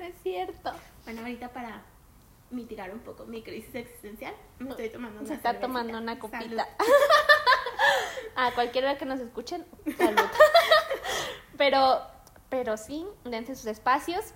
es 0.05 0.15
cierto. 0.23 0.71
Bueno, 1.03 1.21
ahorita 1.21 1.49
para 1.49 1.83
mitigar 2.51 2.91
un 2.91 2.99
poco 2.99 3.25
mi 3.25 3.41
crisis 3.43 3.75
existencial, 3.75 4.33
me 4.59 4.69
estoy 4.71 4.89
tomando 4.89 5.19
una 5.19 5.27
Se 5.27 5.33
está 5.35 5.49
cervecita. 5.51 5.67
tomando 5.67 5.97
una 5.97 6.15
Salud. 6.15 6.21
copita. 6.31 6.67
A 8.35 8.53
cualquiera 8.53 8.97
que 8.97 9.05
nos 9.05 9.19
escuchen, 9.19 9.65
salud. 9.97 10.21
Pero, 11.57 12.01
pero 12.49 12.77
sí, 12.77 13.05
dense 13.25 13.55
sus 13.55 13.67
espacios. 13.67 14.33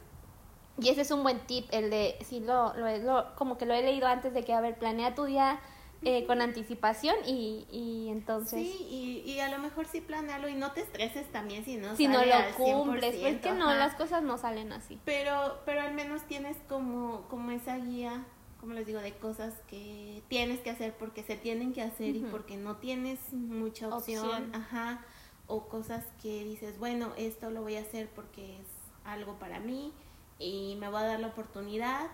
Y 0.79 0.89
ese 0.89 1.01
es 1.01 1.11
un 1.11 1.21
buen 1.23 1.39
tip, 1.45 1.67
el 1.71 1.89
de, 1.91 2.17
sí, 2.25 2.39
lo, 2.39 2.73
lo, 2.75 2.97
lo- 2.97 3.35
como 3.35 3.57
que 3.59 3.65
lo 3.67 3.73
he 3.75 3.83
leído 3.83 4.07
antes 4.07 4.33
de 4.33 4.43
que, 4.43 4.53
a 4.53 4.61
ver, 4.61 4.77
planea 4.79 5.13
tu 5.13 5.25
día 5.25 5.59
eh, 6.01 6.25
con 6.25 6.41
anticipación 6.41 7.15
y, 7.25 7.67
y 7.71 8.09
entonces, 8.09 8.59
Sí, 8.67 9.23
y, 9.25 9.31
y 9.31 9.39
a 9.39 9.49
lo 9.49 9.59
mejor 9.59 9.85
sí 9.85 10.01
planealo 10.01 10.49
y 10.49 10.55
no 10.55 10.71
te 10.71 10.81
estreses 10.81 11.31
también 11.31 11.63
si 11.63 11.77
no 11.77 11.95
si 11.95 12.07
no 12.07 12.25
lo 12.25 12.35
cumples, 12.57 13.15
pues 13.17 13.35
100%, 13.35 13.41
que 13.41 13.51
no, 13.51 13.69
ajá. 13.69 13.77
las 13.79 13.93
cosas 13.95 14.23
no 14.23 14.37
salen 14.37 14.73
así. 14.73 14.99
Pero, 15.05 15.59
pero 15.65 15.81
al 15.81 15.93
menos 15.93 16.23
tienes 16.23 16.57
como, 16.67 17.27
como 17.29 17.51
esa 17.51 17.77
guía, 17.77 18.25
como 18.59 18.73
les 18.73 18.85
digo, 18.87 18.99
de 18.99 19.13
cosas 19.13 19.53
que 19.69 20.23
tienes 20.27 20.59
que 20.61 20.71
hacer 20.71 20.93
porque 20.97 21.21
se 21.23 21.35
tienen 21.37 21.71
que 21.71 21.83
hacer 21.83 22.15
y 22.15 22.23
porque 22.23 22.57
no 22.57 22.77
tienes 22.77 23.19
mucha 23.31 23.89
opción, 23.95 24.25
Opción. 24.25 24.55
ajá, 24.55 25.05
o 25.53 25.67
cosas 25.67 26.03
que 26.19 26.43
dices, 26.43 26.79
bueno, 26.79 27.13
esto 27.15 27.51
lo 27.51 27.61
voy 27.61 27.75
a 27.75 27.81
hacer 27.81 28.09
porque 28.15 28.57
es 28.57 28.67
algo 29.05 29.37
para 29.37 29.59
mí 29.59 29.93
y 30.39 30.75
me 30.79 30.89
voy 30.89 31.01
a 31.01 31.05
dar 31.05 31.19
la 31.19 31.27
oportunidad 31.27 32.07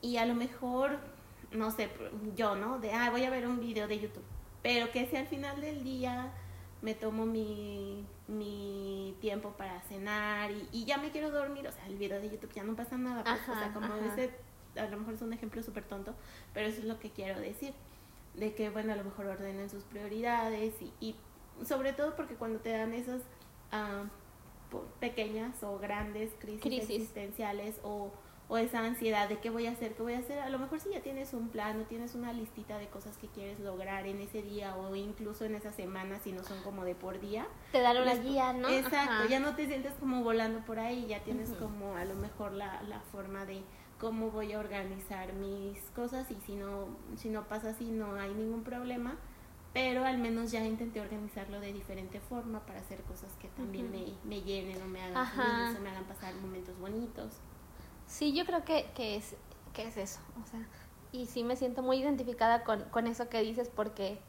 y 0.00 0.18
a 0.18 0.26
lo 0.26 0.34
mejor, 0.34 1.00
no 1.50 1.72
sé, 1.72 1.90
yo, 2.36 2.54
¿no? 2.54 2.78
De, 2.78 2.92
ah, 2.92 3.10
voy 3.10 3.24
a 3.24 3.30
ver 3.30 3.48
un 3.48 3.58
video 3.58 3.88
de 3.88 3.98
YouTube, 3.98 4.22
pero 4.62 4.92
que 4.92 5.06
si 5.06 5.16
al 5.16 5.26
final 5.26 5.60
del 5.60 5.82
día 5.82 6.30
me 6.82 6.94
tomo 6.94 7.26
mi, 7.26 8.06
mi 8.28 9.16
tiempo 9.20 9.50
para 9.56 9.80
cenar 9.82 10.52
y, 10.52 10.68
y 10.70 10.84
ya 10.84 10.96
me 10.98 11.10
quiero 11.10 11.32
dormir, 11.32 11.66
o 11.66 11.72
sea, 11.72 11.86
el 11.88 11.96
video 11.96 12.20
de 12.20 12.30
YouTube 12.30 12.52
ya 12.52 12.62
no 12.62 12.76
pasa 12.76 12.96
nada, 12.96 13.24
pues, 13.24 13.48
o 13.48 13.52
Ajá, 13.52 13.58
sea, 13.58 13.72
como 13.72 13.86
ajá. 13.86 14.06
ese, 14.06 14.30
a 14.78 14.86
lo 14.86 14.98
mejor 14.98 15.14
es 15.14 15.22
un 15.22 15.32
ejemplo 15.32 15.64
súper 15.64 15.82
tonto, 15.84 16.14
pero 16.52 16.68
eso 16.68 16.78
es 16.78 16.84
lo 16.84 17.00
que 17.00 17.10
quiero 17.10 17.40
decir, 17.40 17.74
de 18.34 18.54
que, 18.54 18.70
bueno, 18.70 18.92
a 18.92 18.96
lo 18.96 19.02
mejor 19.02 19.26
ordenen 19.26 19.68
sus 19.68 19.82
prioridades 19.82 20.80
y, 20.80 20.92
y 21.00 21.16
sobre 21.64 21.92
todo 21.92 22.16
porque 22.16 22.34
cuando 22.34 22.58
te 22.60 22.70
dan 22.70 22.92
esas 22.94 23.20
po- 24.70 24.84
pequeñas 25.00 25.62
o 25.62 25.78
grandes 25.78 26.32
crisis, 26.38 26.60
Crisis. 26.62 26.90
existenciales 26.90 27.80
o, 27.82 28.10
o 28.48 28.58
esa 28.58 28.80
ansiedad 28.80 29.28
de 29.28 29.38
qué 29.38 29.50
voy 29.50 29.66
a 29.66 29.70
hacer, 29.72 29.94
qué 29.94 30.02
voy 30.02 30.14
a 30.14 30.18
hacer, 30.18 30.38
a 30.38 30.48
lo 30.50 30.58
mejor 30.58 30.80
si 30.80 30.90
ya 30.90 31.00
tienes 31.00 31.32
un 31.32 31.48
plan 31.48 31.80
o 31.80 31.84
tienes 31.84 32.14
una 32.14 32.32
listita 32.32 32.78
de 32.78 32.88
cosas 32.88 33.16
que 33.16 33.28
quieres 33.28 33.58
lograr 33.60 34.06
en 34.06 34.20
ese 34.20 34.42
día 34.42 34.76
o 34.76 34.94
incluso 34.94 35.44
en 35.44 35.54
esa 35.54 35.72
semana 35.72 36.18
si 36.18 36.32
no 36.32 36.42
son 36.44 36.62
como 36.62 36.84
de 36.84 36.94
por 36.94 37.20
día, 37.20 37.46
Te 37.72 37.80
dan 37.80 37.96
una 37.96 38.14
guía, 38.16 38.52
¿no? 38.52 38.68
Exacto, 38.68 39.12
Ajá. 39.12 39.26
ya 39.28 39.40
no 39.40 39.54
te 39.54 39.66
sientes 39.66 39.94
como 39.94 40.22
volando 40.22 40.60
por 40.66 40.78
ahí, 40.78 41.06
ya 41.06 41.20
tienes 41.24 41.50
como 41.54 41.94
a 41.96 42.04
lo 42.04 42.14
mejor 42.16 42.52
la, 42.52 42.82
la 42.82 43.00
forma 43.00 43.46
de 43.46 43.62
cómo 43.98 44.30
voy 44.30 44.52
a 44.52 44.58
organizar 44.58 45.32
mis 45.34 45.80
cosas 45.94 46.30
y 46.30 46.36
si 46.44 46.56
no, 46.56 46.88
si 47.16 47.30
no 47.30 47.44
pasa 47.44 47.70
así 47.70 47.86
no 47.90 48.14
hay 48.16 48.34
ningún 48.34 48.62
problema, 48.62 49.16
pero 49.74 50.04
al 50.04 50.18
menos 50.18 50.52
ya 50.52 50.64
intenté 50.64 51.00
organizarlo 51.00 51.58
de 51.58 51.72
diferente 51.72 52.20
forma 52.20 52.60
para 52.60 52.78
hacer 52.78 53.02
cosas 53.02 53.32
que 53.40 53.48
también 53.48 53.90
me, 53.90 54.14
me 54.22 54.40
llenen 54.40 54.80
o 54.80 54.86
me 54.86 55.02
hagan 55.02 55.26
feliz 55.26 55.76
o 55.76 55.82
me 55.82 55.90
hagan 55.90 56.04
pasar 56.04 56.32
momentos 56.36 56.78
bonitos. 56.78 57.32
Sí, 58.06 58.32
yo 58.32 58.46
creo 58.46 58.64
que, 58.64 58.86
que, 58.94 59.16
es, 59.16 59.34
que 59.72 59.88
es 59.88 59.96
eso. 59.96 60.20
O 60.40 60.46
sea, 60.46 60.60
y 61.10 61.26
sí 61.26 61.42
me 61.42 61.56
siento 61.56 61.82
muy 61.82 61.96
identificada 61.96 62.62
con, 62.62 62.84
con 62.84 63.08
eso 63.08 63.28
que 63.28 63.40
dices 63.40 63.68
porque, 63.68 64.20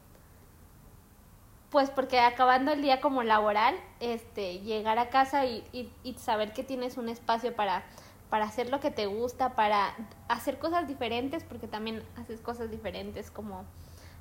pues 1.70 1.90
porque 1.90 2.18
acabando 2.18 2.72
el 2.72 2.82
día 2.82 3.00
como 3.00 3.22
laboral, 3.22 3.76
este, 4.00 4.58
llegar 4.58 4.98
a 4.98 5.10
casa 5.10 5.46
y, 5.46 5.62
y, 5.72 5.92
y 6.02 6.14
saber 6.14 6.54
que 6.54 6.64
tienes 6.64 6.96
un 6.96 7.08
espacio 7.08 7.54
para, 7.54 7.84
para 8.30 8.46
hacer 8.46 8.68
lo 8.68 8.80
que 8.80 8.90
te 8.90 9.06
gusta, 9.06 9.54
para 9.54 9.94
hacer 10.26 10.58
cosas 10.58 10.88
diferentes, 10.88 11.44
porque 11.44 11.68
también 11.68 12.02
haces 12.16 12.40
cosas 12.40 12.68
diferentes 12.68 13.30
como 13.30 13.64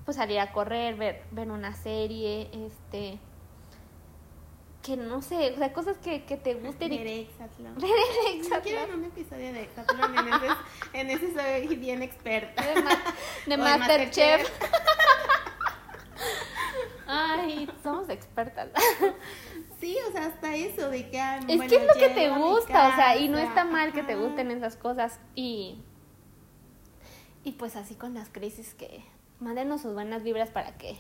pues 0.05 0.17
salir 0.17 0.39
a 0.39 0.51
correr, 0.53 0.95
ver, 0.95 1.23
ver 1.31 1.49
una 1.51 1.73
serie, 1.73 2.49
este 2.53 3.19
que 4.83 4.95
no 4.97 5.23
sé, 5.23 5.51
o 5.51 5.57
sea, 5.57 5.73
cosas 5.73 5.97
que, 5.97 6.25
que 6.25 6.37
te 6.37 6.53
gusten 6.53 6.89
Ver 6.91 7.07
Exatlón. 7.07 7.73
Ver 7.79 7.89
Exatlón. 8.35 8.61
quieren 8.61 8.93
un 8.99 9.05
episodio 9.05 9.51
de 9.51 9.63
Exatlón, 9.63 10.15
en 10.15 10.27
ese, 10.27 10.47
en 10.93 11.09
ese 11.09 11.33
soy 11.33 11.75
bien 11.75 12.03
experta. 12.03 12.63
de, 12.63 12.81
ma- 12.83 13.01
de 13.47 13.57
Masterchef. 13.57 14.47
Ay, 17.07 17.69
somos 17.83 18.09
expertas. 18.09 18.69
Sí, 19.79 19.97
o 20.07 20.11
sea, 20.11 20.25
hasta 20.27 20.55
eso 20.55 20.89
de 20.89 21.09
que... 21.09 21.19
ah, 21.19 21.37
Es 21.47 21.57
bueno, 21.57 21.67
que 21.67 21.75
es 21.75 21.87
lo 21.87 21.93
que 21.93 22.09
te 22.09 22.29
gusta, 22.29 22.89
o 22.89 22.95
sea, 22.95 23.17
y 23.17 23.27
no 23.27 23.37
está 23.37 23.63
mal 23.65 23.93
que 23.93 24.03
te 24.03 24.15
gusten 24.15 24.49
esas 24.51 24.75
cosas. 24.75 25.19
Y, 25.35 25.83
y 27.43 27.51
pues 27.53 27.75
así 27.75 27.95
con 27.95 28.13
las 28.15 28.29
crisis 28.29 28.73
que 28.73 29.03
mándenos 29.39 29.81
sus 29.81 29.93
buenas 29.93 30.23
vibras 30.23 30.49
para 30.49 30.77
que 30.77 30.97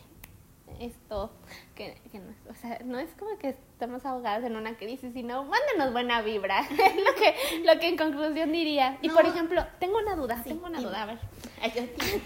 esto, 0.79 1.31
que, 1.75 2.01
que 2.11 2.19
no, 2.19 2.33
o 2.49 2.55
sea, 2.55 2.79
no 2.83 2.99
es 2.99 3.09
como 3.17 3.37
que 3.37 3.49
estamos 3.49 4.05
ahogadas 4.05 4.43
en 4.43 4.55
una 4.57 4.75
crisis, 4.77 5.13
sino 5.13 5.45
mándenos 5.45 5.93
buena 5.93 6.21
vibra, 6.21 6.59
es 6.69 6.95
lo 6.97 7.15
que, 7.15 7.61
lo 7.63 7.79
que 7.79 7.87
en 7.89 7.97
conclusión 7.97 8.51
diría. 8.51 8.97
Y 9.01 9.07
No. 9.07 9.13
por 9.13 9.25
ejemplo, 9.25 9.65
tengo 9.79 9.97
una 9.99 10.15
duda, 10.15 10.37
Sí, 10.43 10.49
tengo 10.49 10.65
una 10.65 10.79
dime. 10.79 10.89
duda, 10.89 11.03
a 11.03 11.05
ver. 11.05 11.19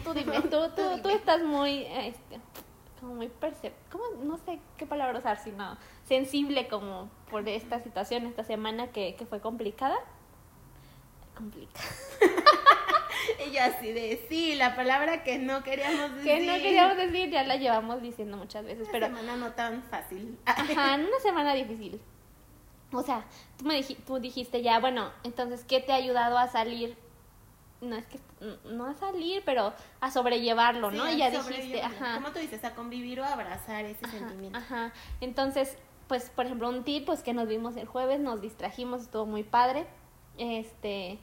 Tú 0.03 0.13
dime, 0.13 0.41
tú, 0.49 0.57
tú, 1.03 1.09
estás 1.09 1.43
muy, 1.43 1.85
este, 1.91 2.39
como 2.99 3.15
muy 3.15 3.27
percep... 3.27 3.73
¿Cómo? 3.91 4.03
No 4.23 4.37
sé 4.37 4.59
qué 4.77 4.87
palabra 4.87 5.19
usar, 5.19 5.37
sino 5.43 5.77
sensible 6.05 6.67
como 6.69 7.09
por 7.29 7.47
esta 7.47 7.83
situación, 7.83 8.25
esta 8.25 8.43
semana 8.43 8.87
que, 8.87 9.15
que 9.15 9.25
fue 9.27 9.41
complicada. 9.41 9.95
Complicada. 11.35 11.85
Y 13.47 13.51
yo 13.51 13.63
así 13.63 13.91
de, 13.91 14.25
sí, 14.29 14.55
la 14.55 14.75
palabra 14.75 15.23
que 15.23 15.37
no 15.39 15.63
queríamos 15.63 16.15
decir. 16.15 16.23
Que 16.39 16.45
no 16.45 16.53
queríamos 16.53 16.97
decir, 16.97 17.29
ya 17.29 17.43
la 17.43 17.55
llevamos 17.55 18.01
diciendo 18.01 18.37
muchas 18.37 18.65
veces, 18.65 18.83
Una 18.83 18.91
pero... 18.91 19.05
semana 19.07 19.35
no 19.37 19.51
tan 19.53 19.83
fácil. 19.83 20.37
Ajá, 20.45 20.95
en 20.95 21.01
una 21.05 21.19
semana 21.19 21.53
difícil. 21.53 21.99
O 22.91 23.03
sea, 23.03 23.23
tú 23.57 23.65
me 23.65 23.79
dij- 23.79 23.97
tú 24.05 24.19
dijiste 24.19 24.61
ya, 24.61 24.79
bueno, 24.79 25.11
entonces, 25.23 25.63
¿qué 25.65 25.79
te 25.79 25.91
ha 25.91 25.95
ayudado 25.95 26.37
a 26.37 26.47
salir? 26.47 26.97
No 27.81 27.95
es 27.95 28.05
que, 28.07 28.19
no 28.65 28.87
a 28.87 28.93
salir, 28.95 29.41
pero 29.45 29.73
a 30.01 30.11
sobrellevarlo, 30.11 30.91
¿no? 30.91 31.09
Y 31.09 31.17
ya 31.17 31.29
dijiste, 31.29 31.81
ajá. 31.81 32.15
Como 32.15 32.31
tú 32.31 32.39
dices, 32.39 32.63
a 32.65 32.73
convivir 32.75 33.19
o 33.21 33.23
a 33.23 33.31
abrazar 33.33 33.85
ese 33.85 34.03
Ajá, 34.05 34.17
sentimiento. 34.17 34.57
Ajá. 34.57 34.91
Entonces, 35.21 35.77
pues, 36.07 36.29
por 36.31 36.45
ejemplo, 36.45 36.67
un 36.67 36.83
tip, 36.83 37.05
pues 37.05 37.21
que 37.21 37.33
nos 37.33 37.47
vimos 37.47 37.77
el 37.77 37.85
jueves, 37.87 38.19
nos 38.19 38.41
distrajimos, 38.41 39.03
estuvo 39.03 39.25
muy 39.27 39.43
padre. 39.43 39.85
Este, 40.37 41.19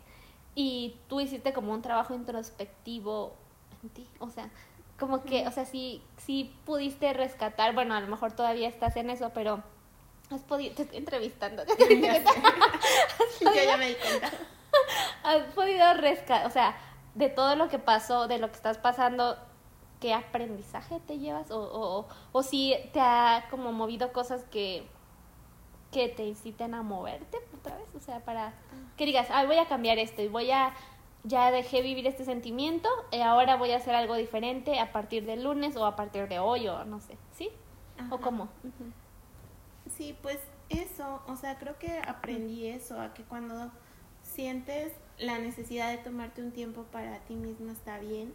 y 0.57 0.97
tú 1.07 1.21
hiciste 1.21 1.53
como 1.53 1.73
un 1.73 1.83
trabajo 1.83 2.15
introspectivo 2.15 3.35
en 3.83 3.91
ti, 3.91 4.09
o 4.19 4.31
sea, 4.31 4.51
como 4.99 5.23
que, 5.23 5.47
o 5.47 5.53
sea, 5.53 5.67
sí, 5.67 6.03
sí 6.17 6.53
pudiste 6.65 7.13
rescatar, 7.13 7.75
bueno, 7.75 7.95
a 7.95 8.01
lo 8.01 8.07
mejor 8.09 8.33
todavía 8.33 8.67
estás 8.67 8.97
en 8.97 9.11
eso, 9.11 9.31
pero 9.35 9.63
has 10.31 10.41
podido, 10.41 10.75
te 10.75 10.83
estoy 10.83 10.99
entrevistando, 10.99 11.63
yo 13.41 13.55
ya 13.55 13.77
me 13.77 13.89
di 13.89 13.95
cuenta. 13.97 14.33
has 15.23 15.43
podido 15.55 15.93
rescatar, 15.95 16.47
o 16.47 16.51
sea, 16.51 16.75
de 17.15 17.29
todo 17.29 17.55
lo 17.55 17.69
que 17.69 17.79
pasó, 17.79 18.27
de 18.27 18.39
lo 18.39 18.49
que 18.49 18.57
estás 18.57 18.79
pasando, 18.79 19.37
¿qué 20.01 20.15
aprendizaje 20.15 21.01
te 21.07 21.19
llevas? 21.19 21.51
O, 21.51 21.61
o, 21.61 22.09
o 22.33 22.43
si 22.43 22.75
te 22.95 23.01
ha 23.01 23.47
como 23.51 23.73
movido 23.73 24.11
cosas 24.15 24.43
que, 24.45 24.89
que 25.97 26.11
te 26.11 26.27
inciten 26.27 26.75
a 26.75 26.83
moverte 26.83 27.39
otra 27.59 27.75
vez, 27.79 27.87
o 27.95 28.01
sea, 28.01 28.21
para 28.23 28.53
que 28.99 29.07
digas, 29.07 29.29
ay, 29.31 29.47
voy 29.47 29.57
a 29.57 29.67
cambiar 29.67 29.99
esto 29.99 30.21
y 30.21 30.29
voy 30.29 30.51
a, 30.51 30.75
ya 31.25 31.51
dejé 31.51 31.81
vivir 31.81 32.07
este 32.07 32.27
sentimiento, 32.27 32.87
y 33.11 33.23
ahora 33.23 33.57
voy 33.57 33.71
a 33.71 33.77
hacer 33.77 33.95
algo 33.95 34.15
diferente 34.15 34.79
a 34.79 34.93
partir 34.93 35.25
del 35.25 35.45
lunes 35.45 35.75
o 35.75 35.87
a 35.87 35.97
partir 35.97 36.29
de 36.29 36.39
hoy 36.39 36.69
o 36.69 36.85
no 36.85 37.01
sé, 37.01 37.17
¿sí? 37.33 37.49
¿O 38.11 38.17
Ajá. 38.17 38.19
cómo? 38.19 38.51
Sí, 39.97 40.15
pues 40.21 40.39
eso, 40.69 41.23
o 41.29 41.37
sea, 41.37 41.59
creo 41.59 41.79
que 41.79 41.99
aprendí 42.07 42.67
eso, 42.67 43.01
a 43.01 43.15
que 43.15 43.23
cuando 43.23 43.71
sientes 44.23 44.93
la 45.17 45.39
necesidad 45.39 45.91
de 45.93 45.97
tomarte 45.97 46.43
un 46.43 46.53
tiempo 46.53 46.83
para 46.93 47.21
ti 47.21 47.37
mismo 47.37 47.73
está 47.73 47.99
bien 47.99 48.35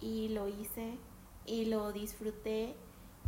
y 0.00 0.30
lo 0.30 0.48
hice 0.48 0.98
y 1.46 1.66
lo 1.66 1.92
disfruté 1.92 2.74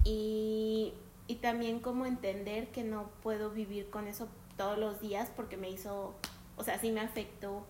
y, 0.04 0.94
y 1.26 1.36
también 1.36 1.80
como 1.80 2.06
entender 2.06 2.68
que 2.68 2.84
no 2.84 3.08
puedo 3.22 3.50
vivir 3.50 3.90
con 3.90 4.06
eso 4.06 4.28
todos 4.56 4.78
los 4.78 5.00
días 5.00 5.30
porque 5.34 5.56
me 5.56 5.70
hizo, 5.70 6.14
o 6.56 6.64
sea, 6.64 6.78
sí 6.78 6.90
me 6.90 7.00
afectó, 7.00 7.64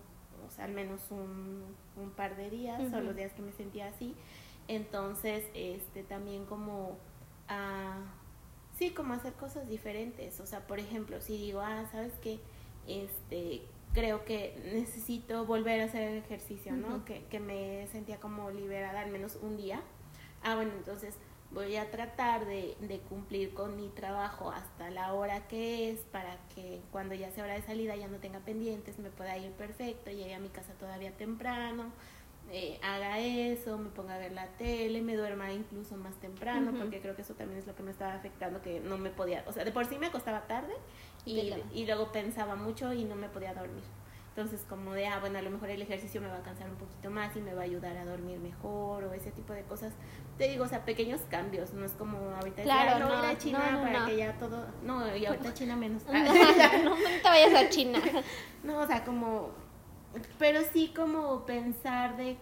o 0.47 0.51
sea, 0.51 0.65
al 0.65 0.73
menos 0.73 1.11
un, 1.11 1.63
un 1.97 2.11
par 2.11 2.37
de 2.37 2.51
días 2.51 2.81
o 2.81 2.97
Ujú. 2.97 3.01
los 3.01 3.17
días 3.17 3.33
que 3.33 3.43
me 3.43 3.53
sentía 3.53 3.89
así. 3.89 4.15
Entonces, 4.69 5.45
este, 5.55 6.03
también 6.03 6.45
como, 6.47 6.97
ah, 7.49 7.99
sí, 8.77 8.91
como 8.91 9.15
hacer 9.15 9.33
cosas 9.35 9.69
diferentes. 9.69 10.41
O 10.41 10.47
sea, 10.47 10.67
por 10.67 10.79
ejemplo, 10.79 11.21
si 11.21 11.37
digo, 11.37 11.61
ah, 11.61 11.85
¿sabes 11.93 12.13
qué? 12.23 12.41
Este, 12.87 13.63
creo 13.93 14.25
que 14.25 14.59
necesito 14.73 15.45
volver 15.45 15.81
a 15.83 15.85
hacer 15.85 16.17
ejercicio, 16.17 16.73
¿no? 16.73 17.05
Que, 17.05 17.25
que 17.27 17.39
me 17.41 17.87
sentía 17.89 18.19
como 18.19 18.51
liberada 18.51 19.01
al 19.01 19.11
menos 19.11 19.39
un 19.43 19.57
día. 19.57 19.81
Ah, 20.43 20.57
bueno, 20.57 20.73
entonces 20.77 21.17
voy 21.55 21.77
a 21.77 21.91
tratar 21.91 22.47
de, 22.47 22.77
de 22.81 22.99
cumplir 23.01 23.53
con 23.55 23.77
mi 23.77 23.89
trabajo 23.89 24.51
hasta 24.51 24.91
la 24.91 25.13
hora 25.13 25.47
que 25.49 25.91
es 25.91 26.01
para 26.01 26.39
que 26.55 26.81
cuando 26.91 27.15
ya 27.15 27.31
sea 27.31 27.45
hora 27.45 27.55
de 27.55 27.63
salida 27.63 27.95
ya 27.97 28.09
no 28.09 28.19
tenga 28.19 28.41
pendientes, 28.41 28.99
me 28.99 29.11
pueda 29.11 29.37
ir 29.37 29.53
perfecto, 29.53 30.11
llegue 30.11 30.35
a 30.35 30.39
mi 30.39 30.49
casa 30.49 30.73
todavía 30.75 31.13
temprano, 31.13 31.93
eh, 32.51 32.79
haga 32.83 33.19
eso, 33.19 33.79
me 33.79 33.91
ponga 33.91 34.15
a 34.15 34.19
ver 34.19 34.33
la 34.33 34.47
tele, 34.57 35.01
me 35.03 35.17
duerma 35.17 35.53
incluso 35.53 35.97
más 35.97 36.15
temprano, 36.17 36.73
porque 36.79 37.01
creo 37.01 37.15
que 37.15 37.23
eso 37.23 37.35
también 37.35 37.61
es 37.61 37.67
lo 37.67 37.75
que 37.75 37.83
me 37.83 37.91
estaba 37.91 38.15
afectando, 38.15 38.61
que 38.63 38.81
no 38.81 38.99
me 38.99 39.11
podía, 39.11 39.45
o 39.47 39.53
sea, 39.53 39.65
de 39.65 39.73
por 39.73 39.87
sí 39.87 39.99
me 39.99 40.07
acostaba 40.07 40.47
tarde 40.47 40.73
y, 41.25 41.55
y 41.73 41.87
luego 41.87 42.13
pensaba 42.13 42.57
mucho 42.57 42.93
y 42.93 43.05
no 43.05 43.15
me 43.15 43.29
podía 43.29 43.55
dormir. 43.55 43.85
Entonces, 44.35 44.65
como 44.67 44.95
de, 44.95 45.07
ah, 45.07 45.19
bueno, 45.21 45.39
a 45.39 45.43
lo 45.43 45.51
mejor 45.51 45.69
el 45.69 45.83
ejercicio 45.83 46.19
me 46.23 46.29
va 46.29 46.39
a 46.39 46.43
cansar 46.43 46.71
un 46.71 46.77
poquito 46.77 47.11
más 47.11 47.37
y 47.37 47.41
me 47.43 47.53
va 47.53 47.61
a 47.61 47.65
ayudar 47.65 47.95
a 47.99 48.05
dormir 48.07 48.39
mejor 48.39 49.05
o 49.05 49.13
ese 49.13 49.31
tipo 49.31 49.53
de 49.53 49.63
cosas. 49.65 49.93
Te 50.39 50.49
digo, 50.49 50.65
o 50.65 50.69
sea, 50.69 50.87
pequeños 50.87 51.21
cambios, 51.31 51.75
no 51.75 51.85
es 51.85 51.93
como 51.93 52.17
ahorita 52.37 52.63
Claro, 52.63 52.93
"Ay, 52.95 53.01
no, 53.01 53.07
a 53.09 53.11
ir 53.11 53.23
no, 53.25 53.29
a 53.29 53.39
China 53.39 53.59
no, 53.73 53.79
no, 53.79 53.83
para 53.83 54.01
no. 54.01 54.07
que 54.07 54.17
ya 54.17 54.33
todo, 54.39 54.67
no, 54.85 55.15
y 55.17 55.27
ahorita 55.27 55.53
China 55.55 55.77
menos. 55.77 56.03
no, 56.07 56.13
no 56.15 56.95
te 57.23 57.29
vayas 57.29 57.55
a 57.55 57.69
China. 57.69 58.01
No, 58.65 58.79
o 58.79 58.87
sea, 58.87 59.05
como, 59.05 59.51
pero 60.39 60.61
sí 60.73 60.93
como 60.97 61.45
pensar 61.45 62.17
de 62.17 62.37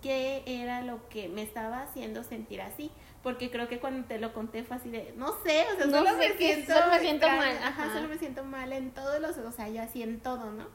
qué 0.00 0.44
era 0.46 0.82
lo 0.82 1.08
que 1.08 1.28
me 1.28 1.42
estaba 1.42 1.82
haciendo 1.82 2.22
sentir 2.22 2.62
así, 2.62 2.90
porque 3.22 3.50
creo 3.50 3.68
que 3.68 3.80
cuando 3.80 4.06
te 4.06 4.18
lo 4.18 4.32
conté 4.32 4.62
fue 4.64 4.76
así 4.76 4.88
de, 4.90 5.12
no 5.16 5.28
sé, 5.44 5.66
o 5.74 5.76
sea, 5.76 5.86
No 5.86 5.98
solo 5.98 6.10
sé 6.10 6.16
me 6.16 6.36
siento, 6.38 6.72
solo 6.72 6.86
me 6.92 7.00
siento 7.00 7.26
mal, 7.28 7.56
ajá, 7.58 7.68
ajá. 7.84 7.92
solo 7.92 8.08
me 8.08 8.18
siento 8.18 8.44
mal 8.44 8.72
en 8.72 8.92
todos 8.92 9.20
los, 9.20 9.36
o 9.38 9.50
sea, 9.52 9.68
yo 9.68 9.82
así 9.82 10.02
en 10.02 10.20
todo, 10.20 10.50
¿no? 10.52 10.68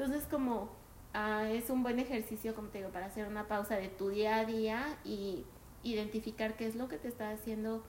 Entonces 0.00 0.26
como 0.30 0.70
ah, 1.12 1.46
es 1.50 1.68
un 1.68 1.82
buen 1.82 1.98
ejercicio, 1.98 2.54
como 2.54 2.68
te 2.68 2.78
digo, 2.78 2.90
para 2.90 3.04
hacer 3.04 3.28
una 3.28 3.48
pausa 3.48 3.76
de 3.76 3.88
tu 3.88 4.08
día 4.08 4.36
a 4.36 4.46
día 4.46 4.96
y 5.04 5.44
identificar 5.82 6.56
qué 6.56 6.66
es 6.66 6.74
lo 6.74 6.88
que 6.88 6.96
te 6.96 7.06
está 7.08 7.30
haciendo 7.30 7.84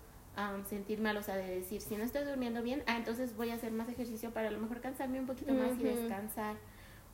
sentir 0.68 1.00
mal, 1.00 1.16
o 1.16 1.24
sea, 1.24 1.38
de 1.38 1.48
decir, 1.48 1.80
si 1.80 1.96
no 1.96 2.04
estoy 2.04 2.26
durmiendo 2.26 2.62
bien, 2.64 2.84
ah, 2.86 2.98
entonces 2.98 3.38
voy 3.38 3.50
a 3.52 3.54
hacer 3.54 3.72
más 3.72 3.88
ejercicio 3.88 4.32
para 4.32 4.50
a 4.50 4.52
lo 4.52 4.60
mejor 4.60 4.82
cansarme 4.82 5.22
un 5.22 5.26
poquito 5.26 5.54
más 5.54 5.80
y 5.80 5.84
descansar. 5.84 6.58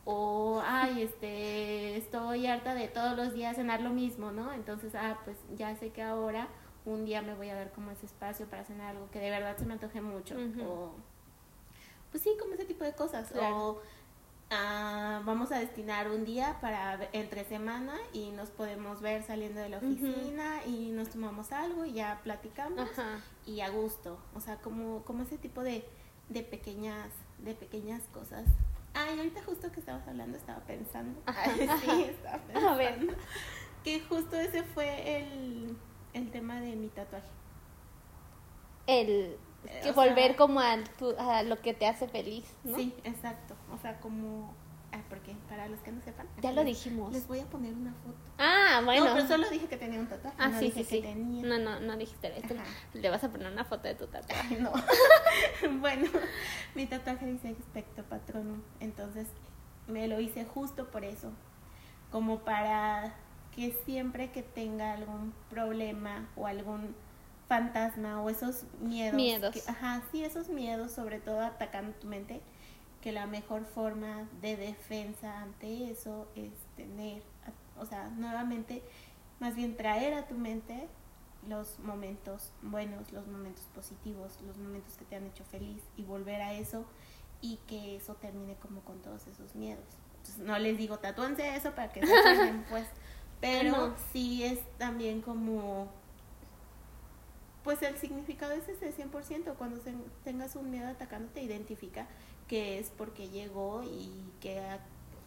O, 0.03 0.63
ay, 0.65 1.03
este, 1.03 1.97
estoy 1.97 2.47
harta 2.47 2.73
de 2.73 2.87
todos 2.87 3.15
los 3.15 3.35
días 3.35 3.55
cenar 3.55 3.81
lo 3.81 3.91
mismo, 3.91 4.31
¿no? 4.31 4.51
Entonces, 4.51 4.95
ah, 4.95 5.19
pues 5.25 5.37
ya 5.55 5.75
sé 5.75 5.91
que 5.91 6.01
ahora 6.01 6.47
un 6.85 7.05
día 7.05 7.21
me 7.21 7.35
voy 7.35 7.49
a 7.49 7.55
dar 7.55 7.71
como 7.71 7.91
ese 7.91 8.07
espacio 8.07 8.47
para 8.47 8.63
cenar 8.63 8.95
algo 8.95 9.11
que 9.11 9.19
de 9.19 9.29
verdad 9.29 9.57
se 9.57 9.65
me 9.65 9.73
antoje 9.73 10.01
mucho. 10.01 10.35
O, 10.65 10.93
pues 12.09 12.23
sí, 12.23 12.31
como 12.39 12.53
ese 12.53 12.65
tipo 12.65 12.83
de 12.83 12.93
cosas. 12.93 13.29
Claro. 13.31 13.57
O, 13.57 13.81
ah, 14.49 15.21
vamos 15.25 15.51
a 15.51 15.59
destinar 15.59 16.09
un 16.09 16.25
día 16.25 16.57
para 16.61 17.09
entre 17.13 17.43
semana 17.45 17.95
y 18.13 18.31
nos 18.31 18.49
podemos 18.49 19.01
ver 19.01 19.23
saliendo 19.23 19.59
de 19.59 19.69
la 19.69 19.77
oficina 19.77 20.65
y 20.65 20.91
nos 20.91 21.09
tomamos 21.09 21.51
algo 21.51 21.85
y 21.85 21.93
ya 21.93 22.19
platicamos 22.23 22.89
Ajá. 22.91 23.21
y 23.45 23.61
a 23.61 23.69
gusto, 23.69 24.19
o 24.35 24.39
sea, 24.39 24.57
como, 24.57 25.03
como 25.03 25.23
ese 25.23 25.37
tipo 25.37 25.63
de, 25.63 25.85
de 26.29 26.43
pequeñas, 26.43 27.11
de 27.39 27.53
pequeñas 27.53 28.03
cosas. 28.13 28.45
Ay, 28.93 29.17
ahorita 29.17 29.43
justo 29.43 29.71
que 29.71 29.79
estabas 29.79 30.07
hablando 30.07 30.37
estaba 30.37 30.59
pensando. 30.61 31.21
Ay, 31.25 31.69
sí, 31.81 32.03
estaba 32.03 32.37
pensando. 32.47 32.69
A 32.69 32.75
ver. 32.75 33.15
Que 33.83 33.99
justo 34.01 34.35
ese 34.35 34.63
fue 34.63 35.17
el, 35.21 35.77
el 36.13 36.31
tema 36.31 36.59
de 36.59 36.75
mi 36.75 36.87
tatuaje. 36.87 37.27
El 38.87 39.37
que 39.67 39.79
o 39.91 39.93
sea- 39.93 39.93
volver 39.93 40.35
como 40.35 40.59
a, 40.59 40.77
tu- 40.97 41.15
a 41.19 41.43
lo 41.43 41.59
que 41.61 41.73
te 41.73 41.87
hace 41.87 42.07
feliz, 42.07 42.45
¿no? 42.63 42.77
Sí, 42.77 42.93
exacto. 43.03 43.55
O 43.73 43.77
sea, 43.77 43.99
como... 43.99 44.53
Ah, 44.93 45.01
porque 45.09 45.35
para 45.49 45.67
los 45.67 45.81
que 45.81 45.91
no 45.91 46.01
sepan. 46.01 46.27
Ya 46.41 46.51
lo 46.53 46.63
les- 46.63 46.77
dijimos. 46.77 47.11
Les 47.11 47.27
voy 47.27 47.41
a 47.41 47.45
poner 47.45 47.73
una 47.73 47.93
foto. 47.93 48.15
Ah, 48.37 48.81
bueno. 48.85 49.05
No, 49.05 49.13
pero 49.15 49.27
solo 49.27 49.49
dije 49.49 49.67
que 49.67 49.75
tenía 49.75 49.99
un 49.99 50.07
tatuaje. 50.07 50.37
Ah, 50.39 50.47
no 50.47 50.59
sí, 50.59 50.65
dije 50.65 50.83
sí, 50.85 50.89
que 50.89 50.95
sí. 50.95 51.01
tenía. 51.01 51.45
No, 51.45 51.57
no, 51.59 51.79
no 51.81 51.97
dijiste 51.97 52.31
esto. 52.39 52.55
Le 52.93 53.09
vas 53.09 53.21
a 53.23 53.29
poner 53.29 53.51
una 53.51 53.65
foto 53.65 53.87
de 53.89 53.95
tu 53.95 54.07
tatuaje. 54.07 54.55
Ay, 54.55 54.61
no. 54.61 54.71
bueno, 55.81 56.07
mi 56.73 56.85
tatuaje 56.85 57.25
dice 57.25 57.49
Expecto 57.49 58.03
Patronum. 58.03 58.61
Entonces 58.79 59.27
me 59.87 60.07
lo 60.07 60.21
hice 60.21 60.45
justo 60.45 60.89
por 60.89 61.03
eso. 61.03 61.31
Como 62.09 62.39
para 62.39 63.13
que 63.55 63.71
siempre 63.85 64.31
que 64.31 64.41
tenga 64.41 64.93
algún 64.93 65.33
problema 65.49 66.29
o 66.37 66.47
algún 66.47 66.95
fantasma 67.47 68.21
o 68.21 68.29
esos 68.29 68.65
miedos. 68.81 69.15
Miedos. 69.15 69.53
que- 69.53 69.61
ajá, 69.71 70.01
sí, 70.11 70.23
esos 70.23 70.49
miedos, 70.49 70.91
sobre 70.91 71.19
todo 71.19 71.39
atacando 71.41 71.93
tu 71.97 72.07
mente, 72.07 72.41
que 73.01 73.11
la 73.11 73.25
mejor 73.27 73.65
forma 73.65 74.27
de 74.41 74.57
defensa 74.57 75.41
ante 75.41 75.89
eso 75.91 76.27
es 76.35 76.51
tener, 76.75 77.23
o 77.79 77.85
sea, 77.85 78.09
nuevamente, 78.09 78.83
más 79.39 79.55
bien 79.55 79.77
traer 79.77 80.13
a 80.15 80.27
tu 80.27 80.35
mente 80.35 80.87
los 81.47 81.79
momentos 81.79 82.51
buenos, 82.63 83.11
los 83.13 83.27
momentos 83.27 83.63
positivos, 83.73 84.39
los 84.45 84.57
momentos 84.57 84.97
que 84.97 85.05
te 85.05 85.15
han 85.15 85.25
hecho 85.27 85.45
feliz 85.45 85.81
y 85.95 86.03
volver 86.03 86.41
a 86.41 86.53
eso 86.53 86.85
y 87.39 87.57
que 87.67 87.95
eso 87.95 88.15
termine 88.15 88.55
como 88.55 88.81
con 88.81 88.99
todos 89.01 89.25
esos 89.27 89.55
miedos. 89.55 89.85
Entonces, 90.17 90.39
no 90.39 90.57
les 90.59 90.77
digo 90.77 90.97
tatúense 90.97 91.55
eso 91.55 91.71
para 91.75 91.93
que 91.93 92.05
se 92.05 92.07
pues, 92.69 92.87
pero 93.39 93.89
No. 93.89 93.95
sí 94.11 94.43
es 94.43 94.59
también 94.79 95.21
como 95.21 95.87
pues 97.67 97.81
el 97.81 97.97
significado 97.97 98.53
es 98.53 98.65
ese 98.69 98.93
100%, 98.93 99.55
cuando 99.57 99.83
se- 99.83 99.93
tengas 100.23 100.55
un 100.55 100.71
miedo 100.71 100.87
atacándote, 100.87 101.41
identifica 101.41 102.07
que 102.47 102.79
es 102.79 102.91
porque 102.97 103.27
llegó 103.27 103.83
y 103.83 104.09
que... 104.39 104.57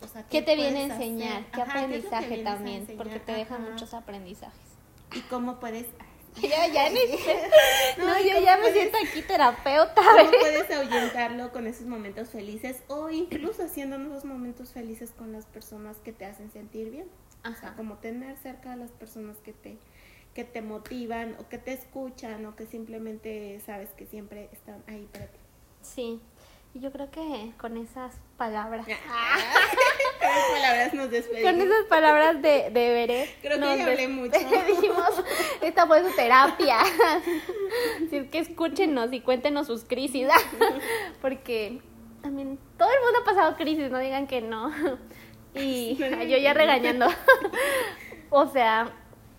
O 0.02 0.08
sea, 0.08 0.22
¿Qué 0.26 0.40
te 0.40 0.56
viene 0.56 0.84
a 0.84 0.84
hacer? 0.86 1.02
enseñar? 1.02 1.44
¿Qué 1.52 1.60
Ajá, 1.60 1.72
¿qué 1.74 1.78
aprendizaje 1.80 2.40
a 2.40 2.44
también? 2.44 2.86
Porque 2.96 3.20
te 3.20 3.32
deja 3.32 3.56
Ajá. 3.56 3.64
muchos 3.70 3.92
aprendizajes. 3.92 4.58
Y 5.14 5.20
cómo 5.28 5.60
puedes... 5.60 5.84
Ya, 6.40 6.66
ya 6.68 6.88
ni 6.88 7.00
No, 7.98 8.06
No, 8.06 8.18
¿y 8.20 8.30
yo 8.30 8.40
ya 8.40 8.56
me 8.56 8.62
puedes- 8.62 8.72
siento 8.74 8.96
aquí 9.06 9.20
terapeuta. 9.20 9.94
¿Cómo 10.00 10.30
puedes 10.30 10.70
ahuyentarlo 10.70 11.52
con 11.52 11.66
esos 11.66 11.86
momentos 11.86 12.30
felices 12.30 12.82
o 12.88 13.10
incluso 13.10 13.64
haciendo 13.64 13.98
nuevos 13.98 14.24
momentos 14.24 14.70
felices 14.72 15.10
con 15.10 15.32
las 15.32 15.44
personas 15.44 15.98
que 15.98 16.14
te 16.14 16.24
hacen 16.24 16.50
sentir 16.50 16.90
bien? 16.90 17.08
O 17.40 17.48
sea, 17.54 17.68
Ajá. 17.70 17.74
como 17.76 17.96
tener 17.98 18.36
cerca 18.38 18.72
a 18.72 18.76
las 18.76 18.92
personas 18.92 19.36
que 19.38 19.52
te 19.52 19.76
que 20.34 20.44
te 20.44 20.62
motivan 20.62 21.36
o 21.38 21.48
que 21.48 21.58
te 21.58 21.72
escuchan 21.72 22.46
o 22.46 22.56
que 22.56 22.66
simplemente 22.66 23.60
sabes 23.66 23.90
que 23.90 24.06
siempre 24.06 24.48
están 24.52 24.82
ahí 24.86 25.08
para 25.12 25.26
ti. 25.26 25.38
Sí. 25.82 26.20
Y 26.72 26.78
yo 26.78 26.92
creo 26.92 27.10
que 27.10 27.52
con 27.58 27.76
esas 27.76 28.14
palabras. 28.36 28.86
Con 30.20 30.28
esas 30.28 30.50
palabras 30.52 30.94
nos 30.94 31.10
despedimos. 31.10 31.50
Con 31.50 31.60
esas 31.62 31.84
palabras 31.86 32.42
de, 32.42 32.70
de 32.70 32.92
Veré. 32.92 33.34
Creo 33.40 33.58
que 33.58 33.78
ya 33.78 33.86
hablé 33.86 34.06
mucho. 34.06 34.38
Dijimos, 34.68 35.24
esta 35.62 35.86
fue 35.86 36.08
su 36.08 36.14
terapia. 36.14 36.80
Así 38.06 38.16
es 38.16 38.28
que 38.28 38.38
escúchenos 38.38 39.12
y 39.14 39.22
cuéntenos 39.22 39.66
sus 39.66 39.84
crisis. 39.84 40.28
Porque 41.22 41.80
también 42.22 42.58
todo 42.76 42.90
el 42.90 43.02
mundo 43.02 43.20
ha 43.22 43.24
pasado 43.24 43.56
crisis, 43.56 43.90
no 43.90 43.98
digan 43.98 44.26
que 44.26 44.42
no. 44.42 44.70
Y 45.54 45.96
yo 45.96 46.36
ya 46.36 46.52
regañando. 46.52 47.08
O 48.28 48.46
sea, 48.46 48.92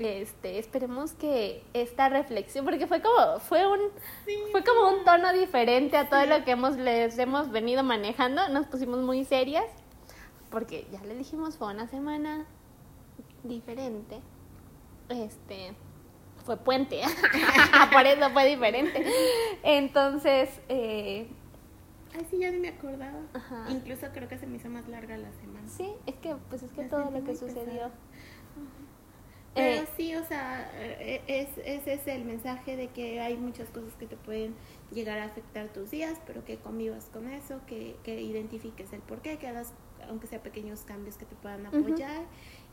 este, 0.05 0.59
esperemos 0.59 1.13
que 1.13 1.63
esta 1.73 2.09
reflexión, 2.09 2.65
porque 2.65 2.87
fue 2.87 3.01
como, 3.01 3.39
fue 3.39 3.65
un, 3.67 3.79
Sí. 4.25 4.35
fue 4.51 4.63
como 4.63 4.89
un 4.97 5.03
tono 5.03 5.33
diferente 5.33 5.97
a 5.97 6.09
todo 6.09 6.25
lo 6.25 6.43
que 6.43 6.51
hemos, 6.51 6.77
les 6.77 7.17
hemos 7.17 7.51
venido 7.51 7.83
manejando. 7.83 8.47
Nos 8.49 8.67
pusimos 8.67 8.99
muy 8.99 9.23
serias, 9.25 9.65
porque 10.49 10.87
ya 10.91 11.01
les 11.03 11.17
dijimos, 11.17 11.57
fue 11.57 11.73
una 11.73 11.87
semana 11.87 12.45
diferente. 13.43 14.19
Este, 15.09 15.73
fue 16.45 16.57
puente, 16.57 17.01
por 17.93 18.05
eso 18.05 18.29
fue 18.31 18.45
diferente. 18.47 19.05
Entonces, 19.63 20.49
eh, 20.69 21.27
Ay, 22.13 22.27
sí, 22.29 22.39
ya 22.39 22.51
ni 22.51 22.57
me 22.57 22.67
acordaba. 22.69 23.19
Ajá. 23.33 23.65
Incluso 23.69 24.07
creo 24.13 24.27
que 24.27 24.37
se 24.37 24.45
me 24.45 24.57
hizo 24.57 24.69
más 24.69 24.85
larga 24.89 25.15
la 25.17 25.31
semana. 25.31 25.67
Sí, 25.69 25.93
es 26.05 26.15
que 26.15 26.35
pues 26.49 26.61
es 26.63 26.71
que 26.73 26.83
todo 26.83 27.09
lo 27.09 27.23
que 27.23 27.35
sucedió. 27.35 27.63
pesada. 27.65 27.91
Pero 29.53 29.81
Eh, 29.83 29.87
sí, 29.97 30.15
o 30.15 30.23
sea, 30.25 30.71
eh, 30.75 31.21
es, 31.27 31.49
ese 31.65 31.93
es 31.93 32.07
el 32.07 32.23
mensaje 32.23 32.77
de 32.77 32.87
que 32.87 33.19
hay 33.19 33.35
muchas 33.37 33.69
cosas 33.69 33.93
que 33.95 34.07
te 34.07 34.15
pueden 34.15 34.55
llegar 34.91 35.19
a 35.19 35.25
afectar 35.25 35.67
tus 35.69 35.91
días, 35.91 36.19
pero 36.25 36.45
que 36.45 36.57
convivas 36.57 37.05
con 37.11 37.27
eso, 37.27 37.59
que, 37.67 37.97
que 38.03 38.21
identifiques 38.21 38.93
el 38.93 39.01
por 39.01 39.21
qué, 39.21 39.37
que 39.37 39.47
hagas, 39.47 39.73
aunque 40.07 40.27
sea 40.27 40.41
pequeños 40.41 40.81
cambios 40.83 41.17
que 41.17 41.25
te 41.25 41.35
puedan 41.35 41.65
apoyar 41.65 42.23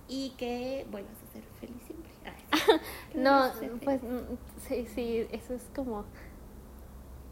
y 0.06 0.30
que 0.38 0.86
vuelvas 0.90 1.16
a 1.28 1.32
ser 1.32 1.42
feliz 1.60 1.82
siempre. 1.84 2.12
Ay, 2.24 2.80
no, 3.14 3.50
pues 3.82 4.02
mm, 4.02 4.36
sí, 4.68 4.86
sí, 4.94 5.26
eso 5.32 5.54
es 5.54 5.62
como 5.74 6.04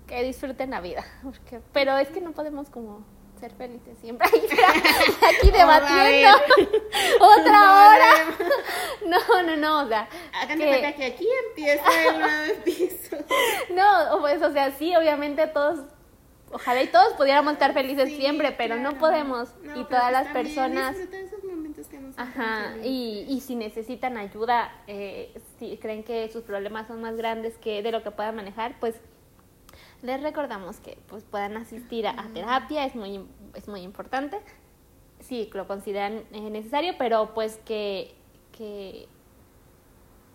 que 0.06 0.22
disfruten 0.22 0.70
la 0.70 0.80
vida, 0.80 1.04
porque, 1.22 1.60
pero 1.72 1.96
es 1.98 2.08
que 2.10 2.20
no 2.20 2.32
podemos 2.32 2.70
como 2.70 3.04
ser 3.38 3.52
felices 3.54 3.96
siempre. 4.00 4.26
Aquí 4.28 5.50
debatiendo 5.50 6.30
otra 7.20 7.88
hora. 7.88 8.36
No, 9.06 9.42
no, 9.42 9.56
no, 9.56 9.84
o 9.84 9.88
sea, 9.88 10.08
Hagan 10.32 10.58
que- 10.58 10.94
que 10.96 11.04
aquí 11.04 11.28
empieza 11.48 12.08
el 12.08 12.18
nuevo 12.18 12.44
episodio. 12.58 13.24
no, 13.74 14.18
pues, 14.20 14.42
o 14.42 14.50
sea, 14.52 14.72
sí, 14.72 14.96
obviamente 14.96 15.46
todos, 15.46 15.80
ojalá 16.50 16.82
y 16.82 16.88
todos 16.88 17.12
pudiéramos 17.14 17.52
estar 17.52 17.72
felices 17.72 18.08
Sí, 18.08 18.16
siempre, 18.16 18.50
pero 18.52 18.76
no 18.76 18.98
podemos. 18.98 19.48
No, 19.62 19.80
y 19.80 19.84
todas 19.84 20.10
pues 20.10 20.12
las 20.12 20.28
personas 20.28 20.96
disfrutar 20.96 21.20
esos 21.20 21.44
momentos 21.44 21.86
que 21.86 21.98
nos 22.00 22.18
hacen 22.18 22.40
Ajá, 22.42 22.74
y, 22.82 23.26
y 23.28 23.40
si 23.42 23.54
necesitan 23.54 24.16
ayuda, 24.16 24.72
eh, 24.88 25.32
si 25.60 25.76
creen 25.78 26.02
que 26.02 26.28
sus 26.32 26.42
problemas 26.42 26.88
son 26.88 27.00
más 27.00 27.16
grandes 27.16 27.56
que 27.58 27.82
de 27.82 27.92
lo 27.92 28.02
que 28.02 28.10
puedan 28.10 28.34
manejar, 28.34 28.74
pues 28.80 28.96
les 30.02 30.22
recordamos 30.22 30.78
que 30.78 30.98
pues 31.08 31.24
puedan 31.24 31.56
asistir 31.56 32.06
a, 32.06 32.10
a 32.10 32.28
terapia, 32.28 32.84
es 32.84 32.94
muy, 32.94 33.26
es 33.54 33.68
muy 33.68 33.80
importante, 33.80 34.38
si 35.20 35.50
lo 35.52 35.66
consideran 35.66 36.24
eh, 36.32 36.50
necesario, 36.50 36.94
pero 36.98 37.34
pues 37.34 37.58
que, 37.64 38.14
que, 38.52 39.08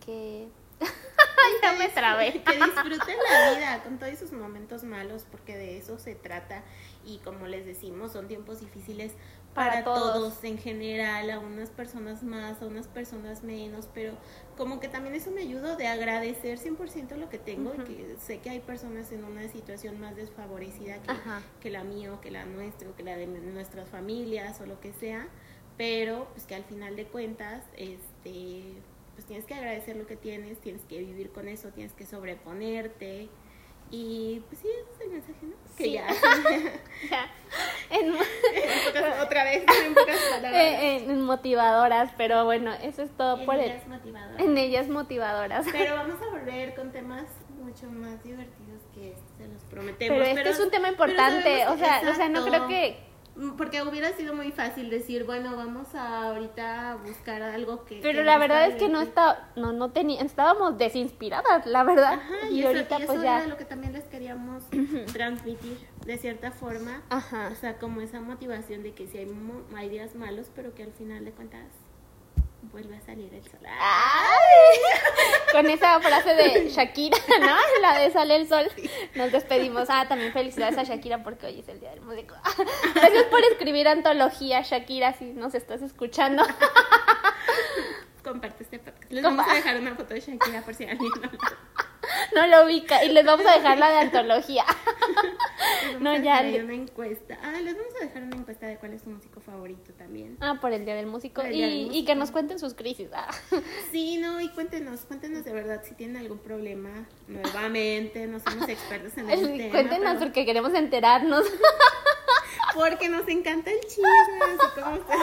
que... 0.06 0.48
ya 1.62 1.74
me 1.74 1.90
trabé. 1.90 2.42
Que 2.44 2.54
disfruten 2.54 3.18
la 3.32 3.52
vida 3.56 3.84
con 3.84 3.98
todos 3.98 4.12
esos 4.12 4.32
momentos 4.32 4.84
malos, 4.84 5.26
porque 5.30 5.56
de 5.56 5.78
eso 5.78 6.00
se 6.00 6.16
trata. 6.16 6.64
Y 7.06 7.20
como 7.20 7.48
les 7.48 7.66
decimos, 7.66 8.12
son 8.12 8.28
tiempos 8.28 8.60
difíciles 8.60 9.14
Para 9.54 9.72
para, 9.72 9.84
todos. 9.84 10.14
todos. 10.14 10.44
en 10.44 10.58
general, 10.58 11.30
a 11.30 11.40
unas 11.40 11.70
personas 11.70 12.24
más, 12.24 12.62
a 12.62 12.66
unas 12.66 12.88
personas 12.88 13.44
menos, 13.44 13.90
pero 13.94 14.14
como 14.58 14.80
que 14.80 14.88
también 14.88 15.14
eso 15.16 15.32
me 15.32 15.42
ayuda 15.42 15.76
de 15.76 15.88
agradecer 15.88 16.58
100% 16.58 17.18
lo 17.18 17.30
que 17.30 17.38
tengo 17.38 17.74
y 17.76 17.80
que 17.80 18.16
sé 18.20 18.40
que 18.40 18.50
hay 18.50 18.60
personas 18.60 19.12
en 19.12 19.26
una 19.26 19.48
situación 19.50 20.00
más 20.00 20.16
desfavorecida 20.16 21.02
que, 21.02 21.14
que 21.60 21.70
la 21.70 21.84
mía 21.84 22.14
o 22.14 22.22
que 22.22 22.32
la 22.32 22.46
nuestra 22.46 22.90
o 22.90 22.96
que 22.96 23.04
la 23.04 23.18
de 23.18 23.28
nuestras 23.28 23.90
familias 23.90 24.62
o 24.62 24.66
lo 24.66 24.80
que 24.80 24.94
sea, 24.94 25.28
pero 25.78 26.28
pues 26.34 26.46
que 26.46 26.56
al 26.56 26.64
final 26.64 26.96
de 26.96 27.06
cuentas, 27.06 27.64
este, 27.76 28.76
pues 29.16 29.26
tienes 29.26 29.46
que 29.46 29.54
agradecer 29.54 29.96
lo 29.96 30.08
que 30.08 30.16
tienes, 30.16 30.60
tienes 30.60 30.84
que 30.84 31.00
vivir 31.00 31.32
con 31.32 31.48
eso, 31.48 31.70
tienes 31.70 31.94
que 31.94 32.06
sobreponerte 32.06 33.30
y 33.92 34.42
pues 34.48 34.62
sí, 34.62 34.68
ese 34.70 34.92
es 34.94 35.02
el 35.02 35.10
mensaje, 35.10 35.40
¿no? 35.44 35.56
Que 35.78 35.84
Sí. 35.84 35.92
ya, 35.94 36.08
Ya. 37.10 37.30
En- 37.90 38.08
en 38.08 38.14
pocas- 38.14 39.22
otra 39.26 39.44
vez, 39.44 39.64
en 39.86 39.94
pocas 39.94 40.18
palabras. 40.30 40.54
eh, 40.62 40.96
en 41.08 41.22
motivadoras, 41.22 42.12
pero 42.18 42.46
bueno, 42.46 42.72
eso 42.82 43.02
es 43.04 43.12
todo 43.18 43.40
En 43.40 43.46
por 43.46 43.56
el... 43.56 43.62
ellas 43.72 43.88
motivadoras. 43.88 44.40
En 44.42 44.58
ellas 44.58 44.88
motivadoras. 44.88 45.66
Pero 45.72 45.96
vamos 45.96 46.22
a 46.22 46.30
volver 46.30 46.76
con 46.76 46.92
temas 46.92 47.26
mucho 47.62 47.88
más 47.88 48.24
divertidos 48.24 48.82
que 48.94 49.12
este, 49.12 49.44
se 49.44 49.48
los 49.48 49.62
prometemos. 49.64 50.18
Pero 50.20 50.38
este 50.40 50.50
es 50.50 50.60
un 50.60 50.72
tema 50.72 50.88
importante, 50.90 51.68
o 51.68 51.78
sea, 51.78 52.02
o 52.10 52.14
sea, 52.16 52.30
no 52.30 52.46
creo 52.46 52.68
que 52.68 52.98
Porque 53.58 53.82
hubiera 53.82 54.12
sido 54.12 54.36
muy 54.36 54.52
fácil 54.52 54.90
decir, 54.90 55.24
bueno, 55.26 55.56
vamos 55.56 55.96
a 55.96 56.28
ahorita 56.28 56.92
a 56.92 56.96
buscar 56.98 57.42
algo 57.42 57.86
que... 57.86 58.00
pero 58.02 58.20
que 58.20 58.24
la 58.26 58.38
verdad 58.38 58.68
es 58.68 58.76
que 58.76 58.90
no 58.90 59.02
está 59.02 59.50
no 59.56 59.72
no 59.72 59.90
tenía 59.92 60.22
estábamos 60.22 60.78
desinspiradas, 60.78 61.66
la 61.66 61.84
verdad. 61.84 62.14
Ajá, 62.16 62.50
y, 62.50 62.56
y, 62.56 62.60
eso, 62.60 62.68
ahorita 62.70 63.00
y 63.00 63.04
eso 63.04 63.14
pues 63.14 63.24
era 63.24 63.40
ya 63.42 63.48
lo 63.48 63.58
que 63.58 63.66
también 63.66 63.94
les 63.94 64.04
queríamos 64.06 64.64
transmitir 65.14 65.78
de 66.06 66.18
cierta 66.18 66.52
forma. 66.52 67.02
Ajá. 67.10 67.50
O 67.52 67.56
sea, 67.56 67.78
como 67.80 68.02
esa 68.02 68.20
motivación 68.20 68.84
de 68.84 68.94
que 68.94 69.08
si 69.08 69.20
hay, 69.20 69.26
mo- 69.28 69.62
hay 69.76 69.90
días 69.90 70.14
malos, 70.16 70.52
pero 70.54 70.74
que 70.76 70.84
al 70.84 70.92
final 70.92 71.24
de 71.26 71.32
cuentas 71.32 71.64
vuelve 72.64 72.96
a 72.96 73.02
salir 73.02 73.34
el 73.34 73.44
sol. 73.44 73.60
Ay, 73.66 74.78
con 75.52 75.70
esa 75.70 76.00
frase 76.00 76.36
de 76.36 76.70
Shakira, 76.76 77.18
¿no? 77.40 77.56
La 77.82 78.00
de 78.00 78.12
sale 78.12 78.36
el 78.36 78.48
sol. 78.48 78.70
Nos 79.16 79.32
despedimos. 79.32 79.88
Ah, 79.90 80.06
también 80.08 80.32
felicidades 80.34 80.78
a 80.78 80.84
Shakira 80.84 81.24
porque 81.24 81.48
hoy 81.48 81.60
es 81.60 81.68
el 81.68 81.80
día 81.80 81.92
del 81.92 82.02
músico. 82.02 82.36
Gracias 82.96 83.24
por 83.26 83.44
escribir 83.44 83.88
antología, 83.88 84.62
Shakira, 84.62 85.14
si 85.14 85.26
nos 85.26 85.56
estás 85.56 85.82
escuchando. 85.82 86.44
Comparte 88.24 88.64
este 88.64 88.80
podcast. 88.80 89.12
Les 89.12 89.24
vamos 89.24 89.46
a 89.48 89.54
dejar 89.54 89.80
una 89.80 89.96
foto 89.96 90.14
de 90.14 90.22
Shakira 90.22 90.62
por 90.62 90.76
si 90.76 90.86
alguien 90.86 91.12
no 91.22 91.32
lo 91.32 91.91
No 92.36 92.48
lo 92.48 92.66
ubica 92.66 93.04
y 93.04 93.10
les 93.10 93.26
vamos 93.26 93.46
a 93.46 93.54
dejar 93.54 93.78
la 93.78 93.90
de 93.90 93.98
antología. 93.98 94.66
No, 96.00 96.16
ya 96.18 96.42
una 96.42 96.74
encuesta. 96.74 97.38
Ah, 97.44 97.60
les 97.62 97.76
vamos 97.78 97.94
a 98.02 98.06
dejar 98.06 98.24
una 98.24 98.36
encuesta 98.38 98.66
de 98.68 98.78
cuál 98.78 98.94
es 98.94 99.02
su 99.04 99.10
músico 99.10 99.40
favorito 99.42 99.94
también. 99.94 100.38
Ah, 100.40 100.58
por 100.60 100.72
el 100.72 100.86
día 100.86 100.96
del 100.96 101.06
músico. 101.08 101.44
Y, 101.46 101.50
Día 101.50 101.68
del 101.68 101.94
y 101.96 102.06
que 102.06 102.16
nos 102.16 102.32
cuenten 102.32 102.58
sus 102.60 102.74
crisis. 102.74 103.10
Ah. 103.14 103.30
Sí, 103.92 104.18
no, 104.18 104.40
y 104.42 104.50
cuéntenos, 104.50 105.02
cuéntenos 105.02 105.44
de 105.44 105.54
verdad 105.54 105.82
si 105.84 105.94
tienen 105.94 106.18
algún 106.18 106.40
problema. 106.40 106.90
Nuevamente, 107.28 108.26
no 108.28 108.40
somos 108.40 108.68
expertos 108.70 109.18
en 109.18 109.30
el 109.30 109.58
tema. 109.58 109.72
Cuéntenos 109.72 110.08
pero- 110.14 110.20
porque 110.20 110.46
queremos 110.46 110.74
enterarnos. 110.74 111.46
Porque 112.74 113.10
nos 113.10 113.28
encanta 113.28 113.70
el 113.70 113.82
chisme, 113.82 114.06
así 114.60 114.80
como 114.82 114.96
ustedes. 114.96 115.20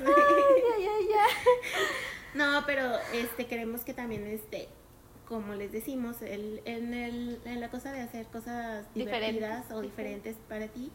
Ay, 0.00 0.84
ay, 0.88 1.08
ay. 1.12 1.36
No, 2.34 2.64
pero 2.66 2.82
este 3.12 3.46
queremos 3.46 3.82
que 3.82 3.94
también 3.94 4.26
este 4.26 4.68
como 5.30 5.54
les 5.54 5.70
decimos, 5.72 6.20
el, 6.22 6.60
en, 6.66 6.92
el, 6.92 7.40
en 7.46 7.60
la 7.60 7.70
cosa 7.70 7.92
de 7.92 8.00
hacer 8.02 8.26
cosas 8.26 8.84
Diferentes. 8.94 9.32
divertidas 9.34 9.70
o 9.72 9.80
diferentes 9.80 10.36
para 10.48 10.66
ti, 10.68 10.90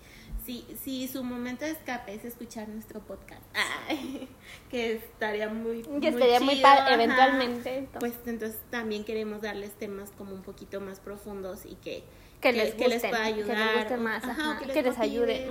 si, 0.45 0.67
si 0.83 1.07
su 1.07 1.23
momento 1.23 1.65
de 1.65 1.71
escape 1.71 2.13
es 2.13 2.25
escuchar 2.25 2.67
nuestro 2.67 2.99
podcast, 2.99 3.41
ay, 3.89 4.27
que 4.69 4.93
estaría 4.97 5.49
muy 5.49 5.81
Que 6.01 6.09
estaría 6.09 6.39
muy 6.41 6.57
padre 6.57 6.93
eventualmente. 6.95 7.77
entonces. 7.77 7.99
Pues 7.99 8.27
entonces 8.27 8.59
también 8.69 9.03
queremos 9.05 9.41
darles 9.41 9.71
temas 9.71 10.11
como 10.17 10.35
un 10.35 10.43
poquito 10.43 10.79
más 10.81 10.99
profundos 10.99 11.65
y 11.65 11.75
que, 11.75 12.03
que 12.41 12.51
les 12.51 12.75
que 12.75 12.87
les 12.89 13.01
gusten, 13.01 13.11
pueda 13.11 13.23
que 13.25 13.35
les 13.37 13.49
ayudar, 13.49 13.77
guste 13.79 13.93
o- 13.95 13.97
más, 13.97 14.23
ajá, 14.23 14.31
ajá, 14.33 14.51
o 14.51 14.59
que 14.59 14.65
les 14.67 14.85
les, 14.85 14.99
ayude. 14.99 15.49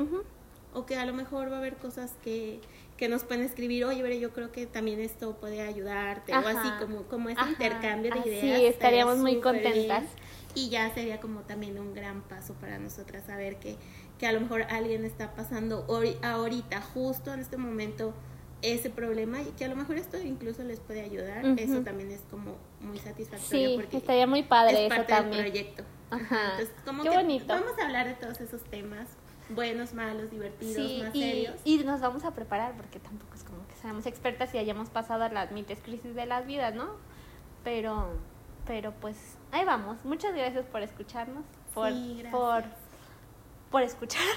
o 0.75 0.87
que 0.87 0.97
a 0.97 1.07
lo 1.07 1.15
mejor 1.15 1.51
va 1.51 1.57
a 1.57 1.59
haber 1.59 1.77
cosas 1.77 2.13
que, 2.23 2.61
que 3.05 3.11
nos 3.11 3.23
pueden 3.23 3.45
escribir, 3.45 3.85
oye, 3.85 4.01
pero 4.01 4.15
yo 4.15 4.33
creo 4.33 4.51
que 4.51 4.65
también 4.65 4.99
esto 4.99 5.35
puede 5.37 5.61
ayudarte, 5.61 6.33
o 6.33 6.49
así 6.49 6.71
como, 6.81 7.03
como 7.03 7.29
ese 7.29 7.39
Ajá, 7.39 7.51
intercambio 7.51 8.11
de 8.11 8.19
así, 8.21 8.29
ideas. 8.31 8.63
estaríamos 8.73 9.19
muy 9.19 9.33
bien. 9.33 9.43
contentas. 9.43 10.05
Y 10.55 10.71
ya 10.71 10.89
sería 10.95 11.21
como 11.21 11.41
también 11.41 11.79
un 11.79 11.93
gran 11.95 12.23
paso 12.23 12.55
para 12.55 12.79
nosotras 12.79 13.25
saber 13.27 13.57
que, 13.57 13.77
que 14.19 14.27
a 14.27 14.33
lo 14.33 14.41
mejor 14.41 14.63
alguien 14.71 15.05
está 15.05 15.35
pasando 15.35 15.87
hori- 15.87 16.17
ahorita, 16.25 16.81
justo 16.81 17.35
en 17.35 17.41
este 17.41 17.59
momento, 17.59 18.15
ese 18.63 18.89
problema 18.89 19.43
y 19.43 19.53
que 19.59 19.67
a 19.67 19.69
lo 19.69 19.77
mejor 19.77 19.99
esto 19.99 20.17
incluso 20.19 20.63
les 20.63 20.81
puede 20.81 21.03
ayudar. 21.03 21.45
Eso 21.59 21.81
también 21.83 22.11
es 22.11 22.23
como 22.31 22.57
muy 22.81 22.97
satisfactorio 23.01 23.69
Sí, 23.69 23.75
porque 23.77 23.99
estaría 23.99 24.27
muy 24.27 24.45
padre 24.45 24.87
es 24.87 24.93
eso 24.93 24.97
parte 24.97 25.13
del 25.13 25.23
también. 25.25 25.43
proyecto. 25.45 25.83
Ajá. 26.11 26.53
Entonces, 26.53 26.75
como 26.87 27.03
Qué 27.03 27.11
que 27.11 27.17
bonito. 27.17 27.45
vamos 27.49 27.73
a 27.79 27.85
hablar 27.85 28.07
de 28.07 28.15
todos 28.15 28.41
esos 28.41 28.65
temas, 28.65 29.09
buenos, 29.55 29.95
malos, 29.95 30.31
divertidos, 30.31 30.75
Sí, 30.75 31.01
más 31.05 31.15
y, 31.15 31.21
serios. 31.21 31.61
y 31.65 31.79
nos 31.85 32.01
vamos 32.01 32.25
a 32.25 32.33
preparar 32.33 32.75
porque 32.77 32.99
tampoco 33.01 33.35
es 33.35 33.45
como 33.45 33.67
que 33.69 33.75
seamos 33.77 34.07
expertas 34.07 34.55
y 34.55 34.59
hayamos 34.59 34.91
pasado 34.91 35.29
las 35.29 35.51
mites 35.53 35.79
crisis 35.83 36.15
de 36.15 36.27
las 36.27 36.47
vidas, 36.47 36.75
¿no? 36.75 36.91
Pero, 37.63 38.09
pero 38.67 38.93
pues 39.01 39.17
ahí 39.53 39.65
vamos. 39.65 40.05
Muchas 40.05 40.35
gracias 40.35 40.67
por 40.67 40.83
escucharnos, 40.83 41.45
por, 41.75 41.91
Sí, 41.91 42.17
gracias. 42.21 42.33
por, 42.33 42.65
por 43.71 43.83
escucharnos. 43.83 44.35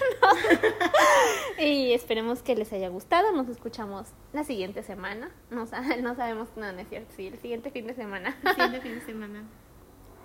y 1.59 1.93
esperemos 1.93 2.41
que 2.41 2.55
les 2.55 2.71
haya 2.73 2.89
gustado. 2.89 3.31
Nos 3.33 3.47
escuchamos 3.49 4.07
la 4.33 4.43
siguiente 4.43 4.81
semana. 4.83 5.29
No, 5.49 5.65
no 6.01 6.15
sabemos, 6.15 6.49
no, 6.55 6.71
no 6.71 6.79
es 6.79 6.87
cierto. 6.89 7.13
Sí, 7.15 7.27
el 7.27 7.37
siguiente 7.39 7.69
fin 7.71 7.87
de 7.87 7.93
semana. 7.95 8.35
Siguiente 8.55 8.81
fin 8.81 8.95
de 8.95 9.01
semana. 9.05 9.43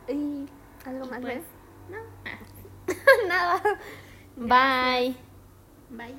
y 0.08 0.46
algo 0.86 1.06
Y 1.06 1.08
más, 1.08 1.20
pues, 1.20 1.34
¿ves? 1.36 1.44
no. 1.90 1.98
Ah, 2.24 2.38
Nada. 3.28 3.62
Bye. 4.36 5.14
Bye. 5.90 6.14